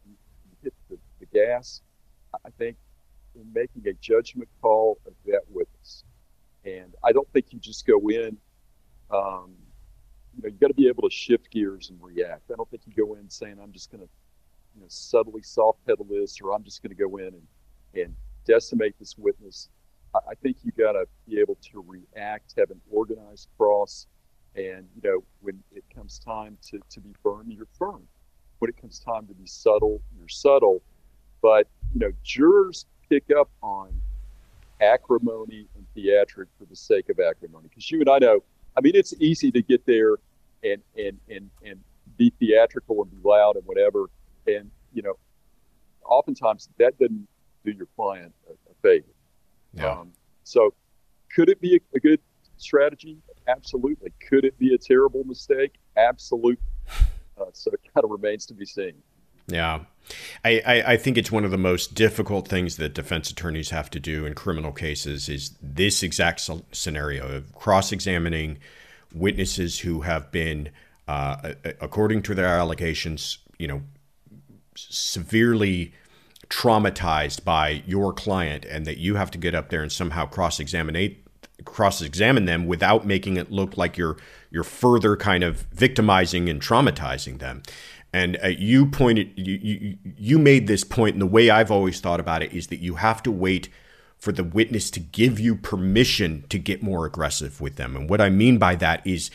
you 0.47 0.57
hit 0.62 0.74
the, 0.91 0.99
the 1.20 1.26
gas 1.26 1.83
I 2.45 2.51
think, 2.59 2.76
in 3.35 3.47
making 3.53 3.87
a 3.89 3.93
judgment 3.95 4.49
call 4.61 4.99
of 5.07 5.12
that 5.26 5.43
witness. 5.49 6.05
And 6.64 6.95
I 7.03 7.12
don't 7.12 7.30
think 7.33 7.47
you 7.51 7.59
just 7.59 7.87
go 7.87 7.99
in, 8.09 8.37
um, 9.11 9.55
you 10.35 10.43
know, 10.43 10.49
you 10.49 10.57
got 10.61 10.68
to 10.68 10.74
be 10.74 10.89
able 10.89 11.09
to 11.09 11.14
shift 11.14 11.51
gears 11.51 11.91
and 11.91 11.99
react. 12.03 12.51
I 12.51 12.55
don't 12.57 12.70
think 12.70 12.83
you 12.87 12.93
go 12.95 13.14
in 13.14 13.28
saying, 13.28 13.59
I'm 13.62 13.72
just 13.72 13.91
going 13.91 14.03
to, 14.03 14.09
you 14.75 14.81
know, 14.81 14.87
subtly 14.89 15.43
soft 15.43 15.85
pedal 15.87 16.07
this, 16.09 16.41
or 16.41 16.53
I'm 16.53 16.64
just 16.64 16.83
going 16.83 16.95
to 16.97 17.03
go 17.03 17.16
in 17.16 17.27
and, 17.27 17.47
and 17.95 18.16
decimate 18.47 18.99
this 18.99 19.16
witness. 19.18 19.68
I, 20.14 20.18
I 20.31 20.35
think 20.35 20.59
you 20.62 20.73
got 20.73 20.93
to 20.93 21.07
be 21.29 21.41
able 21.41 21.59
to 21.73 21.85
react, 21.87 22.55
have 22.59 22.70
an 22.70 22.81
organized 22.91 23.49
cross. 23.57 24.07
And, 24.55 24.87
you 24.95 25.03
know, 25.03 25.25
when 25.41 25.62
it 25.75 25.85
comes 25.95 26.18
time 26.18 26.59
to, 26.70 26.81
to 26.91 27.01
be 27.01 27.14
firm, 27.23 27.51
you're 27.51 27.66
firm. 27.79 28.03
When 28.59 28.68
it 28.68 28.81
comes 28.81 28.99
time 28.99 29.27
to 29.27 29.35
be 29.35 29.47
subtle, 29.47 30.01
you're 30.16 30.29
subtle. 30.29 30.83
But 31.41 31.66
you 31.93 32.01
know, 32.01 32.12
jurors 32.23 32.87
pick 33.09 33.25
up 33.37 33.51
on 33.62 33.93
acrimony 34.81 35.66
and 35.75 35.87
theatric 35.95 36.49
for 36.59 36.64
the 36.64 36.77
sake 36.77 37.09
of 37.09 37.18
acrimony. 37.18 37.68
Because 37.68 37.91
you 37.91 38.01
and 38.01 38.09
I 38.09 38.18
know, 38.18 38.43
I 38.77 38.81
mean, 38.81 38.95
it's 38.95 39.14
easy 39.18 39.51
to 39.53 39.62
get 39.62 39.85
there 39.85 40.16
and 40.62 40.81
and 40.97 41.18
and 41.29 41.51
and 41.64 41.81
be 42.16 42.33
theatrical 42.39 43.03
and 43.03 43.11
be 43.11 43.29
loud 43.29 43.57
and 43.57 43.66
whatever. 43.66 44.07
And 44.47 44.70
you 44.93 45.03
know, 45.03 45.14
oftentimes 46.05 46.68
that 46.78 46.99
doesn't 46.99 47.28
do 47.64 47.72
your 47.72 47.86
client 47.97 48.32
a, 48.49 48.53
a 48.53 48.74
favor. 48.82 49.12
Yeah. 49.74 49.90
Um, 49.90 50.12
so, 50.45 50.74
could 51.34 51.49
it 51.49 51.61
be 51.61 51.76
a, 51.76 51.97
a 51.97 52.01
good 52.01 52.20
strategy? 52.57 53.18
Absolutely. 53.49 54.12
Could 54.28 54.45
it 54.45 54.59
be 54.59 54.74
a 54.74 54.78
terrible 54.78 55.24
mistake? 55.24 55.72
Absolutely. 55.97 56.59
Uh, 57.40 57.47
so 57.53 57.70
it 57.72 57.80
kind 57.95 58.05
of 58.05 58.11
remains 58.11 58.47
to 58.47 58.55
be 58.55 58.66
seen. 58.66 58.93
Yeah. 59.49 59.80
I, 60.45 60.62
I, 60.66 60.93
I, 60.93 60.97
think 60.97 61.16
it's 61.16 61.32
one 61.32 61.45
of 61.45 61.51
the 61.51 61.59
most 61.59 61.95
difficult 61.95 62.49
things 62.49 62.76
that 62.76 62.95
defense 62.95 63.30
attorneys 63.30 63.70
have 63.70 63.88
to 63.90 64.01
do 64.01 64.26
in 64.26 64.34
criminal 64.34 64.72
cases 64.72 65.28
is 65.28 65.57
this 65.62 66.03
exact 66.03 66.49
scenario 66.72 67.26
of 67.28 67.55
cross-examining 67.55 68.59
witnesses 69.14 69.80
who 69.80 70.03
have 70.03 70.30
been, 70.30 70.70
uh, 71.09 71.55
according 71.80 72.22
to 72.22 72.34
their 72.34 72.47
allegations, 72.47 73.38
you 73.59 73.66
know, 73.66 73.82
severely 74.75 75.93
traumatized 76.49 77.45
by 77.45 77.83
your 77.87 78.12
client, 78.12 78.64
and 78.64 78.87
that 78.87 78.99
you 78.99 79.14
have 79.14 79.31
to 79.31 79.39
get 79.39 79.55
up 79.55 79.70
there 79.70 79.83
and 79.83 79.91
somehow 79.93 80.27
cross-examine 80.27 81.16
cross-examine 81.64 82.45
them 82.45 82.66
without 82.66 83.07
making 83.07 83.37
it 83.37 83.51
look 83.51 83.77
like 83.77 83.97
you're 83.97 84.16
you're 84.51 84.64
further 84.64 85.16
kind 85.16 85.45
of 85.45 85.62
victimizing 85.73 86.49
and 86.49 86.61
traumatizing 86.61 87.39
them. 87.39 87.62
And 88.12 88.39
uh, 88.45 88.49
you 88.49 88.87
pointed, 88.87 89.31
you, 89.37 89.55
you, 89.62 89.99
you 90.18 90.39
made 90.39 90.66
this 90.66 90.85
point, 90.85 91.14
and 91.14 91.23
the 91.23 91.27
way 91.27 91.49
I've 91.49 91.70
always 91.70 92.01
thought 92.01 92.20
about 92.20 92.43
it 92.43 92.53
is 92.53 92.66
that 92.66 92.81
you 92.81 92.97
have 92.97 93.23
to 93.23 93.31
wait 93.31 93.70
for 94.18 94.33
the 94.33 94.45
witness 94.45 94.91
to 94.91 95.01
give 95.01 95.41
you 95.41 95.57
permission 95.57 96.45
to 96.51 96.59
get 96.59 96.83
more 96.83 97.07
aggressive 97.07 97.61
with 97.61 97.77
them. 97.77 97.97
And 97.97 98.11
what 98.11 98.20
I 98.20 98.29
mean 98.29 98.59
by 98.59 98.77
that 98.77 99.07
is 99.07 99.31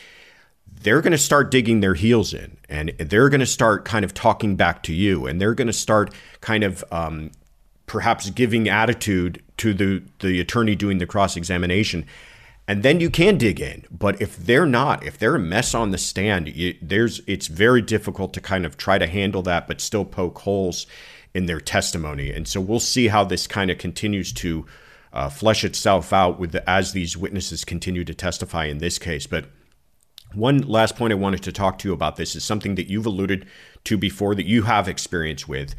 they're 0.82 1.00
going 1.00 1.12
to 1.12 1.18
start 1.18 1.50
digging 1.50 1.80
their 1.80 1.94
heels 1.94 2.32
in 2.32 2.56
and 2.68 2.90
they're 2.98 3.28
going 3.28 3.40
to 3.40 3.46
start 3.46 3.84
kind 3.84 4.04
of 4.04 4.14
talking 4.14 4.56
back 4.56 4.82
to 4.84 4.92
you 4.92 5.26
and 5.26 5.40
they're 5.40 5.54
going 5.54 5.66
to 5.66 5.72
start 5.72 6.12
kind 6.40 6.64
of 6.64 6.84
um, 6.90 7.30
perhaps 7.86 8.30
giving 8.30 8.68
attitude 8.68 9.42
to 9.56 9.74
the, 9.74 10.02
the 10.20 10.40
attorney 10.40 10.74
doing 10.74 10.98
the 10.98 11.06
cross 11.06 11.36
examination 11.36 12.04
and 12.68 12.82
then 12.82 13.00
you 13.00 13.08
can 13.08 13.38
dig 13.38 13.60
in. 13.60 13.84
But 13.90 14.20
if 14.20 14.36
they're 14.36 14.66
not, 14.66 15.02
if 15.02 15.18
they're 15.18 15.36
a 15.36 15.40
mess 15.40 15.74
on 15.74 15.90
the 15.90 15.98
stand, 15.98 16.54
you, 16.54 16.76
there's 16.82 17.22
it's 17.26 17.46
very 17.46 17.80
difficult 17.80 18.34
to 18.34 18.42
kind 18.42 18.66
of 18.66 18.76
try 18.76 18.98
to 18.98 19.06
handle 19.06 19.40
that, 19.42 19.66
but 19.66 19.80
still 19.80 20.04
poke 20.04 20.38
holes 20.40 20.86
in 21.32 21.46
their 21.46 21.60
testimony. 21.60 22.30
And 22.30 22.46
so 22.46 22.60
we'll 22.60 22.78
see 22.78 23.08
how 23.08 23.24
this 23.24 23.46
kind 23.46 23.70
of 23.70 23.78
continues 23.78 24.34
to 24.34 24.66
uh, 25.14 25.30
flesh 25.30 25.64
itself 25.64 26.12
out 26.12 26.38
with 26.38 26.52
the, 26.52 26.68
as 26.68 26.92
these 26.92 27.16
witnesses 27.16 27.64
continue 27.64 28.04
to 28.04 28.14
testify 28.14 28.66
in 28.66 28.78
this 28.78 28.98
case. 28.98 29.26
But 29.26 29.46
one 30.34 30.58
last 30.58 30.96
point 30.96 31.12
I 31.12 31.16
wanted 31.16 31.42
to 31.44 31.52
talk 31.52 31.78
to 31.78 31.88
you 31.88 31.94
about 31.94 32.16
this 32.16 32.36
is 32.36 32.44
something 32.44 32.74
that 32.74 32.88
you've 32.88 33.06
alluded 33.06 33.46
to 33.84 33.96
before 33.96 34.34
that 34.34 34.46
you 34.46 34.62
have 34.62 34.88
experience 34.88 35.48
with. 35.48 35.74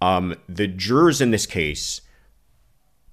Um, 0.00 0.34
the 0.48 0.66
jurors 0.66 1.20
in 1.20 1.30
this 1.30 1.46
case 1.46 2.00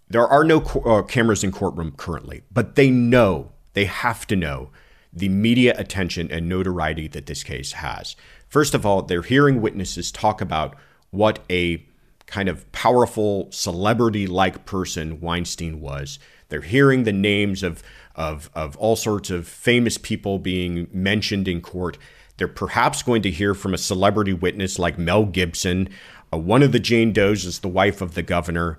there 0.09 0.27
are 0.27 0.43
no 0.43 0.59
uh, 0.85 1.03
cameras 1.03 1.43
in 1.43 1.51
courtroom 1.51 1.93
currently, 1.95 2.41
but 2.51 2.75
they 2.75 2.89
know, 2.89 3.51
they 3.73 3.85
have 3.85 4.25
to 4.27 4.35
know 4.35 4.71
the 5.13 5.29
media 5.29 5.73
attention 5.77 6.31
and 6.31 6.49
notoriety 6.49 7.07
that 7.07 7.27
this 7.27 7.43
case 7.43 7.73
has. 7.73 8.15
First 8.47 8.73
of 8.73 8.85
all, 8.85 9.03
they're 9.03 9.21
hearing 9.21 9.61
witnesses 9.61 10.11
talk 10.11 10.41
about 10.41 10.75
what 11.11 11.39
a 11.49 11.85
kind 12.25 12.49
of 12.49 12.71
powerful 12.71 13.47
celebrity 13.51 14.27
like 14.27 14.65
person 14.65 15.19
Weinstein 15.19 15.79
was. 15.79 16.19
They're 16.49 16.61
hearing 16.61 17.03
the 17.03 17.13
names 17.13 17.63
of, 17.63 17.83
of, 18.19 18.51
of 18.53 18.77
all 18.77 18.95
sorts 18.95 19.31
of 19.31 19.47
famous 19.47 19.97
people 19.97 20.37
being 20.37 20.87
mentioned 20.91 21.47
in 21.47 21.61
court. 21.61 21.97
They're 22.37 22.47
perhaps 22.47 23.01
going 23.01 23.23
to 23.23 23.31
hear 23.31 23.55
from 23.55 23.73
a 23.73 23.77
celebrity 23.79 24.33
witness 24.33 24.77
like 24.77 24.99
Mel 24.99 25.25
Gibson. 25.25 25.89
Uh, 26.31 26.37
one 26.37 26.61
of 26.61 26.71
the 26.71 26.79
Jane 26.79 27.13
Does 27.13 27.45
is 27.45 27.59
the 27.59 27.67
wife 27.67 28.01
of 28.01 28.13
the 28.13 28.21
governor 28.21 28.77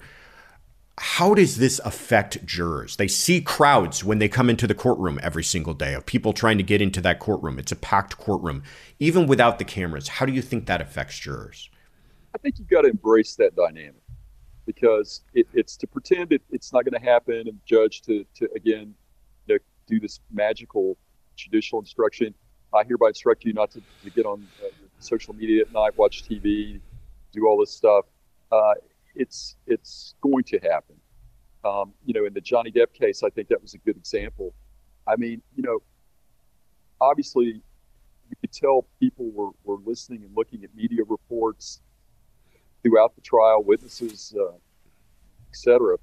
how 1.03 1.33
does 1.33 1.57
this 1.57 1.81
affect 1.83 2.45
jurors? 2.45 2.97
They 2.97 3.09
see 3.09 3.41
crowds 3.41 4.05
when 4.05 4.19
they 4.19 4.29
come 4.29 4.51
into 4.51 4.67
the 4.67 4.75
courtroom 4.75 5.19
every 5.23 5.43
single 5.43 5.73
day 5.73 5.95
of 5.95 6.05
people 6.05 6.35
trying 6.35 6.59
to 6.59 6.63
get 6.63 6.83
into 6.83 7.01
that 7.01 7.21
courtroom. 7.21 7.59
It's 7.59 7.73
a 7.73 7.77
packed 7.77 8.19
courtroom, 8.19 8.63
even 8.99 9.27
without 9.27 9.59
the 9.59 9.65
cameras. 9.65 10.09
How 10.09 10.27
do 10.27 10.33
you 10.33 10.43
think 10.43 10.67
that 10.67 10.83
affects 10.83 11.19
jurors? 11.19 11.71
I 12.35 12.39
think 12.39 12.59
you've 12.59 12.69
got 12.69 12.83
to 12.83 12.89
embrace 12.89 13.35
that 13.37 13.57
dynamic 13.57 14.03
because 14.67 15.23
it, 15.33 15.47
it's 15.55 15.75
to 15.79 15.87
pretend 15.87 16.35
it, 16.35 16.43
it's 16.51 16.71
not 16.71 16.85
going 16.85 17.01
to 17.01 17.11
happen 17.11 17.49
and 17.49 17.59
judge 17.65 18.03
to, 18.03 18.27
to 18.35 18.51
again, 18.55 18.95
do 19.91 20.01
this 20.01 20.21
magical 20.33 20.97
judicial 21.37 21.79
instruction. 21.81 22.35
I 22.73 22.85
hereby 22.85 23.09
instruct 23.09 23.45
you 23.45 23.53
not 23.53 23.71
to, 23.73 23.83
to 24.05 24.11
get 24.11 24.27
on 24.27 24.47
uh, 24.63 24.69
social 25.01 25.35
media 25.35 25.63
at 25.63 25.73
night, 25.73 25.97
watch 25.99 26.25
TV, 26.25 26.81
do 27.33 27.47
all 27.47 27.59
this 27.59 27.73
stuff. 27.73 28.05
Uh, 28.53 28.75
it's 29.15 29.57
it's 29.67 30.15
going 30.21 30.45
to 30.45 30.59
happen. 30.59 30.97
Um, 31.65 31.93
you 32.05 32.15
know, 32.15 32.25
in 32.25 32.33
the 32.33 32.41
Johnny 32.41 32.71
Depp 32.71 32.93
case, 32.95 33.23
I 33.23 33.31
think 33.31 33.49
that 33.49 33.61
was 33.61 33.75
a 33.75 33.79
good 33.79 33.97
example. 33.97 34.55
I 35.07 35.17
mean, 35.17 35.43
you 35.57 35.63
know, 35.63 35.81
obviously, 37.01 37.63
you 38.31 38.37
could 38.41 38.53
tell 38.53 38.87
people 38.99 39.31
were, 39.33 39.51
were 39.65 39.79
listening 39.85 40.23
and 40.25 40.35
looking 40.37 40.65
at 40.65 40.75
media 40.75 41.03
reports 41.07 41.83
throughout 42.83 43.15
the 43.15 43.21
trial, 43.21 43.63
witnesses, 43.63 44.35
uh, 44.41 44.53
etc. 45.51 45.97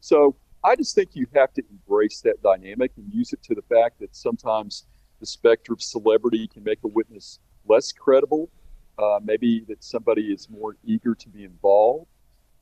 So 0.00 0.34
I 0.64 0.76
just 0.76 0.94
think 0.94 1.10
you 1.12 1.26
have 1.34 1.52
to 1.54 1.62
embrace 1.70 2.22
that 2.22 2.42
dynamic 2.42 2.92
and 2.96 3.12
use 3.12 3.34
it 3.34 3.42
to 3.44 3.54
the 3.54 3.62
fact 3.62 4.00
that 4.00 4.16
sometimes 4.16 4.84
the 5.20 5.26
specter 5.26 5.74
of 5.74 5.82
celebrity 5.82 6.48
can 6.48 6.64
make 6.64 6.78
a 6.84 6.88
witness 6.88 7.38
less 7.68 7.92
credible. 7.92 8.48
Uh, 8.98 9.20
maybe 9.22 9.64
that 9.68 9.84
somebody 9.84 10.32
is 10.32 10.48
more 10.48 10.76
eager 10.82 11.14
to 11.14 11.28
be 11.28 11.44
involved. 11.44 12.06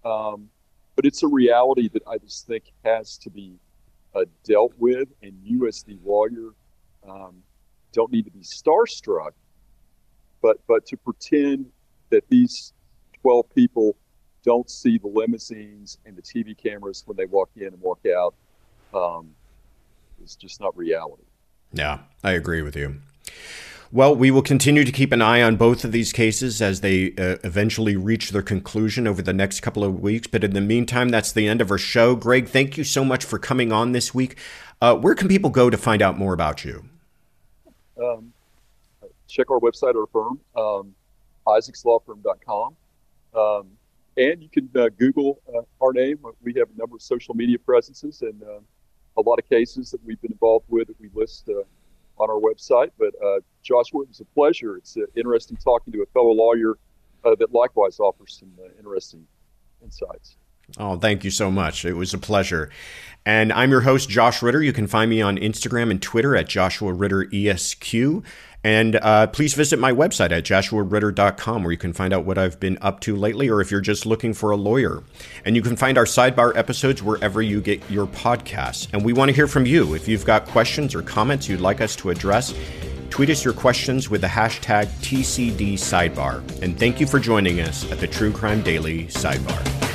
Um, 0.04 0.48
but 0.96 1.06
it's 1.06 1.22
a 1.22 1.28
reality 1.28 1.88
that 1.92 2.02
I 2.06 2.18
just 2.18 2.46
think 2.46 2.64
has 2.84 3.16
to 3.18 3.30
be 3.30 3.54
uh, 4.16 4.24
dealt 4.44 4.72
with. 4.78 5.08
And 5.22 5.34
you, 5.40 5.68
as 5.68 5.84
the 5.84 5.96
lawyer, 6.04 6.54
um, 7.08 7.36
don't 7.92 8.10
need 8.10 8.24
to 8.24 8.30
be 8.32 8.40
starstruck, 8.40 9.32
but 10.40 10.58
but 10.66 10.86
to 10.86 10.96
pretend 10.96 11.66
that 12.10 12.28
these 12.28 12.72
12 13.20 13.46
people 13.54 13.96
don't 14.44 14.68
see 14.68 14.98
the 14.98 15.08
limousines 15.08 15.98
and 16.04 16.16
the 16.16 16.22
TV 16.22 16.56
cameras 16.56 17.02
when 17.06 17.16
they 17.16 17.26
walk 17.26 17.50
in 17.56 17.68
and 17.68 17.80
walk 17.80 18.00
out 18.06 18.34
um, 18.94 19.30
is 20.22 20.36
just 20.36 20.60
not 20.60 20.76
reality. 20.76 21.22
Yeah, 21.72 22.00
I 22.22 22.32
agree 22.32 22.62
with 22.62 22.76
you. 22.76 22.96
Well, 23.90 24.16
we 24.16 24.30
will 24.30 24.42
continue 24.42 24.84
to 24.84 24.92
keep 24.92 25.12
an 25.12 25.20
eye 25.20 25.42
on 25.42 25.56
both 25.56 25.84
of 25.84 25.92
these 25.92 26.12
cases 26.14 26.62
as 26.62 26.80
they 26.80 27.12
uh, 27.18 27.36
eventually 27.44 27.94
reach 27.94 28.30
their 28.30 28.40
conclusion 28.40 29.06
over 29.06 29.20
the 29.20 29.34
next 29.34 29.60
couple 29.60 29.84
of 29.84 30.00
weeks. 30.00 30.26
But 30.26 30.44
in 30.44 30.54
the 30.54 30.62
meantime, 30.62 31.10
that's 31.10 31.30
the 31.30 31.46
end 31.46 31.60
of 31.60 31.70
our 31.70 31.76
show. 31.76 32.16
Greg, 32.16 32.48
thank 32.48 32.78
you 32.78 32.84
so 32.84 33.04
much 33.04 33.22
for 33.22 33.38
coming 33.38 33.70
on 33.70 33.92
this 33.92 34.14
week. 34.14 34.38
Uh, 34.80 34.96
where 34.96 35.14
can 35.14 35.28
people 35.28 35.50
go 35.50 35.68
to 35.68 35.76
find 35.76 36.00
out 36.00 36.18
more 36.18 36.32
about 36.32 36.64
you? 36.64 36.86
Um, 38.02 38.32
check 39.28 39.50
our 39.50 39.60
website, 39.60 39.94
our 39.94 40.06
firm, 40.06 40.40
um, 40.56 40.94
isaacslawfirm.com. 41.46 42.76
Um, 43.34 43.66
and 44.16 44.42
you 44.42 44.48
can 44.48 44.68
uh, 44.76 44.88
Google 44.98 45.40
uh, 45.54 45.62
our 45.84 45.92
name. 45.92 46.18
We 46.42 46.54
have 46.54 46.68
a 46.74 46.78
number 46.78 46.96
of 46.96 47.02
social 47.02 47.34
media 47.34 47.58
presences 47.58 48.22
and 48.22 48.42
uh, 48.42 48.60
a 49.16 49.22
lot 49.22 49.38
of 49.38 49.48
cases 49.48 49.90
that 49.90 50.04
we've 50.04 50.20
been 50.20 50.32
involved 50.32 50.66
with 50.68 50.88
that 50.88 51.00
we 51.00 51.08
list 51.14 51.48
uh, 51.48 51.62
on 52.22 52.30
our 52.30 52.40
website. 52.40 52.90
But 52.98 53.14
uh, 53.24 53.40
Joshua, 53.62 54.02
it 54.02 54.08
was 54.08 54.20
a 54.20 54.24
pleasure. 54.26 54.76
It's 54.76 54.96
interesting 55.16 55.56
talking 55.56 55.92
to 55.92 56.02
a 56.02 56.06
fellow 56.06 56.32
lawyer 56.32 56.78
that 57.24 57.52
likewise 57.52 58.00
offers 58.00 58.40
some 58.40 58.52
interesting 58.78 59.24
insights. 59.82 60.36
Oh, 60.78 60.96
thank 60.96 61.24
you 61.24 61.30
so 61.30 61.50
much. 61.50 61.84
It 61.84 61.94
was 61.94 62.14
a 62.14 62.18
pleasure. 62.18 62.70
And 63.24 63.52
I'm 63.52 63.70
your 63.70 63.82
host, 63.82 64.08
Josh 64.08 64.42
Ritter. 64.42 64.62
You 64.62 64.72
can 64.72 64.86
find 64.86 65.10
me 65.10 65.20
on 65.20 65.36
Instagram 65.36 65.90
and 65.90 66.00
Twitter 66.00 66.34
at 66.34 66.48
Joshua 66.48 66.92
Ritter 66.92 67.28
ESQ. 67.32 68.22
And 68.64 68.96
uh, 68.96 69.26
please 69.28 69.54
visit 69.54 69.78
my 69.78 69.92
website 69.92 70.30
at 70.30 70.44
joshuaritter.com 70.44 71.62
where 71.64 71.72
you 71.72 71.78
can 71.78 71.92
find 71.92 72.14
out 72.14 72.24
what 72.24 72.38
I've 72.38 72.60
been 72.60 72.78
up 72.80 73.00
to 73.00 73.16
lately 73.16 73.48
or 73.48 73.60
if 73.60 73.70
you're 73.70 73.80
just 73.80 74.06
looking 74.06 74.34
for 74.34 74.50
a 74.50 74.56
lawyer. 74.56 75.02
And 75.44 75.56
you 75.56 75.62
can 75.62 75.76
find 75.76 75.98
our 75.98 76.04
sidebar 76.04 76.56
episodes 76.56 77.02
wherever 77.02 77.42
you 77.42 77.60
get 77.60 77.88
your 77.90 78.06
podcasts. 78.06 78.88
And 78.92 79.04
we 79.04 79.12
want 79.12 79.30
to 79.30 79.34
hear 79.34 79.48
from 79.48 79.66
you. 79.66 79.94
If 79.94 80.06
you've 80.06 80.24
got 80.24 80.46
questions 80.46 80.94
or 80.94 81.02
comments 81.02 81.48
you'd 81.48 81.60
like 81.60 81.80
us 81.80 81.96
to 81.96 82.10
address, 82.10 82.54
tweet 83.10 83.30
us 83.30 83.44
your 83.44 83.54
questions 83.54 84.08
with 84.08 84.20
the 84.20 84.28
hashtag 84.28 84.86
TCD 85.00 85.74
Sidebar. 85.74 86.40
And 86.62 86.78
thank 86.78 87.00
you 87.00 87.06
for 87.06 87.18
joining 87.18 87.60
us 87.60 87.90
at 87.90 87.98
the 87.98 88.06
True 88.06 88.32
Crime 88.32 88.62
Daily 88.62 89.06
Sidebar. 89.06 89.91